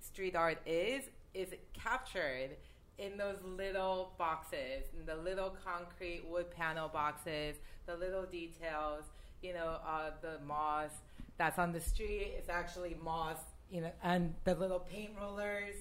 street 0.00 0.36
art 0.36 0.58
is, 0.64 1.04
is 1.32 1.48
captured 1.72 2.50
in 2.98 3.16
those 3.16 3.38
little 3.42 4.12
boxes, 4.18 4.84
in 4.96 5.04
the 5.04 5.16
little 5.16 5.56
concrete 5.64 6.22
wood 6.28 6.50
panel 6.50 6.88
boxes, 6.88 7.56
the 7.86 7.96
little 7.96 8.24
details, 8.24 9.04
you 9.44 9.52
know, 9.52 9.78
uh, 9.86 10.10
the 10.22 10.38
moss 10.46 10.90
that's 11.36 11.58
on 11.58 11.72
the 11.72 11.80
street 11.80 12.32
is 12.40 12.48
actually 12.48 12.96
moss, 13.04 13.36
you 13.70 13.82
know, 13.82 13.92
and 14.02 14.34
the 14.44 14.54
little 14.54 14.80
paint 14.80 15.10
rollers. 15.20 15.74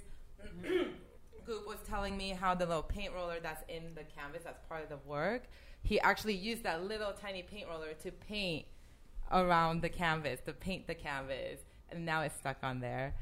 Goop 1.46 1.68
was 1.68 1.78
telling 1.88 2.18
me 2.18 2.30
how 2.30 2.54
the 2.54 2.66
little 2.66 2.84
paint 2.84 3.14
roller 3.14 3.38
that's 3.42 3.64
in 3.70 3.96
the 3.96 4.04
canvas, 4.04 4.44
that's 4.44 4.60
part 4.68 4.84
of 4.84 4.90
the 4.90 5.00
work, 5.08 5.44
he 5.82 6.00
actually 6.00 6.36
used 6.36 6.64
that 6.64 6.84
little 6.86 7.12
tiny 7.12 7.44
paint 7.44 7.68
roller 7.70 7.94
to 8.04 8.12
paint 8.12 8.66
around 9.32 9.82
the 9.82 9.90
canvas, 9.90 10.40
to 10.46 10.54
paint 10.54 10.88
the 10.88 10.96
canvas, 10.96 11.60
and 11.92 12.06
now 12.06 12.22
it's 12.22 12.36
stuck 12.38 12.58
on 12.64 12.80
there. 12.80 13.14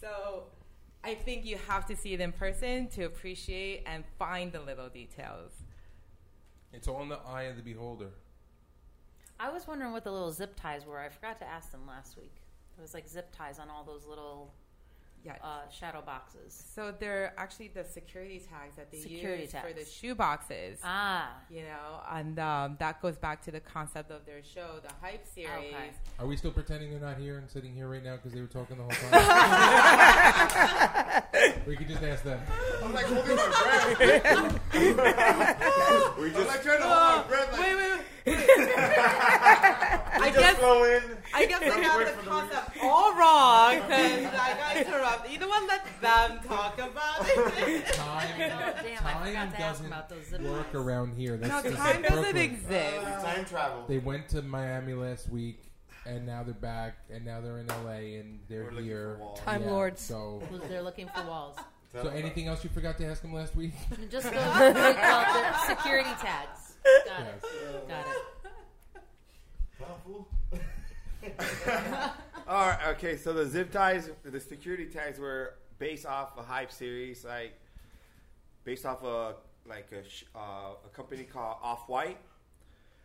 So 0.00 0.44
I 1.02 1.14
think 1.14 1.44
you 1.44 1.58
have 1.68 1.86
to 1.86 1.96
see 1.96 2.12
it 2.12 2.20
in 2.20 2.32
person 2.32 2.88
to 2.88 3.04
appreciate 3.04 3.84
and 3.86 4.04
find 4.18 4.52
the 4.52 4.60
little 4.60 4.88
details. 4.88 5.52
It's 6.72 6.88
all 6.88 7.02
in 7.02 7.08
the 7.08 7.20
eye 7.26 7.44
of 7.44 7.56
the 7.56 7.62
beholder. 7.62 8.10
I 9.40 9.50
was 9.50 9.66
wondering 9.66 9.92
what 9.92 10.04
the 10.04 10.12
little 10.12 10.30
zip 10.32 10.54
ties 10.60 10.86
were. 10.86 10.98
I 11.00 11.08
forgot 11.08 11.38
to 11.40 11.46
ask 11.48 11.70
them 11.72 11.86
last 11.86 12.16
week. 12.16 12.34
It 12.78 12.80
was 12.80 12.94
like 12.94 13.08
zip 13.08 13.34
ties 13.36 13.58
on 13.58 13.68
all 13.70 13.84
those 13.84 14.06
little 14.06 14.52
Yeah. 15.24 15.36
uh, 15.42 15.68
shadow 15.70 16.00
boxes. 16.04 16.64
so 16.74 16.92
they're 16.98 17.32
actually 17.38 17.68
the 17.68 17.84
security 17.84 18.40
tags 18.40 18.74
that 18.76 18.90
they 18.90 18.98
Security 18.98 19.42
use 19.44 19.52
for 19.52 19.72
the 19.72 19.84
shoe 19.84 20.14
boxes. 20.16 20.80
Ah, 20.82 21.30
you 21.48 21.62
know, 21.62 22.00
and 22.10 22.38
um, 22.40 22.76
that 22.80 23.00
goes 23.00 23.16
back 23.16 23.40
to 23.42 23.50
the 23.52 23.60
concept 23.60 24.10
of 24.10 24.24
their 24.26 24.42
show, 24.42 24.80
the 24.82 24.90
Hype 25.00 25.24
series. 25.32 25.48
Okay. 25.74 25.90
Are 26.18 26.26
we 26.26 26.36
still 26.36 26.50
pretending 26.50 26.90
they're 26.90 26.98
not 27.00 27.18
here 27.18 27.38
and 27.38 27.48
sitting 27.48 27.72
here 27.72 27.88
right 27.88 28.02
now 28.02 28.16
because 28.16 28.32
they 28.32 28.40
were 28.40 28.46
talking 28.48 28.76
the 28.78 28.82
whole 28.82 28.92
time? 28.92 29.22
we 31.68 31.76
could 31.76 31.88
just 31.88 32.02
ask 32.02 32.24
them. 32.24 32.40
I'm 32.82 32.92
like 32.92 33.06
holding 33.06 33.36
my 33.36 33.94
breath. 33.96 34.60
we 36.18 36.30
just, 36.30 36.40
I'm 36.40 36.46
like 36.48 36.62
trying 36.64 36.78
to 36.80 36.84
hold 36.84 37.16
my 37.16 37.28
breath. 37.28 37.52
Like, 37.52 37.60
Wait, 37.60 37.76
wait, 37.76 37.76
wait. 37.76 37.91
we 37.91 37.91
I 38.58 40.32
guess 40.34 40.56
flow 40.58 40.84
in. 40.84 41.02
I 41.34 41.46
guess 41.46 41.60
they 41.60 41.70
have 41.82 41.92
for 42.00 42.04
the 42.04 42.10
the 42.22 42.28
concept 42.28 42.76
all 42.82 43.14
wrong 43.14 43.74
because 43.76 44.24
I 44.34 44.56
got 44.58 44.76
interrupted. 44.86 45.32
You 45.32 45.38
know 45.38 45.48
what? 45.48 45.68
Let 45.68 46.00
them 46.00 46.40
talk 46.46 46.78
about 46.78 47.26
it. 47.28 47.86
Time, 47.94 48.28
Oh, 48.38 48.82
damn, 48.82 48.98
time 48.98 49.52
doesn't 49.58 49.86
about 49.86 50.08
those 50.08 50.26
zip 50.26 50.40
work 50.42 50.74
around 50.74 51.14
here. 51.14 51.36
That's 51.36 51.64
no, 51.64 51.70
time 51.72 52.02
doesn't 52.02 52.22
Brooklyn. 52.22 52.36
exist. 52.36 53.04
Time 53.24 53.44
travel. 53.44 53.84
They 53.88 53.98
went 53.98 54.28
to 54.30 54.42
Miami 54.42 54.94
last 54.94 55.28
week, 55.30 55.60
and 56.06 56.26
now 56.26 56.42
they're 56.42 56.54
back, 56.54 56.96
and 57.10 57.24
now 57.24 57.40
they're 57.40 57.58
in 57.58 57.66
LA, 57.68 58.18
and 58.20 58.40
they're 58.48 58.70
We're 58.74 58.82
here. 58.82 59.14
for 59.18 59.24
walls. 59.24 59.40
Time 59.40 59.62
Yeah, 59.62 59.70
Lords. 59.70 60.00
So, 60.02 60.42
They're 60.68 60.82
looking 60.82 61.08
for 61.14 61.22
walls. 61.26 61.56
so 61.92 62.08
anything 62.08 62.48
else 62.48 62.62
you 62.64 62.70
forgot 62.70 62.98
to 62.98 63.06
ask 63.06 63.22
them 63.22 63.32
last 63.32 63.54
week? 63.56 63.72
Just 64.10 64.24
those 64.26 64.34
well, 64.34 64.74
the 64.74 65.58
security 65.66 66.10
tags. 66.20 66.74
Got 67.06 67.20
it. 67.20 67.88
Got 67.88 68.06
it. 68.06 68.16
All 72.48 72.68
right, 72.68 72.88
okay, 72.88 73.16
so 73.16 73.32
the 73.32 73.46
zip 73.46 73.70
ties, 73.70 74.10
the 74.24 74.40
security 74.40 74.86
tags 74.86 75.18
were 75.18 75.54
based 75.78 76.06
off 76.06 76.36
a 76.36 76.42
hype 76.42 76.72
series, 76.72 77.24
like 77.24 77.58
based 78.64 78.84
off 78.84 79.02
a 79.02 79.36
like 79.64 79.90
a, 79.92 80.08
sh- 80.08 80.24
uh, 80.34 80.74
a 80.84 80.88
company 80.92 81.24
called 81.24 81.56
Off 81.62 81.88
White, 81.88 82.18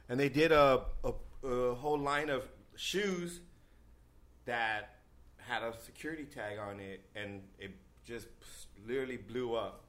and 0.10 0.20
they 0.20 0.30
did 0.30 0.52
a, 0.52 0.82
a 1.04 1.14
a 1.48 1.76
whole 1.76 2.00
line 2.00 2.30
of 2.30 2.44
shoes 2.76 3.42
that 4.46 4.96
had 5.38 5.62
a 5.64 5.74
security 5.86 6.26
tag 6.26 6.58
on 6.58 6.80
it, 6.80 7.02
and 7.16 7.42
it 7.60 7.72
just 8.06 8.28
literally 8.88 9.18
blew 9.18 9.56
up. 9.56 9.84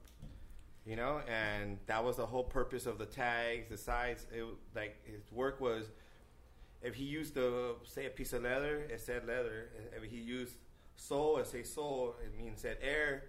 You 0.85 0.95
know, 0.95 1.21
and 1.27 1.77
that 1.87 2.03
was 2.03 2.17
the 2.17 2.25
whole 2.25 2.43
purpose 2.43 2.85
of 2.85 2.97
the 2.97 3.05
tags. 3.05 3.69
The 3.69 3.77
size, 3.77 4.25
it 4.33 4.45
like 4.75 4.97
his 5.05 5.31
work 5.31 5.59
was 5.59 5.85
if 6.81 6.95
he 6.95 7.03
used 7.03 7.33
the 7.33 7.75
say 7.83 8.05
a 8.05 8.09
piece 8.09 8.33
of 8.33 8.43
leather, 8.43 8.87
it 8.89 9.01
said 9.01 9.27
leather. 9.27 9.69
If 9.95 10.09
he 10.09 10.17
used 10.17 10.53
sole, 10.95 11.37
it 11.37 11.47
say 11.47 11.63
sole. 11.63 12.15
It 12.23 12.37
means 12.37 12.61
said 12.61 12.77
air. 12.81 13.23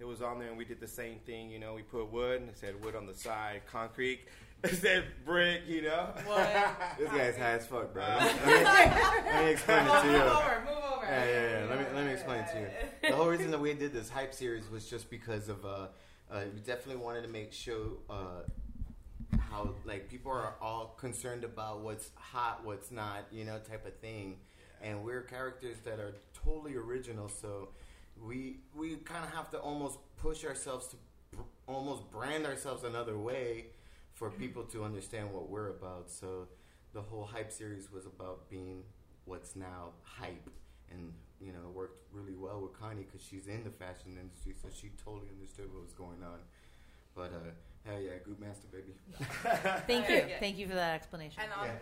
It 0.00 0.04
was 0.04 0.22
on 0.22 0.38
there, 0.38 0.48
and 0.48 0.58
we 0.58 0.64
did 0.64 0.80
the 0.80 0.88
same 0.88 1.18
thing. 1.20 1.50
You 1.50 1.58
know, 1.58 1.74
we 1.74 1.82
put 1.82 2.10
wood, 2.10 2.40
and 2.40 2.48
it 2.48 2.58
said 2.58 2.82
wood 2.84 2.96
on 2.96 3.06
the 3.06 3.14
side. 3.14 3.62
Concrete, 3.70 4.20
it 4.64 4.74
said 4.76 5.04
brick. 5.24 5.62
You 5.66 5.82
know. 5.82 6.08
This 6.98 7.08
guy's 7.10 7.36
high 7.36 7.52
as 7.52 7.66
fuck, 7.66 7.92
bro. 7.92 8.04
Let 8.04 8.46
me, 8.46 8.52
let 9.32 9.44
me 9.44 9.50
explain 9.50 9.86
it 9.86 10.00
to 10.00 10.06
you. 10.06 10.12
Move 10.12 10.22
over, 10.22 10.62
move 10.64 10.84
over. 10.94 11.06
Yeah, 11.06 11.24
yeah, 11.24 11.60
yeah. 11.60 11.66
Let 11.68 11.78
me 11.78 11.84
let 11.94 12.06
me 12.06 12.12
explain 12.12 12.40
it 12.40 12.52
to 12.52 12.60
you. 12.60 12.66
The 13.10 13.16
whole 13.16 13.28
reason 13.28 13.50
that 13.50 13.60
we 13.60 13.74
did 13.74 13.92
this 13.92 14.08
hype 14.08 14.32
series 14.32 14.70
was 14.70 14.88
just 14.88 15.10
because 15.10 15.48
of 15.48 15.64
uh, 15.64 15.88
uh 16.30 16.40
we 16.54 16.60
definitely 16.60 17.02
wanted 17.02 17.22
to 17.22 17.28
make 17.28 17.52
show 17.52 17.98
uh 18.08 18.42
how 19.38 19.70
like 19.84 20.08
people 20.08 20.32
are 20.32 20.54
all 20.60 20.94
concerned 20.98 21.44
about 21.44 21.80
what's 21.80 22.10
hot, 22.16 22.64
what's 22.64 22.90
not, 22.90 23.26
you 23.30 23.44
know, 23.44 23.58
type 23.58 23.86
of 23.86 23.96
thing. 23.98 24.36
And 24.82 25.04
we're 25.04 25.22
characters 25.22 25.76
that 25.84 25.98
are 25.98 26.14
totally 26.44 26.76
original, 26.76 27.28
so 27.28 27.68
we 28.22 28.58
we 28.74 28.96
kind 28.96 29.24
of 29.24 29.30
have 29.32 29.50
to 29.50 29.58
almost 29.58 29.98
push 30.16 30.44
ourselves 30.44 30.88
to 30.88 30.96
br- 31.32 31.42
almost 31.66 32.10
brand 32.10 32.46
ourselves 32.46 32.84
another 32.84 33.16
way 33.18 33.66
for 34.12 34.30
people 34.30 34.62
to 34.64 34.84
understand 34.84 35.32
what 35.32 35.48
we're 35.48 35.70
about. 35.70 36.10
So 36.10 36.48
the 36.92 37.00
whole 37.02 37.24
hype 37.24 37.50
series 37.52 37.90
was 37.90 38.06
about 38.06 38.48
being 38.50 38.82
what's 39.24 39.56
now 39.56 39.90
hype, 40.02 40.50
and 40.90 41.12
you 41.40 41.52
know 41.52 41.60
it 41.68 41.74
worked 41.74 42.02
really 42.12 42.34
well 42.34 42.60
with 42.60 42.78
Connie 42.78 43.02
because 43.10 43.26
she's 43.26 43.46
in 43.46 43.64
the 43.64 43.70
fashion 43.70 44.18
industry, 44.20 44.54
so 44.60 44.68
she 44.74 44.90
totally 45.02 45.28
understood 45.32 45.72
what 45.72 45.82
was 45.82 45.92
going 45.94 46.22
on. 46.22 46.38
But 47.14 47.32
uh, 47.32 47.50
hell 47.84 48.00
yeah, 48.00 48.18
Group 48.24 48.40
Master 48.40 48.66
baby. 48.72 48.94
Thank 49.86 50.08
you. 50.08 50.34
Thank 50.40 50.58
you 50.58 50.68
for 50.68 50.74
that 50.74 50.94
explanation. 50.94 51.42
And 51.42 51.52
on, 51.52 51.66
Yeah. 51.66 51.72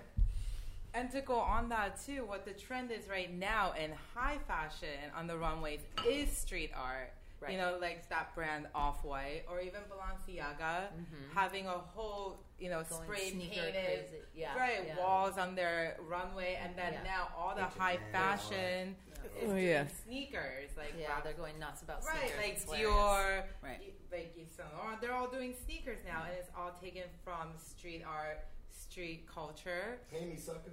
and 0.94 1.10
to 1.12 1.20
go 1.20 1.36
on 1.36 1.68
that 1.70 2.02
too, 2.04 2.24
what 2.24 2.44
the 2.44 2.52
trend 2.52 2.90
is 2.90 3.08
right 3.08 3.32
now 3.32 3.72
in 3.72 3.92
high 4.14 4.38
fashion 4.48 5.10
on 5.16 5.26
the 5.26 5.36
runways 5.36 5.80
is 6.06 6.30
street 6.30 6.70
art. 6.76 7.12
Right. 7.40 7.52
You 7.54 7.58
know, 7.58 7.76
like 7.80 8.08
that 8.08 8.32
brand 8.36 8.68
Off 8.72 9.04
White 9.04 9.42
or 9.50 9.60
even 9.60 9.80
Balenciaga 9.90 10.86
mm-hmm. 10.94 11.34
having 11.34 11.66
a 11.66 11.70
whole, 11.70 12.38
you 12.60 12.70
know, 12.70 12.84
Going 12.88 13.02
spray 13.02 13.30
painted. 13.32 14.04
Yeah, 14.32 14.56
right 14.56 14.84
yeah. 14.86 14.96
walls 14.96 15.38
on 15.38 15.56
their 15.56 15.96
runway, 16.08 16.56
and 16.62 16.76
then 16.76 16.92
Yeah. 16.92 17.02
now 17.02 17.28
all 17.36 17.56
the 17.56 17.64
high 17.64 17.98
fashion 18.12 18.94
is 19.10 19.11
Oh, 19.48 19.54
yeah. 19.56 19.86
sneakers 20.04 20.70
like 20.76 20.94
yeah, 20.98 21.08
Ralph 21.08 21.24
they're 21.24 21.32
going 21.32 21.58
nuts 21.58 21.82
about 21.82 22.02
sneakers. 22.04 22.30
Right, 22.38 22.58
sneakers. 22.58 22.68
like 22.68 22.80
It's. 22.80 22.92
Dior, 22.92 23.42
Right. 23.62 23.94
like 24.12 24.34
Yves 24.36 24.56
Saint 24.56 24.68
Laurent, 24.76 25.00
they're 25.00 25.14
all 25.14 25.28
doing 25.30 25.54
sneakers 25.64 25.98
now, 26.06 26.22
and 26.26 26.34
it's 26.38 26.50
all 26.56 26.72
taken 26.82 27.02
from 27.24 27.48
street 27.58 28.02
art, 28.06 28.40
street 28.70 29.26
culture. 29.32 29.98
Pay 30.10 30.26
me, 30.26 30.36
sucker. 30.36 30.72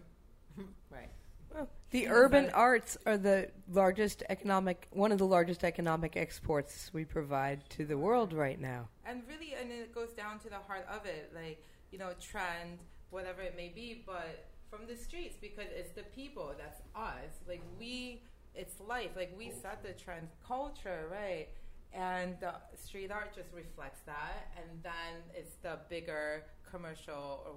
Right. 0.92 1.10
Well, 1.54 1.68
The 1.92 2.02
Yeah, 2.02 2.12
urban 2.12 2.46
but- 2.46 2.54
arts 2.54 2.98
are 3.06 3.18
the 3.18 3.50
largest 3.72 4.24
economic, 4.30 4.88
one 4.92 5.12
of 5.12 5.18
the 5.18 5.26
largest 5.26 5.64
economic 5.64 6.16
exports 6.18 6.92
we 6.94 7.06
provide 7.06 7.68
to 7.72 7.86
the 7.86 7.98
world 7.98 8.34
right 8.34 8.60
now. 8.60 8.88
And 9.06 9.24
really, 9.28 9.56
and 9.60 9.72
it 9.72 9.94
goes 9.96 10.10
down 10.12 10.40
to 10.40 10.50
the 10.50 10.58
heart 10.68 10.86
of 10.90 11.06
it, 11.06 11.32
like, 11.34 11.64
you 11.92 11.98
know, 11.98 12.12
trend, 12.22 12.80
whatever 13.10 13.42
it 13.42 13.56
may 13.56 13.70
be, 13.70 14.04
but 14.06 14.46
from 14.70 14.86
the 14.86 14.96
streets, 14.96 15.36
because 15.42 15.66
it's 15.72 15.92
the 15.94 16.04
people, 16.04 16.54
that's 16.58 16.82
us. 16.96 17.32
Like, 17.48 17.62
we, 17.80 18.22
it's 18.56 18.80
life. 18.80 19.12
Like, 19.16 19.34
we 19.38 19.52
set 19.52 19.84
the 19.84 19.94
trend 19.94 20.28
culture, 20.46 21.08
right? 21.12 21.48
And 21.94 22.36
the 22.40 22.54
street 22.76 23.12
art 23.12 23.36
just 23.36 23.52
reflects 23.54 24.02
that. 24.06 24.52
And 24.58 24.84
then 24.84 25.24
it's 25.34 25.56
the 25.62 25.80
bigger 25.90 26.44
commercial 26.70 27.44
or 27.46 27.54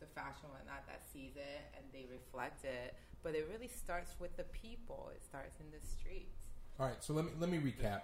the 0.00 0.06
fashion 0.14 0.48
whatnot 0.50 0.86
that 0.86 1.02
sees 1.12 1.36
it 1.36 1.74
and 1.76 1.84
they 1.92 2.06
reflect 2.10 2.64
it. 2.64 2.94
But 3.22 3.34
it 3.34 3.48
really 3.52 3.68
starts 3.68 4.14
with 4.18 4.36
the 4.36 4.44
people, 4.44 5.10
it 5.14 5.22
starts 5.22 5.60
in 5.60 5.66
the 5.70 5.86
streets. 5.86 6.36
All 6.80 6.86
right, 6.86 7.02
so 7.02 7.12
let 7.12 7.24
me 7.24 7.30
let 7.38 7.50
me 7.50 7.58
recap. 7.58 8.02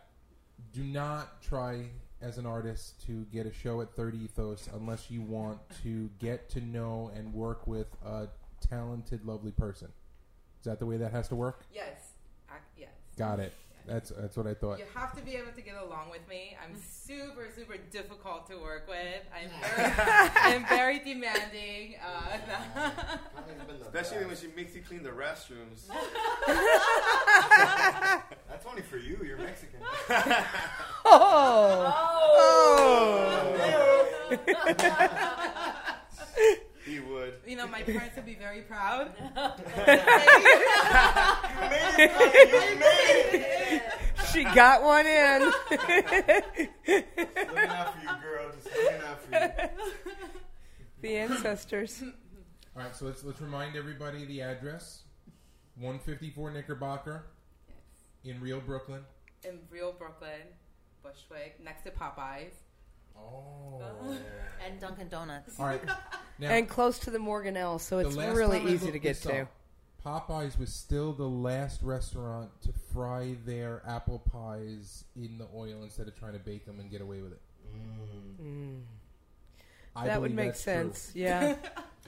Do 0.72 0.84
not 0.84 1.42
try 1.42 1.86
as 2.20 2.38
an 2.38 2.46
artist 2.46 3.04
to 3.06 3.24
get 3.32 3.46
a 3.46 3.52
show 3.52 3.80
at 3.80 3.94
Third 3.94 4.14
Ethos 4.14 4.68
unless 4.74 5.10
you 5.10 5.22
want 5.22 5.58
to 5.82 6.10
get 6.18 6.48
to 6.50 6.60
know 6.60 7.10
and 7.16 7.32
work 7.32 7.66
with 7.66 7.86
a 8.04 8.28
talented, 8.60 9.24
lovely 9.24 9.52
person. 9.52 9.88
Is 10.60 10.64
that 10.64 10.78
the 10.78 10.86
way 10.86 10.96
that 10.96 11.12
has 11.12 11.28
to 11.28 11.36
work? 11.36 11.64
Yes. 11.72 12.07
I, 13.20 13.24
yes. 13.24 13.28
Got 13.36 13.40
it. 13.40 13.52
That's 13.88 14.10
that's 14.10 14.36
what 14.36 14.46
I 14.46 14.52
thought. 14.52 14.78
You 14.78 14.84
have 14.94 15.16
to 15.16 15.22
be 15.22 15.34
able 15.36 15.52
to 15.52 15.62
get 15.62 15.76
along 15.82 16.10
with 16.10 16.28
me. 16.28 16.54
I'm 16.62 16.76
super, 16.78 17.48
super 17.56 17.78
difficult 17.90 18.46
to 18.50 18.58
work 18.58 18.86
with. 18.86 19.22
I'm 19.34 19.48
very, 19.62 19.92
I'm 20.36 20.66
very 20.66 20.98
demanding. 20.98 21.94
Uh, 22.04 22.90
Connie's 23.34 23.62
been 23.66 23.78
the 23.78 23.86
Especially 23.86 24.26
when 24.26 24.36
she 24.36 24.48
makes 24.54 24.74
you 24.74 24.82
clean 24.82 25.02
the 25.02 25.08
restrooms. 25.08 25.88
That's 28.48 28.66
only 28.66 28.82
for 28.82 28.98
you. 28.98 29.18
You're 29.24 29.38
Mexican. 29.38 29.80
Oh. 31.10 31.94
he 34.28 34.36
would. 37.30 37.50
You 37.50 37.56
know, 37.56 37.66
my 37.66 37.82
parents 37.82 38.16
would 38.16 38.26
be 38.26 38.34
very 38.34 38.62
proud. 38.62 39.12
She 44.32 44.44
got 44.44 44.82
one 44.82 45.06
in. 45.06 45.42
looking 45.42 45.54
out 47.68 47.94
for 47.94 48.00
you, 48.02 48.08
girl. 48.22 48.50
Just 48.52 48.66
looking 48.66 49.00
out 49.06 49.22
for 49.22 49.32
you. 49.32 49.48
the 51.00 51.16
ancestors. 51.16 52.02
All 52.76 52.82
right, 52.82 52.94
so 52.94 53.06
let's 53.06 53.24
let's 53.24 53.40
remind 53.40 53.74
everybody 53.74 54.26
the 54.26 54.42
address: 54.42 55.04
154 55.76 56.50
Knickerbocker 56.50 57.24
in 58.24 58.38
real 58.40 58.60
Brooklyn. 58.60 59.00
In 59.44 59.60
real 59.70 59.92
Brooklyn, 59.92 60.42
Bushwick, 61.02 61.58
next 61.64 61.84
to 61.84 61.90
Popeyes. 61.90 62.52
Oh. 63.18 64.16
and 64.64 64.80
Dunkin' 64.80 65.08
Donuts. 65.08 65.58
All 65.58 65.66
right. 65.66 65.80
Now, 66.40 66.50
And 66.50 66.68
close 66.68 67.00
to 67.00 67.10
the 67.10 67.18
Morgan 67.18 67.56
L, 67.56 67.80
so 67.80 67.98
it's 67.98 68.14
last 68.14 68.36
really 68.36 68.58
time 68.58 68.68
I 68.68 68.70
easy 68.70 68.78
looked 68.84 68.92
to 68.92 68.98
get 69.00 69.08
this 69.14 69.20
to. 69.22 69.40
up, 69.40 69.48
Popeyes 70.06 70.56
was 70.56 70.72
still 70.72 71.12
the 71.12 71.28
last 71.28 71.82
restaurant 71.82 72.50
to 72.62 72.72
fry 72.92 73.34
their 73.44 73.82
apple 73.84 74.20
pies 74.20 75.02
in 75.16 75.36
the 75.38 75.48
oil 75.52 75.82
instead 75.82 76.06
of 76.06 76.16
trying 76.16 76.34
to 76.34 76.38
bake 76.38 76.64
them 76.64 76.78
and 76.78 76.92
get 76.92 77.00
away 77.00 77.22
with 77.22 77.32
it. 77.32 77.40
Mm. 78.40 78.82
I 79.96 80.06
That 80.06 80.20
would 80.20 80.28
believe 80.36 80.36
make 80.36 80.46
that's 80.52 80.62
true. 80.62 80.72
sense. 80.74 81.12
Yeah. 81.16 81.56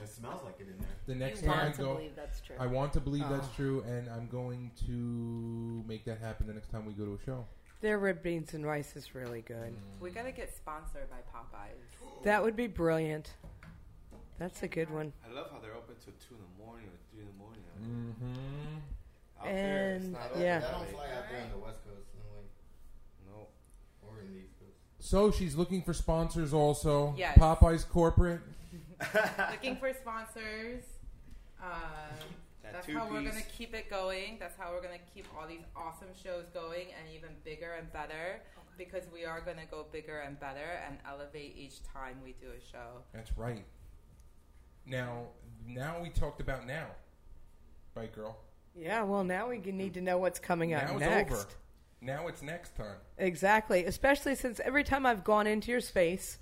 It 0.01 0.07
smells 0.07 0.41
like 0.45 0.55
it 0.61 0.67
in 0.69 0.77
there. 0.79 0.87
The 1.07 1.15
next 1.15 1.41
you 1.41 1.49
time 1.49 1.59
I 1.59 1.63
want 1.63 1.75
to 1.75 1.81
go, 1.81 1.93
believe 1.95 2.15
that's 2.15 2.39
true. 2.39 2.55
I 2.57 2.67
want 2.67 2.93
to 2.93 2.99
believe 3.01 3.27
that's 3.29 3.47
Oh. 3.47 3.55
true, 3.57 3.81
and 3.85 4.07
I'm 4.09 4.29
going 4.29 4.71
to 4.87 5.83
make 5.89 6.05
that 6.05 6.19
happen 6.19 6.47
the 6.47 6.53
next 6.53 6.71
time 6.71 6.85
we 6.85 6.93
go 6.93 7.03
to 7.03 7.15
a 7.21 7.25
show. 7.25 7.45
Their 7.81 7.97
red 7.97 8.21
beans 8.21 8.53
and 8.53 8.65
rice 8.65 8.95
is 8.95 9.15
really 9.15 9.41
good. 9.41 9.73
We 9.99 10.11
gotta 10.11 10.31
get 10.31 10.55
sponsored 10.55 11.09
by 11.09 11.17
Popeyes. 11.35 12.23
That 12.23 12.43
would 12.43 12.55
be 12.55 12.67
brilliant. 12.67 13.33
That's 14.37 14.61
a 14.63 14.67
good 14.67 14.89
one. 14.91 15.13
I 15.27 15.33
love 15.33 15.47
how 15.51 15.59
they're 15.59 15.73
open 15.75 15.95
till 16.03 16.13
2 16.29 16.35
in 16.35 16.41
the 16.41 16.63
morning 16.65 16.85
or 16.87 16.97
3 17.11 17.21
in 17.21 17.27
the 17.27 17.33
morning. 17.33 17.61
Mm-hmm. 17.81 18.77
Out 19.39 19.45
there, 19.45 19.93
it's 19.95 20.03
And- 20.03 20.13
not 20.13 20.29
open 20.31 20.41
Yeah. 20.41 20.59
that 20.59 20.71
don't 20.71 20.81
late. 20.81 20.89
fly 20.91 21.05
out 21.11 21.23
there 21.29 21.41
on 21.41 21.49
the 21.51 21.57
West 21.57 21.79
Coast, 21.83 22.07
no 22.17 22.37
way. 22.37 22.45
No. 23.27 23.47
Or 24.07 24.19
in 24.21 24.31
the 24.33 24.39
East 24.41 24.59
Coast. 24.59 24.71
So 24.99 25.31
she's 25.31 25.55
looking 25.55 25.81
for 25.81 25.93
sponsors 25.93 26.53
also. 26.53 27.15
Yes. 27.17 27.37
Popeyes 27.37 27.87
corporate. 27.87 28.41
Looking 29.51 29.77
for 29.77 29.91
sponsors. 29.93 30.83
Uh, 31.59 31.65
That 32.71 32.77
that's 32.77 32.87
two 32.87 32.97
how 32.97 33.07
we're 33.09 33.23
gonna 33.23 33.41
keep 33.57 33.73
it 33.73 33.89
going. 33.89 34.37
That's 34.39 34.55
how 34.57 34.71
we're 34.71 34.81
gonna 34.81 35.03
keep 35.13 35.25
all 35.37 35.47
these 35.47 35.65
awesome 35.75 36.07
shows 36.23 36.45
going 36.53 36.87
and 36.97 37.13
even 37.13 37.29
bigger 37.43 37.73
and 37.77 37.91
better 37.91 38.41
because 38.77 39.03
we 39.13 39.25
are 39.25 39.41
gonna 39.41 39.65
go 39.69 39.85
bigger 39.91 40.19
and 40.19 40.39
better 40.39 40.79
and 40.87 40.97
elevate 41.05 41.55
each 41.57 41.83
time 41.83 42.17
we 42.23 42.33
do 42.39 42.47
a 42.47 42.71
show. 42.71 43.03
That's 43.13 43.37
right. 43.37 43.65
Now, 44.85 45.23
now 45.67 46.01
we 46.01 46.09
talked 46.09 46.39
about 46.41 46.65
now, 46.65 46.87
right, 47.95 48.11
girl? 48.13 48.37
Yeah, 48.75 49.03
well, 49.03 49.23
now 49.23 49.49
we 49.49 49.57
need 49.59 49.93
to 49.95 50.01
know 50.01 50.17
what's 50.17 50.39
coming 50.39 50.73
up 50.73 50.87
now 50.87 50.91
it's 50.93 51.01
next. 51.01 51.33
over. 51.33 51.45
Now 52.01 52.27
it's 52.27 52.41
next 52.41 52.75
time. 52.75 52.95
Exactly. 53.17 53.85
Especially 53.85 54.33
since 54.33 54.59
every 54.61 54.83
time 54.83 55.05
I've 55.05 55.23
gone 55.23 55.45
into 55.45 55.71
your 55.71 55.81
space, 55.81 56.39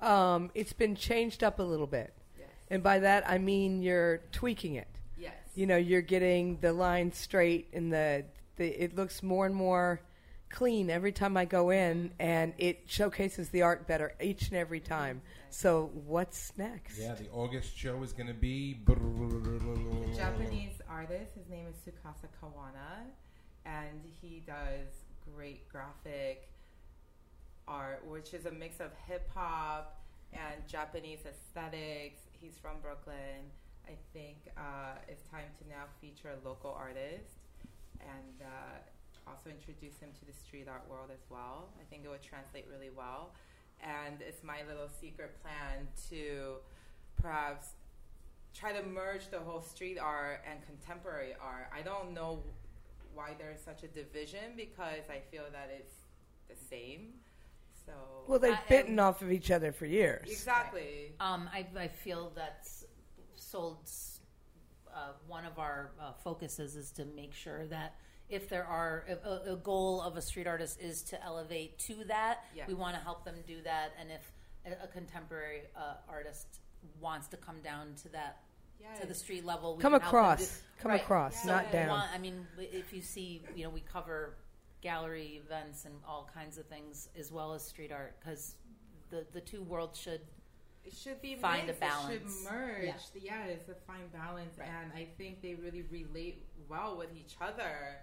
um, 0.00 0.50
it's 0.54 0.72
been 0.72 0.94
changed 0.94 1.42
up 1.42 1.58
a 1.58 1.62
little 1.62 1.86
bit. 1.86 2.14
Yes. 2.38 2.48
And 2.68 2.82
by 2.82 3.00
that, 3.00 3.28
I 3.28 3.38
mean 3.38 3.82
you're 3.82 4.18
tweaking 4.30 4.76
it. 4.76 4.99
You 5.60 5.66
know, 5.66 5.76
you're 5.76 6.00
getting 6.00 6.56
the 6.62 6.72
line 6.72 7.12
straight 7.12 7.68
and 7.74 7.92
the, 7.92 8.24
the 8.56 8.82
it 8.82 8.96
looks 8.96 9.22
more 9.22 9.44
and 9.44 9.54
more 9.54 10.00
clean 10.48 10.88
every 10.88 11.12
time 11.12 11.36
I 11.36 11.44
go 11.44 11.68
in, 11.68 12.12
and 12.18 12.54
it 12.56 12.84
showcases 12.86 13.50
the 13.50 13.60
art 13.60 13.86
better 13.86 14.14
each 14.22 14.48
and 14.48 14.56
every 14.56 14.80
time. 14.80 15.20
So, 15.50 15.90
what's 16.06 16.54
next? 16.56 16.98
Yeah, 16.98 17.14
the 17.14 17.28
August 17.28 17.76
show 17.76 18.02
is 18.02 18.14
going 18.14 18.28
to 18.28 18.32
be. 18.32 18.80
The 18.86 18.94
Japanese 20.16 20.80
artist, 20.88 21.32
his 21.36 21.50
name 21.50 21.66
is 21.66 21.76
Tsukasa 21.76 22.28
Kawana, 22.42 23.04
and 23.66 24.00
he 24.22 24.42
does 24.46 24.88
great 25.36 25.68
graphic 25.68 26.48
art, 27.68 28.02
which 28.08 28.32
is 28.32 28.46
a 28.46 28.50
mix 28.50 28.80
of 28.80 28.92
hip 29.06 29.28
hop 29.34 30.00
and 30.32 30.66
Japanese 30.66 31.20
aesthetics. 31.26 32.20
He's 32.32 32.56
from 32.56 32.80
Brooklyn. 32.80 33.50
I 33.86 33.94
think 34.12 34.36
uh, 34.56 34.96
it's 35.08 35.22
time 35.30 35.46
to 35.62 35.68
now 35.68 35.84
feature 36.00 36.30
a 36.30 36.48
local 36.48 36.70
artist 36.72 37.38
and 38.00 38.40
uh, 38.42 39.30
also 39.30 39.50
introduce 39.50 39.98
him 39.98 40.10
to 40.20 40.24
the 40.26 40.32
street 40.32 40.66
art 40.68 40.84
world 40.88 41.10
as 41.12 41.24
well. 41.28 41.68
I 41.80 41.84
think 41.90 42.04
it 42.04 42.08
would 42.08 42.22
translate 42.22 42.66
really 42.70 42.90
well. 42.94 43.30
And 43.82 44.20
it's 44.20 44.42
my 44.44 44.58
little 44.68 44.88
secret 45.00 45.40
plan 45.42 45.88
to 46.10 46.56
perhaps 47.20 47.68
try 48.54 48.72
to 48.72 48.82
merge 48.86 49.28
the 49.30 49.38
whole 49.38 49.62
street 49.62 49.98
art 49.98 50.42
and 50.48 50.60
contemporary 50.66 51.34
art. 51.40 51.70
I 51.76 51.82
don't 51.82 52.12
know 52.12 52.42
why 53.14 53.34
there's 53.38 53.60
such 53.60 53.82
a 53.82 53.88
division 53.88 54.54
because 54.56 55.08
I 55.10 55.20
feel 55.30 55.44
that 55.52 55.70
it's 55.76 55.94
the 56.48 56.56
same. 56.68 57.14
So 57.86 57.92
Well, 58.28 58.38
they've 58.38 58.52
I- 58.54 58.62
bitten 58.68 58.98
off 58.98 59.22
of 59.22 59.32
each 59.32 59.50
other 59.50 59.72
for 59.72 59.86
years. 59.86 60.30
exactly. 60.30 61.12
Um, 61.18 61.48
I, 61.52 61.66
I 61.76 61.88
feel 61.88 62.32
that's 62.34 62.79
sold. 63.50 63.78
Uh, 64.94 65.12
one 65.28 65.44
of 65.44 65.58
our 65.58 65.92
uh, 66.00 66.12
focuses 66.24 66.74
is 66.74 66.90
to 66.90 67.04
make 67.14 67.32
sure 67.32 67.66
that 67.66 67.94
if 68.28 68.48
there 68.48 68.64
are 68.64 69.04
a, 69.24 69.52
a 69.52 69.56
goal 69.56 70.00
of 70.02 70.16
a 70.16 70.22
street 70.22 70.46
artist 70.48 70.80
is 70.80 71.02
to 71.02 71.24
elevate 71.24 71.78
to 71.78 72.04
that, 72.08 72.44
Yes. 72.54 72.66
we 72.68 72.74
want 72.74 72.94
to 72.96 73.00
help 73.00 73.24
them 73.24 73.36
do 73.46 73.62
that. 73.62 73.92
And 74.00 74.10
if 74.10 74.32
a, 74.66 74.84
a 74.84 74.86
contemporary 74.88 75.62
uh, 75.76 75.94
artist 76.08 76.46
wants 77.00 77.28
to 77.28 77.36
come 77.36 77.60
down 77.62 77.94
to 78.02 78.08
that 78.10 78.40
to 79.00 79.06
the 79.06 79.14
street 79.14 79.44
level, 79.44 79.76
we 79.76 79.82
Come 79.82 79.92
can 79.92 80.00
help 80.00 80.12
them 80.12 80.20
across. 80.20 80.46
do- 80.48 80.54
Come 80.82 80.90
Right. 80.92 81.00
across, 81.02 81.42
So 81.42 81.48
not 81.48 81.66
we 81.66 81.72
down. 81.72 81.88
want- 81.88 82.10
I 82.12 82.18
mean, 82.18 82.46
if 82.58 82.92
you 82.92 83.02
see, 83.02 83.42
you 83.54 83.64
know, 83.64 83.70
we 83.70 83.80
cover 83.82 84.34
gallery 84.80 85.40
events 85.44 85.84
and 85.84 85.94
all 86.08 86.28
kinds 86.32 86.56
of 86.56 86.64
things 86.66 87.10
as 87.18 87.30
well 87.30 87.52
as 87.52 87.62
street 87.62 87.92
art 87.92 88.16
because 88.18 88.54
the 89.10 89.26
the 89.32 89.40
two 89.40 89.62
worlds 89.62 89.98
should 90.00 90.22
It 90.84 90.94
should 90.94 91.20
be 91.20 91.34
Find 91.36 91.68
a 91.68 91.72
balance. 91.74 92.10
It 92.14 92.22
should 92.22 92.50
merge. 92.50 92.84
Yeah. 92.84 92.94
Yeah, 93.22 93.44
it's 93.44 93.68
a 93.68 93.74
fine 93.74 94.08
balance, 94.12 94.58
Right. 94.58 94.68
and 94.68 94.92
I 94.92 95.06
think 95.18 95.42
they 95.42 95.54
really 95.54 95.82
relate 95.82 96.46
well 96.68 96.96
with 96.96 97.14
each 97.14 97.36
other 97.40 97.98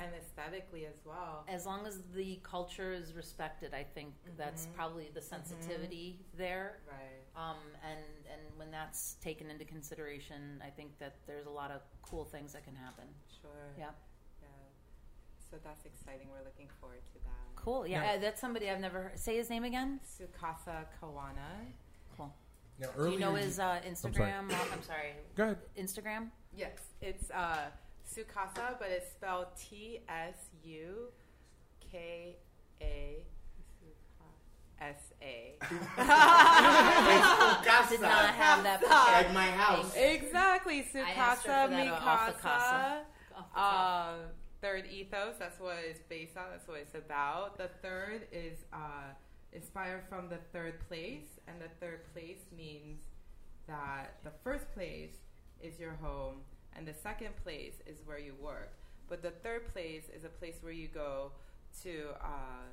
and 0.00 0.14
aesthetically 0.14 0.86
as 0.86 1.00
well. 1.04 1.44
as 1.48 1.66
long 1.66 1.84
as 1.86 2.00
the 2.12 2.36
culture 2.44 2.92
is 2.92 3.14
respected, 3.14 3.74
I 3.74 3.82
think 3.82 4.14
that's 4.36 4.66
Mhm. 4.66 4.74
probably 4.74 5.08
the 5.08 5.22
sensitivity 5.22 6.24
there. 6.34 6.80
Right. 6.86 7.24
Um, 7.34 7.56
and 7.82 8.04
and 8.26 8.58
when 8.58 8.70
that's 8.70 9.14
taken 9.14 9.50
into 9.50 9.64
consideration, 9.64 10.60
I 10.64 10.70
think 10.70 10.98
that 10.98 11.16
there's 11.26 11.46
a 11.46 11.50
lot 11.50 11.70
of 11.70 11.82
cool 12.02 12.24
things 12.26 12.52
that 12.52 12.62
can 12.64 12.76
happen. 12.76 13.08
Sure. 13.40 13.72
Yeah. 13.78 13.90
Yeah. 14.42 14.48
So 15.50 15.56
that's 15.58 15.84
exciting. 15.86 16.30
We're 16.30 16.44
looking 16.44 16.68
forward 16.80 17.04
to 17.06 17.18
that. 17.24 17.56
Cool. 17.56 17.86
Yeah, 17.86 18.02
Now- 18.02 18.14
uh, 18.14 18.18
that's 18.18 18.40
somebody 18.40 18.70
I've 18.70 18.80
never 18.80 19.02
heard. 19.04 19.18
Say 19.18 19.36
his 19.36 19.48
name 19.50 19.64
again. 19.64 19.98
Sukasa 20.00 20.86
Kawana. 21.00 21.72
Cool. 22.80 22.90
Now, 22.96 23.04
Do 23.04 23.10
you 23.12 23.18
know 23.18 23.34
his 23.34 23.58
uh, 23.58 23.80
Instagram? 23.88 24.50
Uh, 24.50 24.56
I'm 24.72 24.82
sorry, 24.82 25.14
Go 25.36 25.44
ahead. 25.44 25.58
Instagram. 25.78 26.28
Yes, 26.56 26.78
it's 27.00 27.30
uh, 27.30 27.66
Sukasa, 28.08 28.78
but 28.78 28.88
it's 28.90 29.10
spelled 29.10 29.46
T 29.56 30.00
S 30.08 30.34
U 30.64 31.08
K 31.90 32.36
A 32.80 33.24
S 34.80 35.12
A. 35.22 35.56
Did 37.90 38.00
not 38.00 38.34
have 38.34 38.62
that. 38.64 38.80
Like 39.12 39.32
my 39.34 39.50
house. 39.50 39.92
Exactly, 39.96 40.84
I 40.94 41.10
asked 41.12 41.46
her 41.46 41.52
Sukasa 41.52 41.64
for 41.64 41.70
that 41.70 41.88
off 41.92 42.26
the 42.26 42.32
Mikasa. 42.32 42.40
casa. 42.42 43.00
Off 43.36 43.44
the 43.54 43.60
top. 43.60 44.08
Um, 44.08 44.18
third 44.60 44.84
ethos. 44.86 45.34
That's 45.38 45.58
what 45.60 45.76
it's 45.88 46.00
based 46.08 46.36
on. 46.36 46.44
That's 46.50 46.66
what 46.68 46.78
it's 46.78 46.94
about. 46.94 47.58
The 47.58 47.68
third 47.82 48.26
is 48.32 48.58
uh, 48.72 49.12
inspired 49.52 50.02
from 50.08 50.28
the 50.28 50.38
third 50.52 50.86
place, 50.88 51.38
and 51.46 51.60
the 51.60 51.68
third 51.80 52.00
place 52.12 52.40
means 52.56 53.00
that 53.66 54.14
the 54.24 54.32
first 54.44 54.72
place 54.74 55.16
is 55.62 55.78
your 55.78 55.92
home, 56.02 56.36
and 56.76 56.86
the 56.86 56.94
second 56.94 57.34
place 57.42 57.74
is 57.86 57.98
where 58.04 58.18
you 58.18 58.34
work. 58.40 58.72
But 59.08 59.22
the 59.22 59.30
third 59.30 59.72
place 59.72 60.04
is 60.14 60.24
a 60.24 60.28
place 60.28 60.56
where 60.60 60.72
you 60.72 60.88
go 60.88 61.32
to 61.82 62.08
uh, 62.22 62.66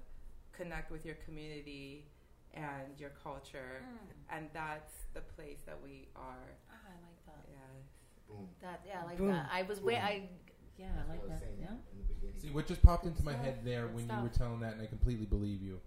connect 0.52 0.92
with 0.92 1.06
your 1.06 1.16
community 1.26 2.06
and 2.54 2.98
your 2.98 3.12
culture, 3.24 3.82
Mm. 3.84 4.38
and 4.38 4.50
that's 4.54 4.94
the 5.14 5.22
place 5.22 5.60
that 5.66 5.78
we 5.84 6.08
are. 6.16 6.48
Ah, 6.72 6.76
I 6.88 6.96
like 7.04 7.26
that. 7.26 7.46
Yeah. 7.52 8.30
Boom. 8.30 8.48
That 8.62 8.82
yeah, 8.88 9.02
I 9.02 9.06
like 9.06 9.18
Boom. 9.18 9.28
that. 9.30 9.50
I 9.52 9.64
was 9.64 9.82
wait. 9.82 9.98
I 9.98 10.30
yeah, 10.78 10.88
I 10.88 10.96
That's 10.98 11.10
like 11.10 11.22
what 11.22 11.30
I 11.30 11.34
was 11.34 11.40
that. 11.42 11.42
saying 11.42 11.58
Yeah. 11.62 11.68
in 11.92 11.98
the 12.08 12.14
beginning. 12.14 12.40
See, 12.40 12.50
what 12.50 12.68
just 12.68 12.82
popped 12.82 13.06
into 13.06 13.24
my 13.24 13.34
head 13.34 13.60
there 13.66 13.88
Good 13.88 13.96
when 13.96 14.10
you 14.10 14.24
were 14.24 14.30
telling 14.30 14.60
that, 14.62 14.74
and 14.74 14.82
I 14.82 14.86
completely 14.88 15.26
believe 15.26 15.62
you, 15.62 15.80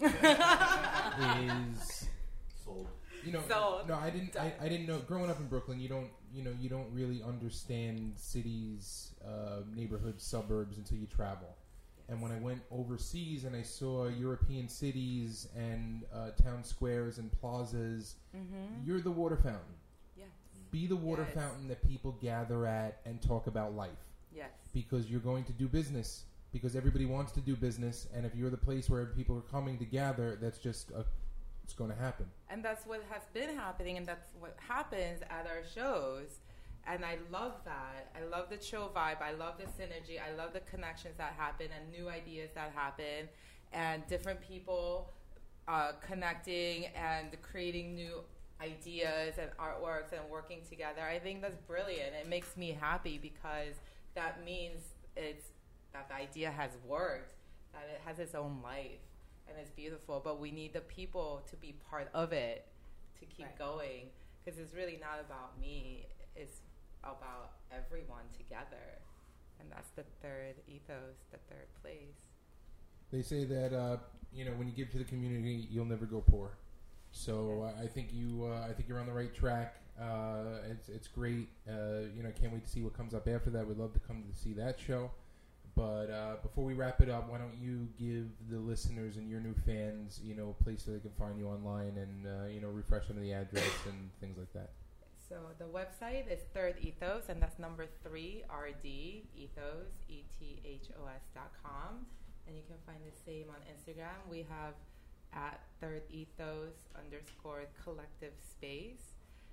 is 0.00 2.08
Sold. 2.64 2.88
you 3.24 3.32
know, 3.32 3.40
Sold. 3.48 3.88
no, 3.88 3.94
I 3.94 4.10
didn't. 4.10 4.36
I, 4.36 4.52
I 4.60 4.68
didn't 4.68 4.86
know. 4.86 4.98
Growing 5.00 5.30
up 5.30 5.38
in 5.40 5.46
Brooklyn, 5.46 5.80
you 5.80 5.88
don't, 5.88 6.08
you 6.34 6.42
know, 6.42 6.52
you 6.60 6.68
don't 6.68 6.88
really 6.92 7.22
understand 7.22 8.14
cities, 8.16 9.12
uh, 9.26 9.60
neighborhoods, 9.74 10.24
suburbs 10.24 10.78
until 10.78 10.98
you 10.98 11.06
travel. 11.06 11.48
And 12.08 12.20
when 12.20 12.32
I 12.32 12.38
went 12.40 12.60
overseas 12.70 13.44
and 13.44 13.54
I 13.56 13.62
saw 13.62 14.08
European 14.08 14.68
cities 14.68 15.48
and 15.56 16.02
uh, 16.12 16.30
town 16.42 16.64
squares 16.64 17.18
and 17.18 17.30
plazas, 17.40 18.16
Mm-hmm. 18.36 18.86
you're 18.86 19.00
the 19.00 19.10
water 19.10 19.36
fountain. 19.36 19.74
Yes. 20.16 20.26
Be 20.70 20.86
the 20.86 20.96
water 20.96 21.24
Yes. 21.28 21.34
fountain 21.34 21.68
that 21.68 21.86
people 21.86 22.12
gather 22.20 22.66
at 22.66 23.00
and 23.06 23.20
talk 23.22 23.46
about 23.46 23.74
life 23.74 23.90
Yes. 24.34 24.50
because 24.72 25.10
you're 25.10 25.20
going 25.20 25.44
to 25.44 25.52
do 25.52 25.68
business 25.68 26.24
because 26.52 26.76
everybody 26.76 27.06
wants 27.06 27.32
to 27.32 27.40
do 27.40 27.56
business 27.56 28.06
and 28.14 28.26
if 28.26 28.34
you're 28.34 28.50
the 28.50 28.56
place 28.56 28.88
where 28.90 29.06
people 29.06 29.36
are 29.36 29.40
coming 29.42 29.78
to 29.78 29.84
gather 29.84 30.36
that's 30.40 30.58
just 30.58 30.90
a, 30.90 31.04
it's 31.64 31.74
going 31.74 31.90
to 31.90 31.96
happen 31.96 32.26
And 32.50 32.62
that's 32.64 32.86
what 32.86 33.02
has 33.10 33.22
been 33.32 33.56
happening, 33.56 33.96
and 33.96 34.06
that's 34.06 34.30
what 34.38 34.56
happens 34.68 35.22
at 35.30 35.46
our 35.46 35.62
shows. 35.74 36.40
And 36.86 37.04
I 37.04 37.16
love 37.30 37.54
that. 37.64 38.10
I 38.16 38.24
love 38.24 38.50
the 38.50 38.56
chill 38.56 38.90
vibe. 38.94 39.22
I 39.22 39.32
love 39.32 39.54
the 39.58 39.64
synergy. 39.64 40.18
I 40.20 40.34
love 40.36 40.52
the 40.52 40.60
connections 40.60 41.16
that 41.18 41.34
happen 41.38 41.68
and 41.76 41.90
new 41.92 42.08
ideas 42.08 42.50
that 42.54 42.72
happen, 42.74 43.28
and 43.72 44.06
different 44.08 44.40
people 44.40 45.12
uh, 45.68 45.92
connecting 46.00 46.86
and 46.96 47.40
creating 47.42 47.94
new 47.94 48.20
ideas 48.60 49.38
and 49.38 49.50
artworks 49.58 50.12
and 50.12 50.28
working 50.30 50.60
together. 50.68 51.02
I 51.02 51.18
think 51.18 51.40
that's 51.42 51.56
brilliant. 51.56 52.14
It 52.20 52.28
makes 52.28 52.56
me 52.56 52.76
happy 52.78 53.18
because 53.18 53.74
that 54.14 54.44
means 54.44 54.80
it's 55.16 55.46
that 55.92 56.08
the 56.08 56.14
idea 56.14 56.50
has 56.50 56.70
worked, 56.86 57.34
that 57.72 57.84
it 57.94 58.00
has 58.04 58.18
its 58.18 58.34
own 58.34 58.60
life, 58.62 59.00
and 59.48 59.56
it's 59.58 59.70
beautiful. 59.70 60.20
But 60.24 60.40
we 60.40 60.50
need 60.50 60.72
the 60.72 60.80
people 60.80 61.42
to 61.50 61.56
be 61.56 61.74
part 61.90 62.08
of 62.14 62.32
it 62.32 62.66
to 63.20 63.26
keep 63.26 63.46
Right. 63.46 63.58
going 63.58 64.02
because 64.44 64.58
it's 64.58 64.74
really 64.74 64.98
not 65.00 65.20
about 65.20 65.58
me. 65.60 66.06
It's 66.34 66.60
about 67.04 67.52
everyone 67.70 68.24
together, 68.36 69.00
and 69.60 69.70
that's 69.70 69.90
the 69.90 70.04
third 70.22 70.54
ethos, 70.68 71.16
the 71.30 71.38
third 71.48 71.66
place. 71.82 72.28
they 73.10 73.22
say 73.22 73.44
that 73.44 73.72
uh, 73.74 73.98
you 74.32 74.44
know 74.44 74.52
when 74.52 74.66
you 74.66 74.72
give 74.72 74.90
to 74.90 74.98
the 74.98 75.04
community 75.04 75.66
you'll 75.70 75.84
never 75.84 76.06
go 76.06 76.20
poor 76.22 76.52
so 77.10 77.62
uh, 77.68 77.82
I 77.82 77.86
think 77.86 78.08
you 78.12 78.46
uh, 78.46 78.66
I 78.66 78.72
think 78.72 78.88
you're 78.88 78.98
on 78.98 79.04
the 79.06 79.12
right 79.12 79.34
track 79.34 79.76
uh, 80.00 80.60
it's 80.70 80.88
it's 80.88 81.08
great 81.08 81.48
uh, 81.68 82.08
you 82.16 82.22
know 82.22 82.30
I 82.30 82.32
can't 82.32 82.52
wait 82.52 82.64
to 82.64 82.70
see 82.70 82.80
what 82.80 82.96
comes 82.96 83.12
up 83.12 83.28
after 83.28 83.50
that 83.50 83.66
we'd 83.66 83.76
love 83.76 83.92
to 83.92 84.00
come 84.00 84.22
to 84.32 84.40
see 84.40 84.54
that 84.54 84.80
show 84.80 85.10
but 85.74 86.10
uh, 86.10 86.36
before 86.42 86.64
we 86.64 86.74
wrap 86.74 87.00
it 87.00 87.08
up 87.08 87.30
why 87.30 87.38
don't 87.38 87.56
you 87.60 87.88
give 87.98 88.26
the 88.50 88.58
listeners 88.58 89.16
and 89.16 89.28
your 89.30 89.40
new 89.40 89.54
fans 89.66 90.20
you 90.22 90.34
know 90.34 90.54
a 90.58 90.62
place 90.64 90.86
where 90.86 90.96
they 90.96 91.02
can 91.02 91.10
find 91.18 91.38
you 91.38 91.46
online 91.46 91.96
and 91.96 92.26
uh, 92.26 92.46
you 92.46 92.60
know 92.60 92.68
refresh 92.68 93.06
them 93.06 93.20
the 93.20 93.32
address 93.32 93.64
and 93.86 94.10
things 94.20 94.36
like 94.36 94.52
that? 94.52 94.70
So 95.32 95.38
the 95.58 95.64
website 95.64 96.30
is 96.30 96.40
Third 96.52 96.74
Ethos, 96.82 97.30
and 97.30 97.40
that's 97.40 97.58
number 97.58 97.86
three 98.04 98.44
RD 98.52 98.84
Ethos 99.34 99.88
E 100.08 100.24
T 100.38 100.60
H 100.62 100.88
O 101.00 101.06
S 101.06 101.22
dot 101.34 101.50
com, 101.62 102.04
and 102.46 102.54
you 102.54 102.62
can 102.68 102.76
find 102.84 102.98
the 103.00 103.16
same 103.24 103.46
on 103.48 103.56
Instagram. 103.64 104.28
We 104.30 104.44
have 104.50 104.74
at 105.32 105.60
Third 105.80 106.02
Ethos 106.10 106.74
underscore 106.94 107.62
Collective 107.82 108.34
Space, 108.38 109.11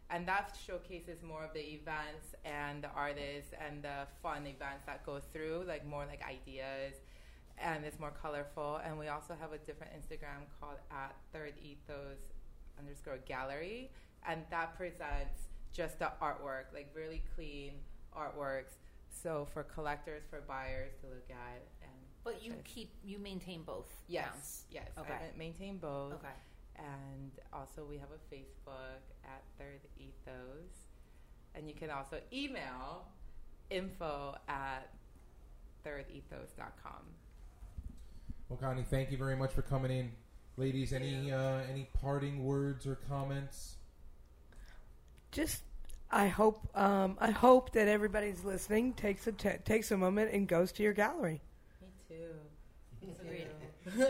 and 0.09 0.27
that 0.27 0.57
showcases 0.65 1.21
more 1.23 1.43
of 1.43 1.53
the 1.53 1.61
events 1.73 2.33
and 2.45 2.83
the 2.83 2.89
artists 2.89 3.53
and 3.65 3.83
the 3.83 4.07
fun 4.23 4.47
events 4.47 4.85
that 4.85 5.05
go 5.05 5.19
through, 5.31 5.63
like 5.67 5.85
more 5.85 6.05
like 6.05 6.21
ideas. 6.27 6.95
And 7.61 7.83
it's 7.83 7.99
more 7.99 8.13
colorful. 8.21 8.79
And 8.85 8.97
we 8.97 9.09
also 9.09 9.35
have 9.39 9.51
a 9.51 9.57
different 9.59 9.91
Instagram 9.93 10.47
called 10.59 10.77
at 10.91 11.13
Third 11.33 11.53
Ethos 11.61 12.17
underscore 12.79 13.17
gallery 13.27 13.91
and 14.27 14.41
that 14.49 14.75
presents 14.77 15.49
just 15.73 15.99
the 15.99 16.09
artwork 16.21 16.65
like 16.73 16.89
really 16.95 17.21
clean 17.35 17.73
artworks 18.17 18.77
so 19.11 19.45
for 19.53 19.63
collectors 19.63 20.23
for 20.29 20.39
buyers 20.47 20.93
to 21.01 21.07
look 21.07 21.29
at 21.29 21.61
and 21.83 21.91
But 22.23 22.41
you 22.43 22.53
keep 22.63 22.93
you 23.03 23.19
maintain 23.19 23.63
both. 23.63 23.89
yes 24.07 24.23
accounts. 24.27 24.63
yes 24.71 24.87
Okay. 24.97 25.13
I 25.13 25.37
maintain 25.37 25.77
both 25.77 26.13
Okay. 26.13 26.33
And 26.79 27.31
also 27.53 27.83
we 27.87 27.97
have 27.97 28.09
a 28.09 28.33
facebook 28.33 29.03
at 29.23 29.43
third 29.57 29.81
ethos. 29.97 30.87
And 31.55 31.67
you 31.67 31.73
can 31.73 31.89
also 31.89 32.19
email 32.31 33.05
info 33.69 34.35
at 34.47 34.89
thirdethos.com 35.85 37.05
well 38.49 38.57
Connie 38.57 38.83
thank 38.83 39.11
you 39.11 39.17
very 39.17 39.35
much 39.35 39.51
for 39.51 39.61
coming 39.61 39.91
in. 39.91 40.11
Ladies 40.57 40.91
any 40.91 41.31
uh, 41.31 41.59
any 41.71 41.87
parting 42.01 42.43
words 42.43 42.85
or 42.85 42.95
comments? 43.07 43.75
Just, 45.31 45.61
I 46.09 46.27
hope, 46.27 46.67
um, 46.75 47.15
I 47.19 47.29
hope 47.29 47.71
that 47.73 47.87
everybody's 47.87 48.43
listening 48.43 48.93
takes 48.93 49.27
a 49.27 49.31
t- 49.31 49.49
takes 49.63 49.91
a 49.91 49.97
moment 49.97 50.31
and 50.33 50.47
goes 50.47 50.71
to 50.73 50.83
your 50.83 50.93
gallery. 50.93 51.41
me 51.81 51.87
too. 52.07 52.25
Me 53.07 53.13
too 53.93 54.03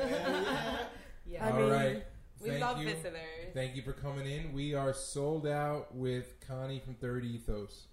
yeah. 1.28 1.46
I 1.46 1.52
All 1.52 1.60
mean, 1.60 1.70
right. 1.70 2.04
We 2.42 2.50
Thank 2.50 2.62
love 2.62 2.80
you. 2.80 2.88
visitors 2.88 3.54
Thank 3.54 3.76
you 3.76 3.82
for 3.82 3.94
coming 3.94 4.26
in. 4.28 4.54
We 4.54 4.74
are 4.74 4.94
sold 4.94 5.48
out 5.48 5.94
with 5.96 6.36
Connie 6.48 6.80
from 6.80 6.96
Third 6.96 7.26
Ethos. 7.26 7.88